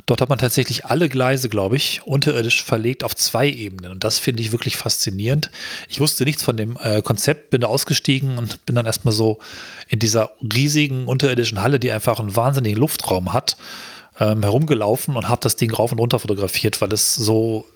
Dort 0.06 0.22
hat 0.22 0.30
man 0.30 0.38
tatsächlich 0.38 0.86
alle 0.86 1.10
Gleise, 1.10 1.50
glaube 1.50 1.76
ich, 1.76 2.06
unterirdisch 2.06 2.64
verlegt 2.64 3.04
auf 3.04 3.14
zwei 3.14 3.50
Ebenen. 3.50 3.90
Und 3.90 4.02
das 4.02 4.18
finde 4.18 4.40
ich 4.40 4.50
wirklich 4.50 4.78
faszinierend. 4.78 5.50
Ich 5.90 6.00
wusste 6.00 6.24
nichts 6.24 6.42
von 6.42 6.56
dem 6.56 6.78
äh, 6.80 7.02
Konzept, 7.02 7.50
bin 7.50 7.60
da 7.60 7.66
ausgestiegen 7.66 8.38
und 8.38 8.64
bin 8.64 8.76
dann 8.76 8.86
erstmal 8.86 9.12
so 9.12 9.40
in 9.88 9.98
dieser 9.98 10.30
riesigen 10.40 11.06
unterirdischen 11.06 11.60
Halle, 11.60 11.78
die 11.78 11.92
einfach 11.92 12.18
einen 12.18 12.34
wahnsinnigen 12.34 12.80
Luftraum 12.80 13.34
hat, 13.34 13.58
ähm, 14.18 14.40
herumgelaufen 14.40 15.16
und 15.16 15.28
habe 15.28 15.42
das 15.42 15.56
Ding 15.56 15.70
rauf 15.70 15.92
und 15.92 15.98
runter 15.98 16.18
fotografiert, 16.18 16.80
weil 16.80 16.94
es 16.94 17.14
so, 17.14 17.66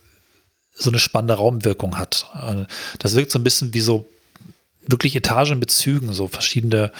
so 0.78 0.90
eine 0.90 0.98
spannende 0.98 1.34
Raumwirkung 1.34 1.98
hat. 1.98 2.26
Äh, 2.34 2.64
das 2.98 3.14
wirkt 3.14 3.32
so 3.32 3.38
ein 3.38 3.44
bisschen 3.44 3.74
wie 3.74 3.80
so 3.80 4.08
wirklich 4.86 5.14
Etagenbezügen, 5.16 6.12
so 6.12 6.28
verschiedene 6.28 6.92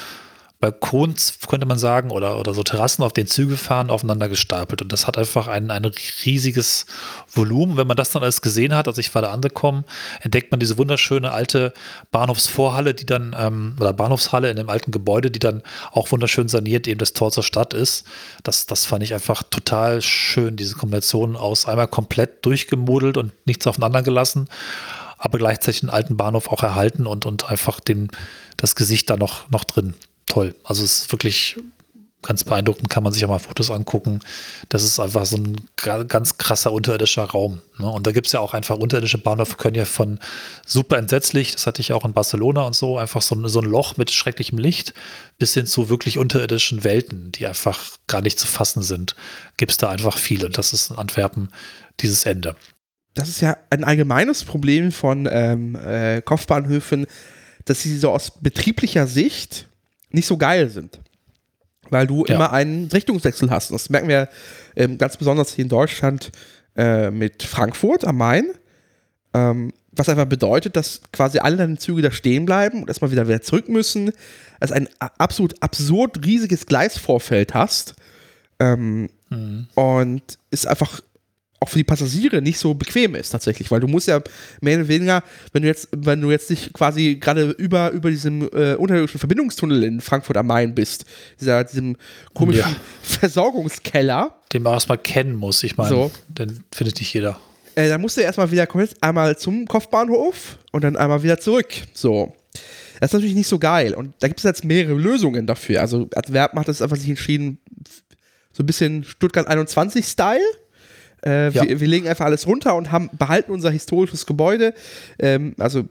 Balkons, 0.60 1.38
könnte 1.46 1.66
man 1.66 1.78
sagen, 1.78 2.10
oder, 2.10 2.40
oder 2.40 2.52
so 2.52 2.64
Terrassen, 2.64 3.04
auf 3.04 3.12
den 3.12 3.28
Züge 3.28 3.56
fahren, 3.56 3.90
aufeinander 3.90 4.28
gestapelt. 4.28 4.82
Und 4.82 4.92
das 4.92 5.06
hat 5.06 5.16
einfach 5.16 5.46
ein, 5.46 5.70
ein 5.70 5.84
riesiges 6.24 6.86
Volumen. 7.32 7.76
Wenn 7.76 7.86
man 7.86 7.96
das 7.96 8.10
dann 8.10 8.24
alles 8.24 8.42
gesehen 8.42 8.74
hat, 8.74 8.88
als 8.88 8.98
ich 8.98 9.14
war 9.14 9.22
da 9.22 9.30
angekommen, 9.30 9.84
entdeckt 10.20 10.50
man 10.50 10.58
diese 10.58 10.76
wunderschöne 10.76 11.30
alte 11.30 11.72
Bahnhofsvorhalle, 12.10 12.92
die 12.94 13.06
dann, 13.06 13.36
ähm, 13.38 13.76
oder 13.78 13.92
Bahnhofshalle 13.92 14.50
in 14.50 14.56
dem 14.56 14.68
alten 14.68 14.90
Gebäude, 14.90 15.30
die 15.30 15.38
dann 15.38 15.62
auch 15.92 16.10
wunderschön 16.10 16.48
saniert 16.48 16.88
eben 16.88 16.98
das 16.98 17.12
Tor 17.12 17.30
zur 17.30 17.44
Stadt 17.44 17.72
ist. 17.72 18.04
Das, 18.42 18.66
das 18.66 18.84
fand 18.84 19.04
ich 19.04 19.14
einfach 19.14 19.44
total 19.44 20.02
schön, 20.02 20.56
diese 20.56 20.74
Kombination 20.74 21.36
aus 21.36 21.66
einmal 21.66 21.86
komplett 21.86 22.44
durchgemodelt 22.44 23.16
und 23.16 23.32
nichts 23.46 23.68
aufeinander 23.68 24.02
gelassen, 24.02 24.48
aber 25.18 25.38
gleichzeitig 25.38 25.82
den 25.82 25.90
alten 25.90 26.16
Bahnhof 26.16 26.48
auch 26.50 26.64
erhalten 26.64 27.06
und, 27.06 27.26
und 27.26 27.48
einfach 27.48 27.78
den, 27.78 28.08
das 28.56 28.74
Gesicht 28.74 29.08
da 29.08 29.16
noch, 29.16 29.48
noch 29.50 29.62
drin 29.62 29.94
toll. 30.28 30.54
Also 30.64 30.84
es 30.84 31.00
ist 31.00 31.12
wirklich 31.12 31.56
ganz 32.22 32.42
beeindruckend, 32.42 32.90
kann 32.90 33.04
man 33.04 33.12
sich 33.12 33.24
auch 33.24 33.28
mal 33.28 33.38
Fotos 33.38 33.70
angucken. 33.70 34.20
Das 34.68 34.82
ist 34.82 34.98
einfach 34.98 35.24
so 35.24 35.36
ein 35.36 35.56
ganz 36.08 36.36
krasser 36.36 36.72
unterirdischer 36.72 37.24
Raum. 37.24 37.62
Ne? 37.78 37.88
Und 37.88 38.06
da 38.06 38.12
gibt 38.12 38.26
es 38.26 38.32
ja 38.32 38.40
auch 38.40 38.54
einfach 38.54 38.76
unterirdische 38.76 39.18
Bahnhöfe, 39.18 39.56
können 39.56 39.76
ja 39.76 39.84
von 39.84 40.18
super 40.66 40.98
entsetzlich, 40.98 41.52
das 41.52 41.66
hatte 41.66 41.80
ich 41.80 41.92
auch 41.92 42.04
in 42.04 42.12
Barcelona 42.12 42.62
und 42.62 42.74
so, 42.74 42.98
einfach 42.98 43.22
so, 43.22 43.46
so 43.46 43.60
ein 43.60 43.66
Loch 43.66 43.96
mit 43.96 44.10
schrecklichem 44.10 44.58
Licht, 44.58 44.94
bis 45.38 45.54
hin 45.54 45.66
zu 45.66 45.88
wirklich 45.88 46.18
unterirdischen 46.18 46.82
Welten, 46.82 47.30
die 47.32 47.46
einfach 47.46 47.96
gar 48.08 48.20
nicht 48.20 48.38
zu 48.38 48.48
fassen 48.48 48.82
sind. 48.82 49.14
Gibt 49.56 49.70
es 49.70 49.78
da 49.78 49.88
einfach 49.88 50.18
viele. 50.18 50.46
Und 50.46 50.58
das 50.58 50.72
ist 50.72 50.90
in 50.90 50.98
Antwerpen 50.98 51.50
dieses 52.00 52.26
Ende. 52.26 52.56
Das 53.14 53.28
ist 53.28 53.40
ja 53.40 53.56
ein 53.70 53.84
allgemeines 53.84 54.44
Problem 54.44 54.90
von 54.92 55.28
ähm, 55.30 55.76
äh, 55.76 56.20
Kopfbahnhöfen, 56.20 57.06
dass 57.64 57.82
sie 57.82 57.96
so 57.96 58.10
aus 58.10 58.32
betrieblicher 58.40 59.06
Sicht 59.06 59.68
nicht 60.10 60.26
so 60.26 60.36
geil 60.36 60.68
sind. 60.68 61.00
Weil 61.90 62.06
du 62.06 62.24
ja. 62.26 62.34
immer 62.34 62.52
einen 62.52 62.86
Richtungswechsel 62.88 63.50
hast. 63.50 63.70
Das 63.70 63.88
merken 63.90 64.08
wir 64.08 64.28
ähm, 64.76 64.98
ganz 64.98 65.16
besonders 65.16 65.54
hier 65.54 65.64
in 65.64 65.68
Deutschland 65.68 66.30
äh, 66.76 67.10
mit 67.10 67.42
Frankfurt 67.42 68.04
am 68.04 68.16
Main. 68.16 68.46
Ähm, 69.34 69.72
was 69.92 70.08
einfach 70.08 70.26
bedeutet, 70.26 70.76
dass 70.76 71.00
quasi 71.12 71.38
alle 71.38 71.56
deine 71.56 71.78
Züge 71.78 72.02
da 72.02 72.10
stehen 72.10 72.44
bleiben 72.44 72.82
und 72.82 72.88
erstmal 72.88 73.10
wieder, 73.10 73.26
wieder 73.26 73.42
zurück 73.42 73.68
müssen. 73.68 74.12
Also 74.60 74.74
ein 74.74 74.88
absolut 74.98 75.60
absurd 75.62 76.24
riesiges 76.24 76.66
Gleisvorfeld 76.66 77.54
hast. 77.54 77.94
Ähm, 78.60 79.08
mhm. 79.30 79.68
Und 79.74 80.38
ist 80.50 80.66
einfach 80.66 81.00
auch 81.60 81.68
für 81.68 81.78
die 81.78 81.84
Passagiere 81.84 82.40
nicht 82.40 82.58
so 82.58 82.74
bequem 82.74 83.14
ist 83.14 83.30
tatsächlich, 83.30 83.70
weil 83.70 83.80
du 83.80 83.88
musst 83.88 84.06
ja 84.06 84.20
mehr 84.60 84.78
oder 84.78 84.88
weniger, 84.88 85.24
wenn 85.52 85.62
du 85.62 85.68
jetzt, 85.68 85.88
wenn 85.96 86.20
du 86.20 86.30
jetzt 86.30 86.50
nicht 86.50 86.72
quasi 86.72 87.16
gerade 87.16 87.50
über, 87.50 87.90
über 87.90 88.10
diesem 88.10 88.42
äh, 88.52 88.74
unterirdischen 88.74 89.18
Verbindungstunnel 89.18 89.82
in 89.82 90.00
Frankfurt 90.00 90.36
am 90.36 90.46
Main 90.46 90.74
bist, 90.74 91.04
dieser, 91.40 91.64
diesem 91.64 91.96
komischen 92.34 92.70
ja. 92.70 92.76
Versorgungskeller. 93.02 94.36
Den 94.52 94.62
man 94.62 94.74
erstmal 94.74 94.98
kennen 94.98 95.34
muss, 95.34 95.62
ich 95.64 95.76
meine, 95.76 95.90
so. 95.90 96.10
den 96.28 96.64
findet 96.72 96.98
nicht 97.00 97.12
jeder. 97.12 97.40
Äh, 97.74 97.88
dann 97.88 98.00
musst 98.00 98.16
du 98.16 98.20
erstmal 98.20 98.50
wieder 98.50 98.66
komplett 98.66 99.02
einmal 99.02 99.36
zum 99.36 99.66
Kopfbahnhof 99.66 100.58
und 100.72 100.84
dann 100.84 100.96
einmal 100.96 101.22
wieder 101.22 101.38
zurück. 101.38 101.68
So. 101.92 102.34
Das 103.00 103.10
ist 103.10 103.14
natürlich 103.14 103.36
nicht 103.36 103.46
so 103.46 103.58
geil. 103.58 103.94
Und 103.94 104.14
da 104.20 104.28
gibt 104.28 104.40
es 104.40 104.44
jetzt 104.44 104.64
mehrere 104.64 104.94
Lösungen 104.94 105.46
dafür. 105.46 105.80
Also 105.80 106.08
Adverb 106.14 106.54
hat 106.54 106.68
das 106.68 106.82
einfach 106.82 106.96
sich 106.96 107.08
entschieden, 107.08 107.58
so 108.52 108.62
ein 108.62 108.66
bisschen 108.66 109.04
Stuttgart 109.04 109.48
21-Style 109.48 110.40
äh, 111.24 111.50
ja. 111.50 111.64
wir, 111.64 111.80
wir, 111.80 111.88
legen 111.88 112.08
einfach 112.08 112.26
alles 112.26 112.46
runter 112.46 112.76
und 112.76 112.92
haben, 112.92 113.10
behalten 113.12 113.52
unser 113.52 113.70
historisches 113.70 114.26
Gebäude. 114.26 114.74
Ähm, 115.18 115.54
also 115.58 115.84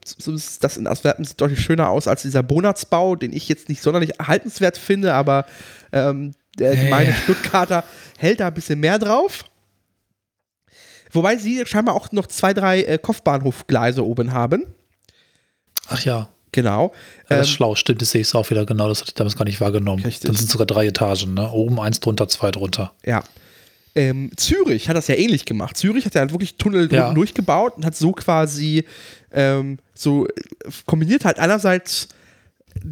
das 0.62 0.78
in 0.78 0.88
Antwerpen 0.88 1.26
sieht 1.26 1.40
deutlich 1.40 1.62
schöner 1.62 1.90
aus 1.90 2.08
als 2.08 2.22
dieser 2.22 2.44
Bonatzbau, 2.44 3.16
den 3.16 3.34
ich 3.34 3.50
jetzt 3.50 3.70
nicht 3.70 3.82
sonderlich 3.82 4.20
erhaltenswert 4.20 4.78
finde, 4.78 5.14
aber 5.14 5.46
ähm, 5.92 6.34
der 6.58 6.76
hey. 6.76 7.14
Stuttgarter 7.24 7.84
hält 8.18 8.40
da 8.40 8.48
ein 8.48 8.54
bisschen 8.54 8.80
mehr 8.80 9.00
drauf. 9.00 9.44
Wobei 11.12 11.38
sie 11.38 11.66
scheinbar 11.66 11.96
auch 11.96 12.12
noch 12.12 12.28
zwei, 12.28 12.54
drei 12.54 12.84
äh, 12.84 12.98
Kopfbahnhofgleise 12.98 14.06
oben 14.06 14.34
haben. 14.34 14.66
Ach 15.88 16.04
ja. 16.04 16.30
Genau. 16.54 16.94
Ja, 17.30 17.38
das 17.38 17.48
ist 17.48 17.54
ähm, 17.54 17.56
schlau, 17.58 17.76
stimmt, 17.76 18.02
das 18.02 18.12
sehe 18.12 18.22
ich 18.22 18.34
auch 18.34 18.50
wieder 18.50 18.66
genau, 18.66 18.88
das 18.88 19.02
hatte 19.02 19.10
ich 19.10 19.14
damals 19.16 19.36
gar 19.36 19.46
nicht 19.46 19.62
wahrgenommen. 19.62 20.04
Richtig. 20.04 20.28
Dann 20.28 20.36
sind 20.36 20.50
sogar 20.50 20.66
drei 20.66 20.88
Etagen, 20.88 21.34
ne? 21.34 21.52
Oben 21.52 21.80
eins 21.80 22.00
drunter, 22.00 22.28
zwei 22.30 22.52
drunter. 22.52 22.94
Ja. 23.06 23.24
Ähm, 23.98 24.30
Zürich 24.38 24.90
hat 24.90 24.96
das 24.96 25.08
ja 25.08 25.16
ähnlich 25.16 25.46
gemacht. 25.46 25.76
Zürich 25.76 26.06
hat 26.06 26.14
ja 26.14 26.30
wirklich 26.30 26.58
Tunnel 26.58 26.88
ja. 26.94 27.12
durchgebaut 27.14 27.78
und 27.78 27.86
hat 27.86 27.96
so 27.96 28.12
quasi 28.12 28.86
ähm, 29.32 29.80
so 29.96 30.28
kombiniert 30.86 31.26
halt 31.26 31.40
einerseits 31.40 32.08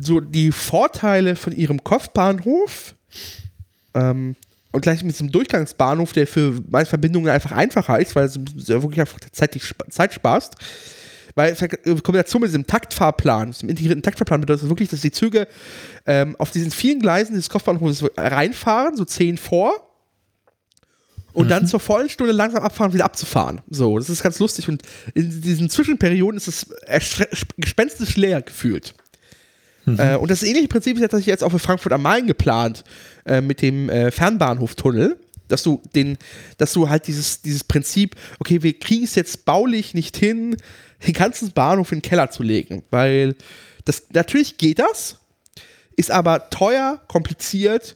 so 0.01 0.19
die 0.19 0.51
Vorteile 0.51 1.35
von 1.35 1.53
ihrem 1.53 1.83
Kopfbahnhof 1.83 2.95
ähm, 3.93 4.35
und 4.71 4.81
gleich 4.81 5.03
mit 5.03 5.13
diesem 5.13 5.31
Durchgangsbahnhof, 5.31 6.11
der 6.13 6.25
für 6.25 6.59
meine 6.67 6.87
Verbindungen 6.87 7.29
einfach 7.29 7.51
einfacher 7.51 7.99
ist, 7.99 8.15
weil 8.15 8.25
es 8.25 8.39
ja 8.65 8.81
wirklich 8.81 8.99
einfach 8.99 9.19
Zeit, 9.31 9.55
Zeit 9.89 10.11
sparst. 10.11 10.55
Weil 11.35 11.55
in 11.83 12.01
Kombination 12.01 12.41
mit 12.41 12.49
diesem 12.49 12.65
Taktfahrplan, 12.65 13.51
diesem 13.51 13.69
integrierten 13.69 14.01
Taktfahrplan 14.01 14.41
bedeutet 14.41 14.63
das 14.63 14.69
wirklich, 14.69 14.89
dass 14.89 15.01
die 15.01 15.11
Züge 15.11 15.47
ähm, 16.07 16.35
auf 16.39 16.49
diesen 16.49 16.71
vielen 16.71 16.99
Gleisen 16.99 17.35
des 17.35 17.49
Kopfbahnhofs 17.49 18.05
reinfahren, 18.17 18.95
so 18.97 19.05
zehn 19.05 19.37
vor, 19.37 19.84
und 21.35 21.45
mhm. 21.45 21.49
dann 21.49 21.67
zur 21.67 21.81
vollen 21.81 22.09
Stunde 22.09 22.31
langsam 22.31 22.63
abfahren 22.63 22.93
wieder 22.93 23.05
abzufahren. 23.05 23.61
So, 23.69 23.99
das 23.99 24.09
ist 24.09 24.23
ganz 24.23 24.39
lustig. 24.39 24.69
Und 24.69 24.81
in 25.13 25.41
diesen 25.41 25.69
Zwischenperioden 25.69 26.37
ist 26.37 26.47
es 26.47 26.65
gespenstisch 27.57 28.15
leer 28.15 28.41
gefühlt. 28.41 28.93
Mhm. 29.83 29.99
Äh, 29.99 30.15
und 30.15 30.31
das 30.31 30.43
ähnliche 30.43 30.69
Prinzip 30.69 30.95
ist 30.95 31.01
tatsächlich 31.01 31.27
jetzt 31.27 31.43
auch 31.43 31.49
für 31.49 31.59
Frankfurt 31.59 31.91
am 31.91 32.01
Main 32.01 32.25
geplant, 32.25 32.85
äh, 33.25 33.41
mit 33.41 33.61
dem 33.61 33.89
äh, 33.89 34.11
Fernbahnhoftunnel. 34.11 35.19
Dass 35.47 35.61
du 35.61 35.79
den, 35.93 36.17
dass 36.57 36.73
du 36.73 36.89
halt 36.89 37.05
dieses, 37.05 37.43
dieses 37.43 37.63
Prinzip, 37.63 38.15
okay, 38.39 38.63
wir 38.63 38.79
kriegen 38.79 39.03
es 39.03 39.13
jetzt 39.13 39.45
baulich 39.45 39.93
nicht 39.93 40.17
hin, 40.17 40.57
den 41.05 41.13
ganzen 41.13 41.51
Bahnhof 41.51 41.91
in 41.91 41.99
den 41.99 42.01
Keller 42.01 42.31
zu 42.31 42.41
legen. 42.41 42.81
Weil 42.89 43.35
das 43.83 44.03
natürlich 44.11 44.57
geht 44.57 44.79
das, 44.79 45.19
ist 45.97 46.09
aber 46.09 46.49
teuer, 46.49 46.99
kompliziert 47.07 47.95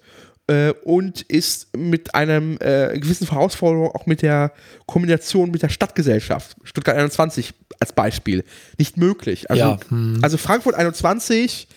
äh, 0.49 0.73
und 0.83 1.21
ist 1.21 1.75
mit 1.77 2.15
einem 2.15 2.57
äh, 2.59 2.97
gewissen 2.99 3.29
Herausforderung 3.29 3.91
auch 3.91 4.07
mit 4.07 4.23
der 4.23 4.51
Kombination 4.87 5.51
mit 5.51 5.61
der 5.61 5.69
Stadtgesellschaft, 5.69 6.57
Stuttgart 6.63 6.97
21 6.97 7.53
als 7.79 7.93
Beispiel, 7.93 8.43
nicht 8.77 8.97
möglich. 8.97 9.49
Also, 9.49 9.63
ja. 9.63 9.79
hm. 9.89 10.19
also 10.21 10.37
Frankfurt 10.37 10.75
21 10.75 11.67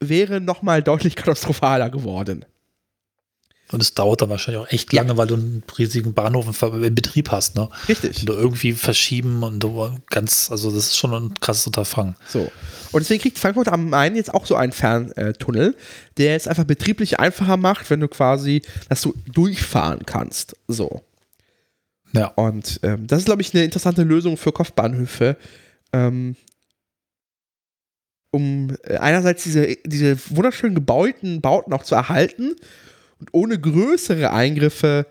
wäre 0.00 0.40
nochmal 0.40 0.82
deutlich 0.82 1.16
katastrophaler 1.16 1.88
geworden. 1.88 2.44
Und 3.72 3.82
es 3.82 3.94
dauert 3.94 4.22
dann 4.22 4.30
wahrscheinlich 4.30 4.62
auch 4.62 4.70
echt 4.70 4.92
lange, 4.92 5.10
ja. 5.10 5.16
weil 5.16 5.26
du 5.26 5.34
einen 5.34 5.62
riesigen 5.76 6.14
Bahnhof 6.14 6.62
in 6.62 6.94
Betrieb 6.94 7.32
hast, 7.32 7.56
ne? 7.56 7.68
Richtig. 7.88 8.20
Und 8.20 8.28
du 8.28 8.32
irgendwie 8.34 8.72
verschieben 8.72 9.42
und 9.42 9.58
du 9.58 9.90
ganz, 10.08 10.50
also 10.52 10.70
das 10.70 10.86
ist 10.86 10.96
schon 10.96 11.12
ein 11.12 11.34
krasses 11.34 11.66
Unterfangen. 11.66 12.14
So. 12.28 12.50
Und 12.92 13.00
deswegen 13.00 13.20
kriegt 13.20 13.38
Frankfurt 13.38 13.68
am 13.68 13.90
Main 13.90 14.14
jetzt 14.14 14.32
auch 14.32 14.46
so 14.46 14.54
einen 14.54 14.70
Ferntunnel, 14.70 15.74
der 16.16 16.36
es 16.36 16.46
einfach 16.46 16.64
betrieblich 16.64 17.18
einfacher 17.18 17.56
macht, 17.56 17.90
wenn 17.90 17.98
du 17.98 18.06
quasi, 18.06 18.62
dass 18.88 19.02
du 19.02 19.14
durchfahren 19.32 20.06
kannst. 20.06 20.56
So. 20.68 21.02
Ja. 22.12 22.28
Und 22.28 22.78
ähm, 22.84 23.08
das 23.08 23.20
ist, 23.20 23.26
glaube 23.26 23.42
ich, 23.42 23.52
eine 23.52 23.64
interessante 23.64 24.04
Lösung 24.04 24.36
für 24.36 24.52
Kopfbahnhöfe. 24.52 25.36
Ähm, 25.92 26.36
um 28.30 28.76
äh, 28.84 28.98
einerseits 28.98 29.42
diese, 29.42 29.76
diese 29.84 30.18
wunderschönen 30.30 30.76
gebauten 30.76 31.40
Bauten 31.40 31.72
auch 31.72 31.82
zu 31.82 31.96
erhalten 31.96 32.54
und 33.20 33.28
ohne 33.32 33.58
größere 33.58 34.30
Eingriffe 34.32 35.06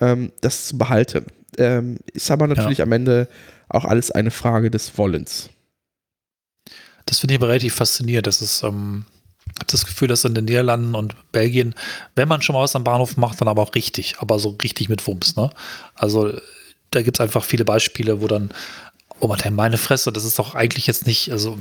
ähm, 0.00 0.32
das 0.40 0.68
zu 0.68 0.78
behalten. 0.78 1.26
Ähm, 1.56 1.98
ist 2.12 2.30
aber 2.30 2.46
natürlich 2.46 2.78
ja. 2.78 2.84
am 2.84 2.92
Ende 2.92 3.28
auch 3.68 3.84
alles 3.84 4.10
eine 4.10 4.30
Frage 4.30 4.70
des 4.70 4.96
Wollens. 4.96 5.50
Das 7.06 7.18
finde 7.18 7.34
ich 7.34 7.40
aber 7.40 7.48
relativ 7.48 7.74
faszinierend. 7.74 8.26
Das 8.26 8.42
ist, 8.42 8.62
ähm, 8.62 9.04
das 9.66 9.86
Gefühl, 9.86 10.08
dass 10.08 10.24
in 10.24 10.34
den 10.34 10.44
Niederlanden 10.44 10.94
und 10.94 11.14
Belgien, 11.32 11.74
wenn 12.14 12.28
man 12.28 12.42
schon 12.42 12.54
mal 12.54 12.62
was 12.62 12.76
am 12.76 12.84
Bahnhof 12.84 13.16
macht, 13.16 13.40
dann 13.40 13.48
aber 13.48 13.62
auch 13.62 13.74
richtig, 13.74 14.16
aber 14.18 14.38
so 14.38 14.56
richtig 14.62 14.88
mit 14.88 15.06
Wumms. 15.06 15.36
Ne? 15.36 15.50
Also 15.94 16.32
da 16.90 17.02
gibt 17.02 17.16
es 17.16 17.20
einfach 17.20 17.44
viele 17.44 17.64
Beispiele, 17.64 18.20
wo 18.20 18.26
dann 18.26 18.50
Oh 19.20 19.26
man, 19.26 19.40
meine 19.52 19.78
Fresse, 19.78 20.12
das 20.12 20.24
ist 20.24 20.38
doch 20.38 20.54
eigentlich 20.54 20.86
jetzt 20.86 21.06
nicht, 21.06 21.32
also 21.32 21.58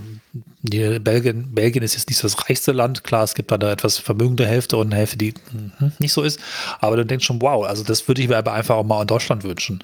Belgien, 0.61 1.55
Belgien 1.55 1.83
ist 1.83 1.95
jetzt 1.95 2.07
nicht 2.09 2.17
so 2.17 2.27
das 2.27 2.47
reichste 2.47 2.71
Land. 2.71 3.03
Klar, 3.03 3.23
es 3.23 3.33
gibt 3.33 3.51
da 3.51 3.55
eine 3.55 3.71
etwas 3.71 3.97
vermögende 3.97 4.45
Hälfte 4.45 4.77
und 4.77 4.87
eine 4.87 4.97
Hälfte, 4.97 5.17
die 5.17 5.33
mh, 5.79 5.93
nicht 5.97 6.13
so 6.13 6.21
ist. 6.21 6.39
Aber 6.79 6.97
du 6.97 7.05
denkst 7.05 7.25
schon, 7.25 7.41
wow, 7.41 7.65
also 7.65 7.83
das 7.83 8.07
würde 8.07 8.21
ich 8.21 8.27
mir 8.27 8.37
aber 8.37 8.53
einfach 8.53 8.75
auch 8.75 8.83
mal 8.83 9.01
in 9.01 9.07
Deutschland 9.07 9.43
wünschen. 9.43 9.83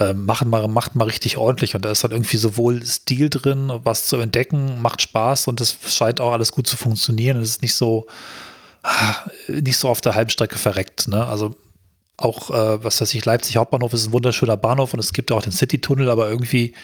Ähm, 0.00 0.24
machen 0.26 0.50
mal, 0.50 0.66
macht 0.66 0.96
mal 0.96 1.04
richtig 1.04 1.36
ordentlich. 1.36 1.76
Und 1.76 1.84
da 1.84 1.90
ist 1.92 2.02
dann 2.02 2.10
irgendwie 2.10 2.36
sowohl 2.36 2.84
Stil 2.84 3.30
drin, 3.30 3.70
was 3.84 4.06
zu 4.06 4.16
entdecken, 4.16 4.82
macht 4.82 5.02
Spaß 5.02 5.46
und 5.46 5.60
es 5.60 5.76
scheint 5.86 6.20
auch 6.20 6.32
alles 6.32 6.50
gut 6.50 6.66
zu 6.66 6.76
funktionieren. 6.76 7.40
Es 7.40 7.50
ist 7.50 7.62
nicht 7.62 7.74
so, 7.74 8.06
ah, 8.82 9.14
nicht 9.46 9.76
so 9.76 9.88
auf 9.88 10.00
der 10.00 10.16
Halbstrecke 10.16 10.58
verreckt. 10.58 11.06
Ne? 11.06 11.24
Also 11.24 11.54
auch, 12.16 12.50
äh, 12.50 12.84
was 12.84 13.00
weiß 13.00 13.14
ich, 13.14 13.24
Leipzig 13.24 13.56
Hauptbahnhof 13.56 13.92
ist 13.92 14.06
ein 14.06 14.12
wunderschöner 14.12 14.56
Bahnhof 14.56 14.94
und 14.94 15.00
es 15.00 15.12
gibt 15.12 15.32
auch 15.32 15.42
den 15.42 15.52
City-Tunnel, 15.52 16.08
aber 16.10 16.28
irgendwie, 16.28 16.74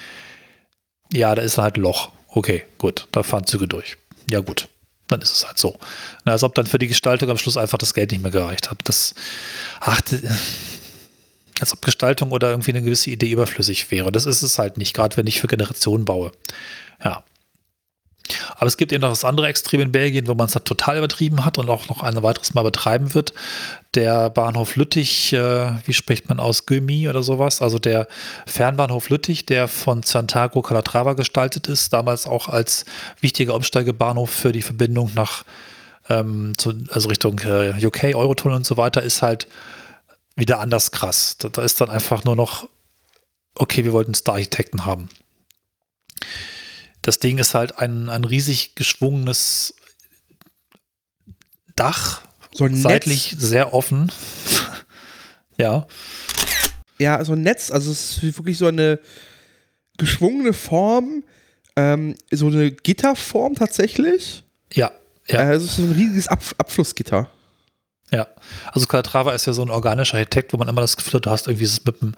ja, 1.12 1.34
da 1.34 1.42
ist 1.42 1.58
halt 1.58 1.76
Loch. 1.76 2.10
Okay, 2.28 2.64
gut, 2.78 3.08
da 3.12 3.22
fahren 3.22 3.46
Züge 3.46 3.66
durch. 3.66 3.96
Ja, 4.30 4.40
gut, 4.40 4.68
dann 5.08 5.20
ist 5.20 5.32
es 5.32 5.46
halt 5.46 5.58
so. 5.58 5.78
Na, 6.24 6.32
als 6.32 6.42
ob 6.42 6.54
dann 6.54 6.66
für 6.66 6.78
die 6.78 6.88
Gestaltung 6.88 7.30
am 7.30 7.38
Schluss 7.38 7.56
einfach 7.56 7.78
das 7.78 7.94
Geld 7.94 8.12
nicht 8.12 8.22
mehr 8.22 8.30
gereicht 8.30 8.70
hat. 8.70 8.78
Das, 8.84 9.14
ach, 9.80 10.00
als 11.60 11.72
ob 11.72 11.82
Gestaltung 11.82 12.30
oder 12.32 12.50
irgendwie 12.50 12.70
eine 12.70 12.82
gewisse 12.82 13.10
Idee 13.10 13.30
überflüssig 13.30 13.90
wäre. 13.90 14.12
Das 14.12 14.26
ist 14.26 14.42
es 14.42 14.58
halt 14.58 14.78
nicht, 14.78 14.94
gerade 14.94 15.16
wenn 15.16 15.26
ich 15.26 15.40
für 15.40 15.48
Generationen 15.48 16.04
baue. 16.04 16.32
Ja. 17.04 17.24
Aber 18.56 18.66
es 18.66 18.76
gibt 18.76 18.92
eben 18.92 19.02
noch 19.02 19.10
das 19.10 19.24
andere 19.24 19.48
Extrem 19.48 19.80
in 19.80 19.92
Belgien, 19.92 20.26
wo 20.26 20.34
man 20.34 20.46
es 20.46 20.54
halt 20.54 20.64
total 20.64 20.98
übertrieben 20.98 21.44
hat 21.44 21.58
und 21.58 21.68
auch 21.68 21.88
noch 21.88 22.02
ein 22.02 22.22
weiteres 22.22 22.54
Mal 22.54 22.62
betreiben 22.62 23.14
wird. 23.14 23.32
Der 23.94 24.30
Bahnhof 24.30 24.76
Lüttich, 24.76 25.32
äh, 25.32 25.72
wie 25.84 25.92
spricht 25.92 26.28
man 26.28 26.40
aus, 26.40 26.66
Gömi 26.66 27.08
oder 27.08 27.22
sowas, 27.22 27.60
also 27.62 27.78
der 27.78 28.06
Fernbahnhof 28.46 29.08
Lüttich, 29.08 29.46
der 29.46 29.68
von 29.68 30.02
Santiago 30.02 30.62
Calatrava 30.62 31.14
gestaltet 31.14 31.66
ist, 31.66 31.92
damals 31.92 32.26
auch 32.26 32.48
als 32.48 32.84
wichtiger 33.20 33.54
Umsteigebahnhof 33.54 34.30
für 34.30 34.52
die 34.52 34.62
Verbindung 34.62 35.10
nach, 35.14 35.44
ähm, 36.08 36.52
zu, 36.56 36.72
also 36.90 37.08
Richtung 37.08 37.38
äh, 37.40 37.84
UK, 37.84 38.14
Eurotunnel 38.14 38.56
und 38.56 38.66
so 38.66 38.76
weiter, 38.76 39.02
ist 39.02 39.22
halt 39.22 39.48
wieder 40.36 40.60
anders 40.60 40.90
krass. 40.90 41.36
Da, 41.38 41.48
da 41.48 41.62
ist 41.62 41.80
dann 41.80 41.90
einfach 41.90 42.24
nur 42.24 42.36
noch, 42.36 42.68
okay, 43.54 43.84
wir 43.84 43.92
wollten 43.92 44.14
Star-Architekten 44.14 44.84
haben. 44.84 45.08
Das 47.02 47.18
Ding 47.18 47.38
ist 47.38 47.54
halt 47.54 47.78
ein, 47.78 48.08
ein 48.08 48.24
riesig 48.24 48.74
geschwungenes 48.74 49.74
Dach, 51.76 52.22
so 52.52 52.64
ein 52.64 52.76
seitlich 52.76 53.32
Netz. 53.32 53.42
sehr 53.42 53.72
offen. 53.72 54.12
ja. 55.56 55.86
Ja, 56.98 57.24
so 57.24 57.32
ein 57.32 57.42
Netz, 57.42 57.70
also 57.70 57.90
es 57.90 58.18
ist 58.18 58.22
wirklich 58.22 58.58
so 58.58 58.66
eine 58.66 59.00
geschwungene 59.96 60.52
Form, 60.52 61.24
ähm, 61.76 62.16
so 62.30 62.48
eine 62.48 62.70
Gitterform 62.70 63.54
tatsächlich. 63.54 64.44
Ja, 64.72 64.92
ja. 65.26 65.50
Äh, 65.50 65.54
es 65.54 65.64
ist 65.64 65.76
so 65.76 65.82
ein 65.82 65.92
riesiges 65.92 66.28
Ab 66.28 66.42
Abflussgitter. 66.58 67.30
Ja, 68.12 68.26
also 68.72 68.86
Calatrava 68.86 69.32
ist 69.32 69.46
ja 69.46 69.52
so 69.52 69.62
ein 69.62 69.70
organischer 69.70 70.18
Architekt, 70.18 70.52
wo 70.52 70.56
man 70.56 70.68
immer 70.68 70.80
das 70.80 70.96
Gefühl 70.96 71.14
hat, 71.14 71.26
du 71.26 71.30
hast 71.30 71.46
irgendwie 71.46 71.64
es 71.64 71.84
mit 71.84 72.02
einem 72.02 72.14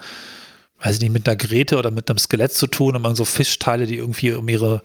weiß 0.83 0.97
ich 0.97 1.01
nicht, 1.01 1.12
mit 1.12 1.28
einer 1.28 1.37
Grete 1.37 1.78
oder 1.78 1.91
mit 1.91 2.11
einem 2.11 2.18
Skelett 2.18 2.53
zu 2.53 2.66
tun 2.66 2.97
und 2.97 3.03
man 3.03 3.14
so 3.14 3.24
Fischteile, 3.24 3.87
die 3.87 3.97
irgendwie 3.97 4.33
um 4.33 4.49
ihre, 4.49 4.83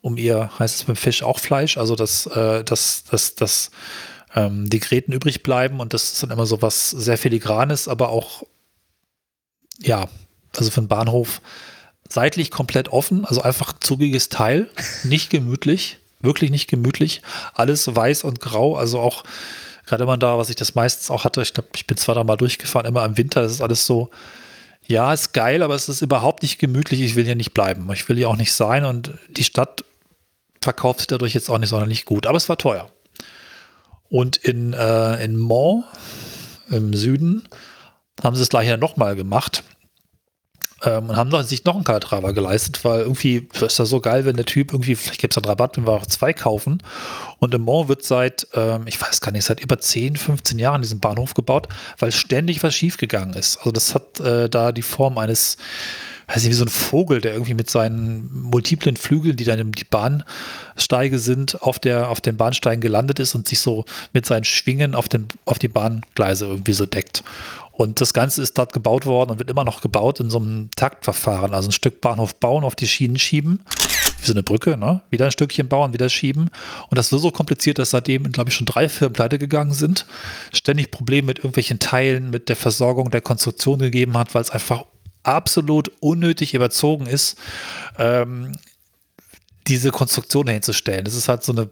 um 0.00 0.16
ihr, 0.16 0.50
heißt 0.58 0.74
es 0.74 0.84
beim 0.84 0.96
Fisch 0.96 1.22
auch 1.22 1.38
Fleisch, 1.38 1.76
also 1.78 1.94
dass, 1.94 2.26
äh, 2.26 2.64
dass, 2.64 3.04
dass, 3.04 3.36
dass 3.36 3.70
ähm, 4.34 4.68
die 4.68 4.80
Gräten 4.80 5.12
übrig 5.12 5.42
bleiben 5.42 5.80
und 5.80 5.94
das 5.94 6.12
ist 6.12 6.22
dann 6.22 6.30
immer 6.30 6.46
so 6.46 6.62
was 6.62 6.90
sehr 6.90 7.16
filigranes, 7.16 7.86
aber 7.86 8.08
auch, 8.08 8.42
ja, 9.78 10.08
also 10.56 10.70
für 10.70 10.80
einen 10.80 10.88
Bahnhof 10.88 11.40
seitlich 12.08 12.50
komplett 12.50 12.88
offen, 12.88 13.24
also 13.24 13.42
einfach 13.42 13.72
zugiges 13.78 14.28
Teil, 14.28 14.68
nicht 15.04 15.30
gemütlich, 15.30 15.98
wirklich 16.20 16.50
nicht 16.50 16.68
gemütlich, 16.68 17.22
alles 17.54 17.94
weiß 17.94 18.24
und 18.24 18.40
grau, 18.40 18.76
also 18.76 18.98
auch 18.98 19.22
gerade 19.86 20.02
immer 20.02 20.16
da, 20.16 20.38
was 20.38 20.50
ich 20.50 20.56
das 20.56 20.74
meistens 20.74 21.08
auch 21.10 21.22
hatte, 21.22 21.40
ich 21.42 21.54
glaube, 21.54 21.68
ich 21.76 21.86
bin 21.86 21.96
zwar 21.96 22.16
da 22.16 22.24
mal 22.24 22.36
durchgefahren, 22.36 22.86
immer 22.86 23.04
im 23.04 23.16
Winter, 23.16 23.42
das 23.42 23.52
ist 23.52 23.60
alles 23.60 23.86
so, 23.86 24.10
ja, 24.88 25.12
ist 25.12 25.32
geil, 25.32 25.62
aber 25.62 25.74
es 25.74 25.88
ist 25.88 26.02
überhaupt 26.02 26.42
nicht 26.42 26.58
gemütlich. 26.58 27.00
Ich 27.00 27.16
will 27.16 27.24
hier 27.24 27.34
nicht 27.34 27.54
bleiben. 27.54 27.90
Ich 27.92 28.08
will 28.08 28.16
hier 28.16 28.28
auch 28.28 28.36
nicht 28.36 28.52
sein 28.52 28.84
und 28.84 29.14
die 29.28 29.44
Stadt 29.44 29.84
verkauft 30.60 31.00
sich 31.00 31.06
dadurch 31.08 31.34
jetzt 31.34 31.48
auch 31.50 31.58
nicht 31.58 31.70
sonderlich 31.70 32.04
gut. 32.04 32.26
Aber 32.26 32.36
es 32.36 32.48
war 32.48 32.56
teuer. 32.56 32.90
Und 34.08 34.36
in, 34.36 34.72
äh, 34.72 35.24
in 35.24 35.36
Mont 35.36 35.84
im 36.70 36.94
Süden 36.94 37.48
haben 38.22 38.36
sie 38.36 38.42
es 38.42 38.48
gleich 38.48 38.68
ja 38.68 38.76
nochmal 38.76 39.16
gemacht 39.16 39.64
ähm, 40.86 41.10
und 41.10 41.16
haben 41.16 41.42
sich 41.42 41.64
noch 41.64 41.74
einen 41.74 41.84
Calatrava 41.84 42.30
geleistet, 42.30 42.84
weil 42.84 43.00
irgendwie 43.00 43.48
ist 43.60 43.78
das 43.78 43.88
so 43.88 44.00
geil, 44.00 44.24
wenn 44.24 44.36
der 44.36 44.46
Typ 44.46 44.72
irgendwie, 44.72 44.94
vielleicht 44.94 45.20
gibt 45.20 45.34
es 45.34 45.38
einen 45.38 45.46
Rabatt, 45.46 45.76
wenn 45.76 45.86
wir 45.86 45.92
auch 45.92 46.06
zwei 46.06 46.32
kaufen. 46.32 46.82
Und 47.38 47.52
im 47.54 47.62
Mont 47.62 47.88
wird 47.88 48.04
seit, 48.04 48.46
ähm, 48.54 48.86
ich 48.86 49.00
weiß 49.00 49.20
gar 49.20 49.32
nicht, 49.32 49.44
seit 49.44 49.60
über 49.60 49.78
10, 49.78 50.16
15 50.16 50.58
Jahren 50.58 50.82
diesen 50.82 51.00
Bahnhof 51.00 51.34
gebaut, 51.34 51.68
weil 51.98 52.12
ständig 52.12 52.62
was 52.62 52.74
schiefgegangen 52.74 53.34
ist. 53.34 53.58
Also 53.58 53.72
das 53.72 53.94
hat 53.94 54.20
äh, 54.20 54.48
da 54.48 54.72
die 54.72 54.82
Form 54.82 55.18
eines, 55.18 55.56
weiß 56.28 56.42
nicht, 56.42 56.50
wie 56.50 56.54
so 56.54 56.64
ein 56.64 56.68
Vogel, 56.68 57.20
der 57.20 57.32
irgendwie 57.32 57.54
mit 57.54 57.68
seinen 57.68 58.30
multiplen 58.32 58.96
Flügeln, 58.96 59.36
die 59.36 59.44
dann 59.44 59.58
in 59.58 59.72
die 59.72 59.84
Bahnsteige 59.84 61.18
sind, 61.18 61.62
auf, 61.62 61.78
der, 61.78 62.10
auf 62.10 62.20
den 62.20 62.36
Bahnsteigen 62.36 62.80
gelandet 62.80 63.18
ist 63.18 63.34
und 63.34 63.48
sich 63.48 63.60
so 63.60 63.84
mit 64.12 64.24
seinen 64.24 64.44
Schwingen 64.44 64.94
auf, 64.94 65.08
den, 65.08 65.28
auf 65.44 65.58
die 65.58 65.68
Bahngleise 65.68 66.46
irgendwie 66.46 66.72
so 66.72 66.86
deckt. 66.86 67.22
Und 67.76 68.00
das 68.00 68.14
Ganze 68.14 68.40
ist 68.40 68.56
dort 68.56 68.72
gebaut 68.72 69.04
worden 69.04 69.32
und 69.32 69.38
wird 69.38 69.50
immer 69.50 69.64
noch 69.64 69.82
gebaut 69.82 70.18
in 70.20 70.30
so 70.30 70.38
einem 70.38 70.70
Taktverfahren. 70.76 71.52
Also 71.52 71.68
ein 71.68 71.72
Stück 71.72 72.00
Bahnhof 72.00 72.36
bauen, 72.36 72.64
auf 72.64 72.74
die 72.74 72.88
Schienen 72.88 73.18
schieben, 73.18 73.60
wie 74.18 74.26
so 74.26 74.32
eine 74.32 74.42
Brücke, 74.42 74.78
ne? 74.78 75.02
wieder 75.10 75.26
ein 75.26 75.30
Stückchen 75.30 75.68
bauen, 75.68 75.92
wieder 75.92 76.08
schieben. 76.08 76.48
Und 76.88 76.96
das 76.96 77.12
war 77.12 77.18
so 77.18 77.30
kompliziert, 77.30 77.78
dass 77.78 77.90
seitdem, 77.90 78.32
glaube 78.32 78.48
ich, 78.48 78.56
schon 78.56 78.64
drei 78.64 78.88
Firmen 78.88 79.12
pleite 79.12 79.38
gegangen 79.38 79.74
sind. 79.74 80.06
Ständig 80.54 80.90
Probleme 80.90 81.26
mit 81.26 81.38
irgendwelchen 81.38 81.78
Teilen, 81.78 82.30
mit 82.30 82.48
der 82.48 82.56
Versorgung 82.56 83.10
der 83.10 83.20
Konstruktion 83.20 83.78
gegeben 83.78 84.16
hat, 84.16 84.34
weil 84.34 84.42
es 84.42 84.50
einfach 84.50 84.84
absolut 85.22 85.92
unnötig 86.00 86.54
überzogen 86.54 87.06
ist, 87.06 87.36
ähm, 87.98 88.52
diese 89.66 89.90
Konstruktion 89.90 90.48
hinzustellen. 90.48 91.04
Das 91.04 91.14
ist 91.14 91.28
halt 91.28 91.42
so 91.42 91.52
eine 91.52 91.68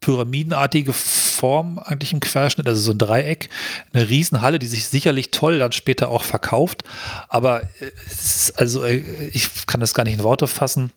pyramidenartige 0.00 0.92
Form 0.92 1.78
eigentlich 1.78 2.12
im 2.12 2.20
Querschnitt, 2.20 2.66
also 2.66 2.80
so 2.80 2.92
ein 2.92 2.98
Dreieck, 2.98 3.48
eine 3.92 4.08
Riesenhalle, 4.08 4.58
die 4.58 4.66
sich 4.66 4.86
sicherlich 4.86 5.30
toll 5.30 5.58
dann 5.58 5.72
später 5.72 6.08
auch 6.08 6.22
verkauft, 6.22 6.82
aber 7.28 7.62
äh, 7.62 7.90
es 8.06 8.48
ist 8.48 8.58
also 8.58 8.84
äh, 8.84 8.98
ich 9.32 9.66
kann 9.66 9.80
das 9.80 9.94
gar 9.94 10.04
nicht 10.04 10.14
in 10.14 10.22
Worte 10.22 10.46
fassen, 10.46 10.92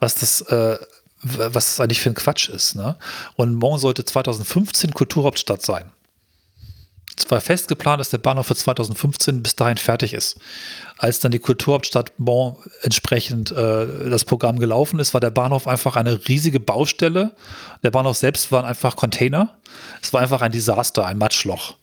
was 0.00 0.14
das 0.14 0.40
äh, 0.42 0.78
was 1.22 1.52
das 1.52 1.80
eigentlich 1.80 2.00
für 2.00 2.10
ein 2.10 2.14
Quatsch 2.14 2.48
ist. 2.48 2.76
Ne? 2.76 2.96
Und 3.34 3.54
Mont 3.54 3.80
sollte 3.80 4.04
2015 4.04 4.94
Kulturhauptstadt 4.94 5.62
sein. 5.62 5.90
Es 7.18 7.28
war 7.30 7.40
fest 7.40 7.66
geplant, 7.66 8.00
dass 8.00 8.10
der 8.10 8.18
Bahnhof 8.18 8.46
für 8.46 8.54
2015 8.54 9.42
bis 9.42 9.56
dahin 9.56 9.76
fertig 9.76 10.14
ist. 10.14 10.38
Als 10.98 11.18
dann 11.18 11.32
die 11.32 11.40
Kulturhauptstadt 11.40 12.12
Bonn 12.16 12.56
entsprechend 12.82 13.50
äh, 13.50 14.08
das 14.08 14.24
Programm 14.24 14.58
gelaufen 14.58 15.00
ist, 15.00 15.14
war 15.14 15.20
der 15.20 15.30
Bahnhof 15.30 15.66
einfach 15.66 15.96
eine 15.96 16.28
riesige 16.28 16.60
Baustelle. 16.60 17.32
Der 17.82 17.90
Bahnhof 17.90 18.16
selbst 18.16 18.52
waren 18.52 18.64
einfach 18.64 18.94
Container. 18.94 19.56
Es 20.00 20.12
war 20.12 20.20
einfach 20.20 20.42
ein 20.42 20.52
Desaster, 20.52 21.06
ein 21.06 21.18
Matschloch. 21.18 21.74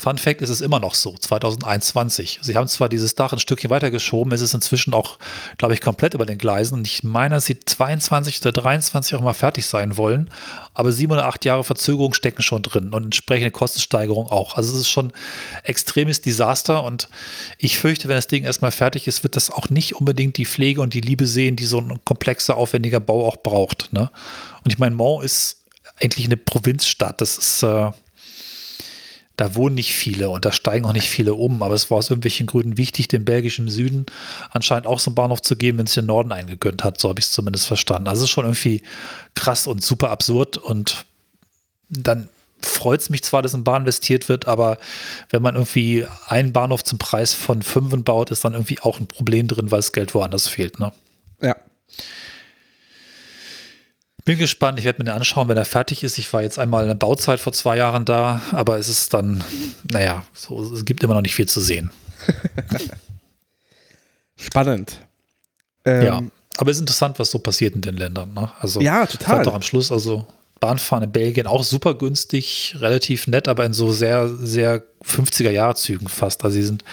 Fun 0.00 0.16
Fact 0.16 0.40
ist 0.40 0.48
es 0.48 0.62
immer 0.62 0.80
noch 0.80 0.94
so, 0.94 1.14
2021. 1.14 2.40
Sie 2.42 2.56
haben 2.56 2.66
zwar 2.68 2.88
dieses 2.88 3.14
Dach 3.14 3.34
ein 3.34 3.38
Stückchen 3.38 3.68
weitergeschoben, 3.68 4.32
es 4.32 4.40
ist 4.40 4.54
inzwischen 4.54 4.94
auch, 4.94 5.18
glaube 5.58 5.74
ich, 5.74 5.82
komplett 5.82 6.14
über 6.14 6.24
den 6.24 6.38
Gleisen. 6.38 6.74
Und 6.78 6.86
ich 6.86 7.04
meine, 7.04 7.34
dass 7.34 7.44
sie 7.44 7.60
22 7.60 8.40
oder 8.40 8.52
23 8.52 9.14
auch 9.14 9.20
mal 9.20 9.34
fertig 9.34 9.66
sein 9.66 9.98
wollen. 9.98 10.30
Aber 10.72 10.90
sieben 10.92 11.12
oder 11.12 11.26
acht 11.26 11.44
Jahre 11.44 11.64
Verzögerung 11.64 12.14
stecken 12.14 12.42
schon 12.42 12.62
drin 12.62 12.94
und 12.94 13.04
entsprechende 13.04 13.50
Kostensteigerung 13.50 14.28
auch. 14.28 14.56
Also 14.56 14.72
es 14.72 14.80
ist 14.80 14.88
schon 14.88 15.12
extremes 15.64 16.22
Desaster 16.22 16.82
und 16.82 17.08
ich 17.58 17.78
fürchte, 17.78 18.08
wenn 18.08 18.16
das 18.16 18.26
Ding 18.26 18.44
erstmal 18.44 18.72
fertig 18.72 19.06
ist, 19.06 19.22
wird 19.22 19.36
das 19.36 19.50
auch 19.50 19.68
nicht 19.68 19.96
unbedingt 19.96 20.38
die 20.38 20.46
Pflege 20.46 20.80
und 20.80 20.94
die 20.94 21.02
Liebe 21.02 21.26
sehen, 21.26 21.56
die 21.56 21.66
so 21.66 21.78
ein 21.78 22.00
komplexer, 22.04 22.56
aufwendiger 22.56 23.00
Bau 23.00 23.26
auch 23.26 23.36
braucht. 23.36 23.92
Ne? 23.92 24.10
Und 24.64 24.72
ich 24.72 24.78
meine, 24.78 24.94
Mont 24.94 25.24
ist 25.24 25.58
eigentlich 26.00 26.24
eine 26.24 26.38
Provinzstadt. 26.38 27.20
Das 27.20 27.36
ist 27.36 27.62
äh, 27.62 27.90
da 29.40 29.54
wohnen 29.54 29.74
nicht 29.74 29.94
viele 29.94 30.30
und 30.30 30.44
da 30.44 30.52
steigen 30.52 30.84
auch 30.84 30.92
nicht 30.92 31.08
viele 31.08 31.34
um, 31.34 31.62
aber 31.62 31.74
es 31.74 31.90
war 31.90 31.98
aus 31.98 32.10
irgendwelchen 32.10 32.46
Gründen 32.46 32.76
wichtig, 32.76 33.08
dem 33.08 33.24
belgischen 33.24 33.68
Süden 33.68 34.06
anscheinend 34.50 34.86
auch 34.86 34.98
so 34.98 35.10
einen 35.10 35.14
Bahnhof 35.14 35.40
zu 35.40 35.56
geben, 35.56 35.78
wenn 35.78 35.86
es 35.86 35.94
den 35.94 36.06
Norden 36.06 36.32
eingegönnt 36.32 36.84
hat, 36.84 37.00
so 37.00 37.08
habe 37.08 37.20
ich 37.20 37.26
es 37.26 37.32
zumindest 37.32 37.66
verstanden. 37.66 38.08
Also 38.08 38.20
es 38.20 38.24
ist 38.24 38.30
schon 38.30 38.44
irgendwie 38.44 38.82
krass 39.34 39.66
und 39.66 39.82
super 39.82 40.10
absurd 40.10 40.58
und 40.58 41.06
dann 41.88 42.28
freut 42.60 43.00
es 43.00 43.08
mich 43.08 43.24
zwar, 43.24 43.40
dass 43.40 43.54
in 43.54 43.64
Bahn 43.64 43.82
investiert 43.82 44.28
wird, 44.28 44.46
aber 44.46 44.78
wenn 45.30 45.42
man 45.42 45.54
irgendwie 45.54 46.06
einen 46.26 46.52
Bahnhof 46.52 46.84
zum 46.84 46.98
Preis 46.98 47.32
von 47.32 47.62
fünf 47.62 47.90
baut, 48.04 48.30
ist 48.30 48.44
dann 48.44 48.52
irgendwie 48.52 48.80
auch 48.80 49.00
ein 49.00 49.06
Problem 49.06 49.48
drin, 49.48 49.70
weil 49.70 49.78
das 49.78 49.92
Geld 49.92 50.14
woanders 50.14 50.48
fehlt. 50.48 50.78
Ne? 50.78 50.92
Ja. 51.40 51.56
Bin 54.30 54.38
gespannt, 54.38 54.78
ich 54.78 54.84
werde 54.84 55.00
mir 55.00 55.06
den 55.06 55.16
anschauen, 55.16 55.48
wenn 55.48 55.56
er 55.56 55.64
fertig 55.64 56.04
ist. 56.04 56.16
Ich 56.16 56.32
war 56.32 56.40
jetzt 56.40 56.56
einmal 56.56 56.82
in 56.82 56.88
der 56.88 56.94
Bauzeit 56.94 57.40
vor 57.40 57.52
zwei 57.52 57.78
Jahren 57.78 58.04
da, 58.04 58.40
aber 58.52 58.78
es 58.78 58.88
ist 58.88 59.12
dann, 59.12 59.42
naja, 59.90 60.22
so, 60.34 60.72
es 60.72 60.84
gibt 60.84 61.02
immer 61.02 61.14
noch 61.14 61.20
nicht 61.20 61.34
viel 61.34 61.48
zu 61.48 61.60
sehen. 61.60 61.90
Spannend. 64.36 65.00
Ähm, 65.84 66.06
ja, 66.06 66.22
aber 66.58 66.70
es 66.70 66.76
ist 66.76 66.82
interessant, 66.82 67.18
was 67.18 67.32
so 67.32 67.40
passiert 67.40 67.74
in 67.74 67.80
den 67.80 67.96
Ländern. 67.96 68.32
Ne? 68.32 68.48
Also, 68.60 68.80
ja, 68.80 69.04
total. 69.04 69.42
Doch 69.42 69.54
am 69.54 69.62
Schluss, 69.62 69.90
also 69.90 70.28
Bahnfahren 70.60 71.02
in 71.02 71.10
Belgien 71.10 71.48
auch 71.48 71.64
super 71.64 71.94
günstig, 71.94 72.76
relativ 72.78 73.26
nett, 73.26 73.48
aber 73.48 73.64
in 73.64 73.72
so 73.72 73.90
sehr, 73.90 74.28
sehr 74.28 74.84
50er-Jahre-Zügen 75.04 76.06
fast. 76.06 76.44
Also, 76.44 76.54
sie 76.54 76.62
sind, 76.62 76.84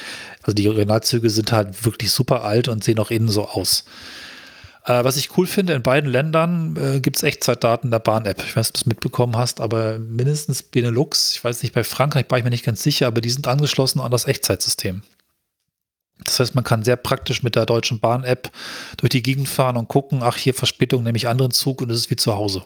also 0.42 0.56
die 0.56 0.68
Originalzüge 0.68 1.30
sind 1.30 1.52
halt 1.52 1.86
wirklich 1.86 2.10
super 2.10 2.44
alt 2.44 2.68
und 2.68 2.84
sehen 2.84 2.98
auch 2.98 3.12
innen 3.12 3.30
so 3.30 3.48
aus. 3.48 3.84
Äh, 4.88 5.04
was 5.04 5.18
ich 5.18 5.38
cool 5.38 5.46
finde, 5.46 5.74
in 5.74 5.84
beiden 5.84 6.10
Ländern 6.10 6.78
äh, 6.78 7.00
gibt 7.02 7.18
es 7.18 7.24
Echtzeitdaten 7.24 7.92
der 7.92 8.00
Bahn-App. 8.00 8.40
Ich 8.40 8.56
weiß 8.56 8.68
nicht, 8.68 8.70
ob 8.70 8.74
du 8.74 8.80
das 8.80 8.86
mitbekommen 8.86 9.36
hast, 9.36 9.60
aber 9.60 10.00
mindestens 10.00 10.64
Benelux, 10.64 11.34
ich 11.34 11.44
weiß 11.44 11.62
nicht, 11.62 11.76
bei 11.76 11.84
Frankreich 11.84 12.26
war 12.30 12.38
ich 12.38 12.46
mir 12.46 12.50
nicht 12.50 12.66
ganz 12.66 12.82
sicher, 12.84 13.08
aber 13.08 13.20
die 13.20 13.30
sind 13.30 13.48
angeschlossen 13.48 14.00
an 14.00 14.12
das 14.12 14.28
Echtzeitsystem. 14.28 15.04
Das 16.24 16.40
heißt, 16.40 16.56
man 16.56 16.64
kann 16.64 16.84
sehr 16.84 16.96
praktisch 16.96 17.44
mit 17.44 17.56
der 17.56 17.66
Deutschen 17.66 18.00
Bahn-App 18.00 18.50
durch 18.96 19.10
die 19.10 19.22
Gegend 19.22 19.50
fahren 19.50 19.76
und 19.76 19.90
gucken, 19.90 20.24
ach, 20.24 20.38
hier 20.38 20.54
Verspätung, 20.54 21.04
nehme 21.04 21.18
ich 21.18 21.28
anderen 21.28 21.52
Zug 21.52 21.82
und 21.82 21.92
es 21.92 21.98
ist 21.98 22.10
wie 22.10 22.16
zu 22.16 22.36
Hause. 22.36 22.64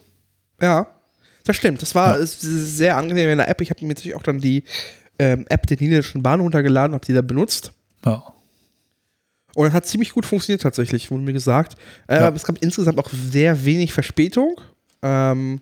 Ja, 0.60 0.86
das 1.44 1.56
stimmt. 1.56 1.82
Das 1.82 1.94
war 1.96 2.20
ja. 2.20 2.24
sehr 2.24 2.96
angenehm 2.96 3.30
in 3.30 3.38
der 3.38 3.48
App. 3.48 3.60
Ich 3.60 3.70
habe 3.70 3.82
mir 3.82 3.88
natürlich 3.88 4.14
auch 4.14 4.22
dann 4.22 4.38
die 4.38 4.62
ähm, 5.18 5.44
App 5.48 5.66
der 5.66 5.76
Niederländischen 5.76 6.22
Bahn 6.22 6.40
runtergeladen, 6.40 6.94
habe 6.94 7.04
die 7.04 7.14
da 7.14 7.20
benutzt. 7.20 7.72
Ja. 8.06 8.32
Und 9.54 9.66
das 9.66 9.74
hat 9.74 9.86
ziemlich 9.86 10.12
gut 10.12 10.24
funktioniert 10.26 10.62
tatsächlich, 10.62 11.10
wurde 11.10 11.22
mir 11.22 11.32
gesagt. 11.32 11.76
Äh, 12.06 12.16
ja. 12.16 12.28
Es 12.30 12.44
gab 12.44 12.58
insgesamt 12.62 12.98
auch 12.98 13.10
sehr 13.10 13.64
wenig 13.64 13.92
Verspätung. 13.92 14.60
Ähm, 15.02 15.60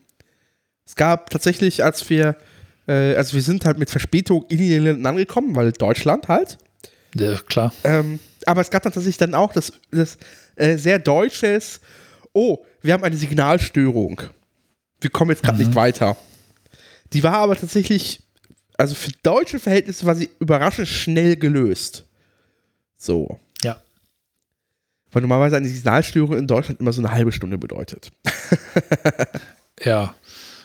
es 0.87 0.95
gab 0.95 1.31
tatsächlich, 1.31 1.83
als 1.83 2.09
wir, 2.11 2.37
äh, 2.87 3.15
also 3.15 3.35
wir 3.35 3.43
sind 3.43 3.65
halt 3.65 3.79
mit 3.79 3.91
Verspätung 3.91 4.45
in 4.49 4.59
den 4.59 4.85
Ländern 4.85 5.15
angekommen, 5.15 5.57
weil 5.57 5.73
Deutschland 5.73 6.29
halt. 6.29 6.59
Ja, 7.15 7.37
klar. 7.39 7.73
Ähm, 7.85 8.21
aber 8.47 8.61
es 8.61 8.71
gab 8.71 8.83
dann 8.83 8.93
tatsächlich 8.93 9.19
dann 9.19 9.35
auch 9.35 9.53
das, 9.53 9.73
das 9.91 10.19
äh, 10.57 10.77
sehr 10.77 10.99
deutsches, 10.99 11.81
oh, 12.33 12.59
wir 12.83 12.93
haben 12.93 13.05
eine 13.05 13.17
Signalstörung. 13.17 14.23
Wir 15.01 15.11
kommen 15.11 15.31
jetzt 15.31 15.43
gerade 15.43 15.59
mhm. 15.59 15.65
nicht 15.65 15.75
weiter. 15.75 16.17
Die 17.13 17.23
war 17.23 17.35
aber 17.35 17.57
tatsächlich, 17.57 18.21
also 18.77 18.95
für 18.95 19.11
deutsche 19.23 19.59
Verhältnisse 19.59 20.07
war 20.07 20.15
sie 20.15 20.31
überraschend 20.39 20.89
schnell 20.89 21.37
gelöst. 21.37 22.05
So. 22.97 23.41
Weil 25.13 25.23
normalerweise 25.23 25.57
eine 25.57 25.69
Signalstörung 25.69 26.37
in 26.37 26.47
Deutschland 26.47 26.81
immer 26.81 26.93
so 26.93 27.01
eine 27.01 27.11
halbe 27.11 27.33
Stunde 27.33 27.59
bedeutet. 27.59 28.13
ja. 29.85 30.15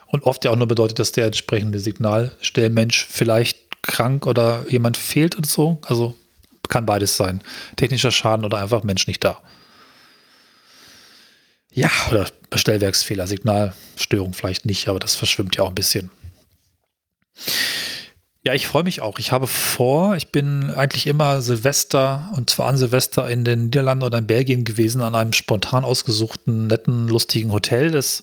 Und 0.07 0.23
oft 0.23 0.45
ja 0.45 0.51
auch 0.51 0.55
nur 0.55 0.67
bedeutet, 0.67 0.99
dass 0.99 1.11
der 1.11 1.25
entsprechende 1.25 1.79
Signalstellmensch 1.79 3.07
vielleicht 3.09 3.81
krank 3.81 4.27
oder 4.27 4.65
jemand 4.69 4.97
fehlt 4.97 5.35
und 5.35 5.47
so. 5.47 5.79
Also 5.83 6.15
kann 6.69 6.85
beides 6.85 7.17
sein. 7.17 7.41
Technischer 7.75 8.11
Schaden 8.11 8.45
oder 8.45 8.59
einfach 8.59 8.83
Mensch 8.83 9.07
nicht 9.07 9.23
da. 9.23 9.41
Ja. 11.71 11.91
Oder 12.09 12.27
Stellwerksfehler, 12.53 13.27
Signalstörung 13.27 14.33
vielleicht 14.33 14.65
nicht, 14.65 14.87
aber 14.87 14.99
das 14.99 15.15
verschwimmt 15.15 15.57
ja 15.57 15.63
auch 15.63 15.69
ein 15.69 15.75
bisschen. 15.75 16.09
Ja, 18.45 18.53
ich 18.53 18.67
freue 18.67 18.83
mich 18.83 19.01
auch. 19.01 19.17
Ich 19.17 19.31
habe 19.31 19.47
vor, 19.47 20.15
ich 20.15 20.27
bin 20.27 20.69
eigentlich 20.69 21.07
immer 21.07 21.41
Silvester 21.41 22.29
und 22.35 22.47
zwar 22.47 22.67
an 22.67 22.77
Silvester 22.77 23.27
in 23.27 23.43
den 23.43 23.65
Niederlanden 23.65 24.03
oder 24.03 24.19
in 24.19 24.27
Belgien 24.27 24.63
gewesen, 24.65 25.01
an 25.01 25.15
einem 25.15 25.33
spontan 25.33 25.83
ausgesuchten, 25.83 26.67
netten, 26.67 27.07
lustigen 27.07 27.51
Hotel. 27.51 27.89
Das 27.89 28.21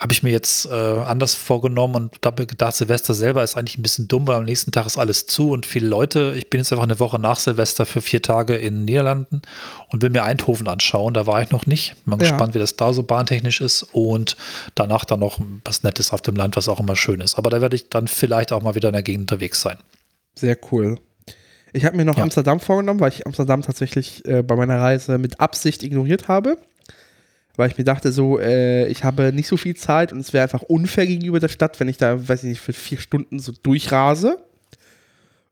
habe 0.00 0.14
ich 0.14 0.22
mir 0.22 0.30
jetzt 0.30 0.64
äh, 0.64 0.70
anders 0.72 1.34
vorgenommen 1.34 1.94
und 1.94 2.16
da 2.22 2.28
habe 2.28 2.46
gedacht, 2.46 2.74
Silvester 2.74 3.12
selber 3.12 3.44
ist 3.44 3.58
eigentlich 3.58 3.76
ein 3.76 3.82
bisschen 3.82 4.08
dumm, 4.08 4.26
weil 4.26 4.36
am 4.36 4.46
nächsten 4.46 4.72
Tag 4.72 4.86
ist 4.86 4.96
alles 4.96 5.26
zu 5.26 5.50
und 5.50 5.66
viele 5.66 5.86
Leute. 5.86 6.34
Ich 6.38 6.48
bin 6.48 6.58
jetzt 6.58 6.72
einfach 6.72 6.84
eine 6.84 6.98
Woche 6.98 7.18
nach 7.18 7.38
Silvester 7.38 7.84
für 7.84 8.00
vier 8.00 8.22
Tage 8.22 8.56
in 8.56 8.76
den 8.76 8.84
Niederlanden 8.86 9.42
und 9.90 10.00
will 10.00 10.08
mir 10.08 10.24
Eindhoven 10.24 10.68
anschauen. 10.68 11.12
Da 11.12 11.26
war 11.26 11.42
ich 11.42 11.50
noch 11.50 11.66
nicht. 11.66 11.96
Bin 12.06 12.12
ja. 12.12 12.16
gespannt, 12.16 12.54
wie 12.54 12.58
das 12.58 12.76
da 12.76 12.94
so 12.94 13.02
bahntechnisch 13.02 13.60
ist 13.60 13.82
und 13.92 14.38
danach 14.74 15.04
dann 15.04 15.20
noch 15.20 15.38
was 15.66 15.82
Nettes 15.82 16.14
auf 16.14 16.22
dem 16.22 16.34
Land, 16.34 16.56
was 16.56 16.70
auch 16.70 16.80
immer 16.80 16.96
schön 16.96 17.20
ist. 17.20 17.36
Aber 17.36 17.50
da 17.50 17.60
werde 17.60 17.76
ich 17.76 17.90
dann 17.90 18.08
vielleicht 18.08 18.52
auch 18.52 18.62
mal 18.62 18.74
wieder 18.74 18.88
in 18.88 18.94
der 18.94 19.02
Gegend 19.02 19.30
unterwegs 19.30 19.60
sein. 19.60 19.76
Sehr 20.34 20.56
cool. 20.72 20.98
Ich 21.74 21.84
habe 21.84 21.98
mir 21.98 22.06
noch 22.06 22.16
ja. 22.16 22.22
Amsterdam 22.22 22.58
vorgenommen, 22.58 23.00
weil 23.00 23.12
ich 23.12 23.26
Amsterdam 23.26 23.60
tatsächlich 23.60 24.24
äh, 24.24 24.42
bei 24.42 24.56
meiner 24.56 24.80
Reise 24.80 25.18
mit 25.18 25.40
Absicht 25.40 25.82
ignoriert 25.82 26.26
habe 26.26 26.56
weil 27.56 27.70
ich 27.70 27.78
mir 27.78 27.84
dachte, 27.84 28.12
so, 28.12 28.38
äh, 28.38 28.86
ich 28.88 29.04
habe 29.04 29.32
nicht 29.32 29.48
so 29.48 29.56
viel 29.56 29.76
Zeit 29.76 30.12
und 30.12 30.20
es 30.20 30.32
wäre 30.32 30.44
einfach 30.44 30.62
unfair 30.62 31.06
gegenüber 31.06 31.40
der 31.40 31.48
Stadt, 31.48 31.78
wenn 31.80 31.88
ich 31.88 31.96
da, 31.96 32.28
weiß 32.28 32.44
ich 32.44 32.50
nicht, 32.50 32.60
für 32.60 32.72
vier 32.72 32.98
Stunden 32.98 33.38
so 33.38 33.52
durchrase. 33.62 34.38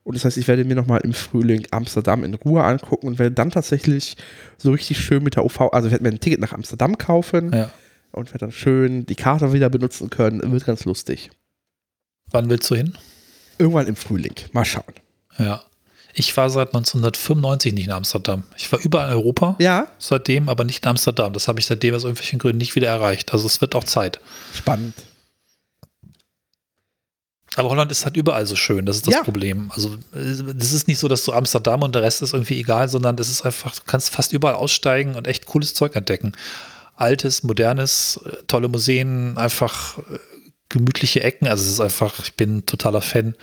Und 0.04 0.14
das 0.14 0.24
heißt, 0.24 0.38
ich 0.38 0.48
werde 0.48 0.64
mir 0.64 0.74
nochmal 0.74 1.02
im 1.02 1.12
Frühling 1.12 1.66
Amsterdam 1.70 2.24
in 2.24 2.32
Ruhe 2.32 2.64
angucken 2.64 3.08
und 3.08 3.18
werde 3.18 3.34
dann 3.34 3.50
tatsächlich 3.50 4.16
so 4.56 4.72
richtig 4.72 4.98
schön 4.98 5.22
mit 5.22 5.36
der 5.36 5.44
UV, 5.44 5.70
also 5.72 5.88
ich 5.88 5.92
werde 5.92 6.02
mir 6.02 6.10
ein 6.10 6.20
Ticket 6.20 6.40
nach 6.40 6.52
Amsterdam 6.52 6.96
kaufen 6.96 7.52
ja. 7.52 7.70
und 8.12 8.28
werde 8.28 8.38
dann 8.38 8.52
schön 8.52 9.04
die 9.04 9.16
Karte 9.16 9.52
wieder 9.52 9.68
benutzen 9.68 10.08
können. 10.08 10.50
Wird 10.50 10.64
ganz 10.64 10.86
lustig. 10.86 11.30
Wann 12.30 12.48
willst 12.48 12.70
du 12.70 12.74
hin? 12.74 12.96
Irgendwann 13.58 13.86
im 13.86 13.96
Frühling. 13.96 14.34
Mal 14.52 14.64
schauen. 14.64 14.94
Ja. 15.38 15.62
Ich 16.14 16.36
war 16.36 16.50
seit 16.50 16.68
1995 16.68 17.74
nicht 17.74 17.86
in 17.86 17.92
Amsterdam. 17.92 18.44
Ich 18.56 18.70
war 18.72 18.80
überall 18.80 19.08
in 19.08 19.14
Europa. 19.14 19.56
Ja. 19.58 19.88
Seitdem, 19.98 20.48
aber 20.48 20.64
nicht 20.64 20.84
in 20.84 20.90
Amsterdam. 20.90 21.32
Das 21.32 21.48
habe 21.48 21.60
ich 21.60 21.66
seitdem 21.66 21.94
aus 21.94 22.04
irgendwelchen 22.04 22.38
Gründen 22.38 22.58
nicht 22.58 22.74
wieder 22.74 22.88
erreicht. 22.88 23.32
Also 23.32 23.46
es 23.46 23.60
wird 23.60 23.74
auch 23.74 23.84
Zeit. 23.84 24.20
Spannend. 24.54 24.94
Aber 27.56 27.70
Holland 27.70 27.90
ist 27.90 28.04
halt 28.04 28.16
überall 28.16 28.46
so 28.46 28.54
schön, 28.54 28.86
das 28.86 28.96
ist 28.96 29.08
das 29.08 29.14
ja. 29.14 29.22
Problem. 29.24 29.72
Also 29.74 29.96
das 30.12 30.72
ist 30.72 30.86
nicht 30.86 30.98
so, 30.98 31.08
dass 31.08 31.24
du 31.24 31.32
Amsterdam 31.32 31.82
und 31.82 31.92
der 31.92 32.02
Rest 32.02 32.22
ist 32.22 32.32
irgendwie 32.32 32.60
egal, 32.60 32.88
sondern 32.88 33.16
das 33.16 33.28
ist 33.28 33.44
einfach, 33.44 33.74
du 33.74 33.82
kannst 33.84 34.10
fast 34.10 34.32
überall 34.32 34.54
aussteigen 34.54 35.16
und 35.16 35.26
echt 35.26 35.46
cooles 35.46 35.74
Zeug 35.74 35.96
entdecken. 35.96 36.32
Altes, 36.94 37.42
modernes, 37.42 38.20
äh, 38.24 38.44
tolle 38.46 38.68
Museen, 38.68 39.36
einfach 39.36 39.98
äh, 39.98 40.18
gemütliche 40.68 41.22
Ecken. 41.22 41.48
Also 41.48 41.64
es 41.64 41.70
ist 41.70 41.80
einfach, 41.80 42.20
ich 42.20 42.34
bin 42.34 42.64
totaler 42.64 43.00
Fan 43.00 43.34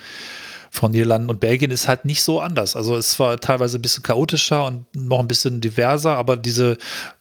von 0.76 0.92
Niederlanden 0.92 1.30
und 1.30 1.40
Belgien 1.40 1.72
ist 1.72 1.88
halt 1.88 2.06
nicht 2.06 2.22
so 2.22 2.40
anders. 2.42 2.76
Also 2.76 2.96
es 2.96 3.20
war 3.20 3.40
teilweise 3.40 3.80
ein 3.80 3.82
bisschen 3.82 4.04
chaotischer 4.04 4.66
und 4.66 4.86
noch 4.96 5.20
ein 5.20 5.28
bisschen 5.28 5.62
diverser, 5.62 6.18
aber 6.18 6.38
diese 6.38 6.78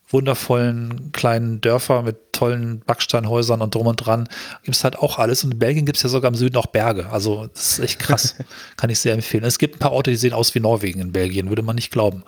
wundervollen 0.09 1.13
kleinen 1.13 1.61
Dörfer 1.61 2.03
mit 2.03 2.33
tollen 2.33 2.81
Backsteinhäusern 2.81 3.63
und 3.63 3.75
drum 3.75 3.87
und 3.87 3.97
dran 3.97 4.29
gibt 4.63 4.77
es 4.77 4.85
halt 4.85 4.99
auch 4.99 5.19
alles. 5.19 5.45
Und 5.45 5.55
in 5.55 5.59
Belgien 5.59 5.87
gibt 5.87 5.97
es 5.97 6.03
ja 6.03 6.09
sogar 6.09 6.31
im 6.31 6.37
Süden 6.37 6.57
auch 6.57 6.67
Berge. 6.67 7.11
Also 7.11 7.49
das 7.53 7.73
ist 7.73 7.79
echt 7.81 7.99
krass. 7.99 8.37
Kann 8.77 8.91
ich 8.91 8.99
sehr 8.99 9.15
empfehlen. 9.15 9.45
Es 9.45 9.59
gibt 9.59 9.77
ein 9.77 9.79
paar 9.79 9.93
Orte, 9.93 10.11
die 10.11 10.17
sehen 10.17 10.33
aus 10.33 10.55
wie 10.55 10.61
Norwegen 10.61 11.01
in 11.01 11.13
Belgien, 11.13 11.49
würde 11.49 11.63
man 11.63 11.77
nicht 11.77 11.91
glauben. 11.91 12.23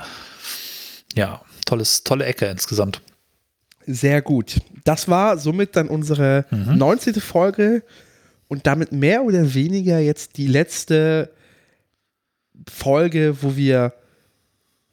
Ja, 1.14 1.42
tolles, 1.64 2.02
tolle 2.02 2.24
Ecke 2.24 2.46
insgesamt. 2.46 3.00
Sehr 3.86 4.20
gut. 4.20 4.56
Das 4.84 5.08
war 5.08 5.38
somit 5.38 5.76
dann 5.76 5.88
unsere 5.88 6.44
mhm. 6.50 6.76
19. 6.76 7.14
Folge 7.20 7.82
und 8.48 8.66
damit 8.66 8.92
mehr 8.92 9.24
oder 9.24 9.54
weniger 9.54 9.98
jetzt 9.98 10.36
die 10.36 10.46
letzte 10.46 11.30
Folge, 12.68 13.42
wo 13.42 13.56
wir 13.56 13.92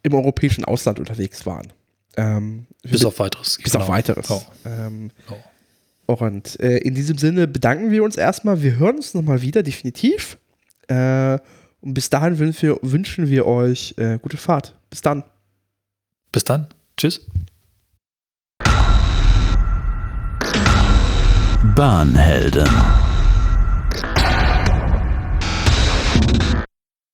im 0.01 0.13
europäischen 0.13 0.65
Ausland 0.65 0.99
unterwegs 0.99 1.45
waren. 1.45 1.71
Ähm, 2.17 2.67
bis 2.83 3.05
auf 3.05 3.19
weiteres. 3.19 3.57
Bis 3.57 3.71
genau. 3.71 3.85
auf 3.85 3.89
weiteres. 3.89 4.29
Oh. 4.29 4.41
Ähm, 4.65 5.11
oh. 5.29 6.15
Und 6.15 6.59
äh, 6.59 6.77
in 6.77 6.93
diesem 6.95 7.17
Sinne 7.17 7.47
bedanken 7.47 7.91
wir 7.91 8.03
uns 8.03 8.17
erstmal. 8.17 8.61
Wir 8.61 8.77
hören 8.77 8.97
uns 8.97 9.13
nochmal 9.13 9.41
wieder, 9.41 9.63
definitiv. 9.63 10.37
Äh, 10.87 11.39
und 11.81 11.93
bis 11.93 12.09
dahin 12.09 12.37
wünschen 12.39 12.69
wir, 12.69 12.79
wünschen 12.81 13.29
wir 13.29 13.45
euch 13.45 13.95
äh, 13.97 14.19
gute 14.21 14.37
Fahrt. 14.37 14.75
Bis 14.89 15.01
dann. 15.01 15.23
Bis 16.31 16.43
dann. 16.43 16.67
Tschüss. 16.97 17.21
Bahnhelden. 21.75 22.69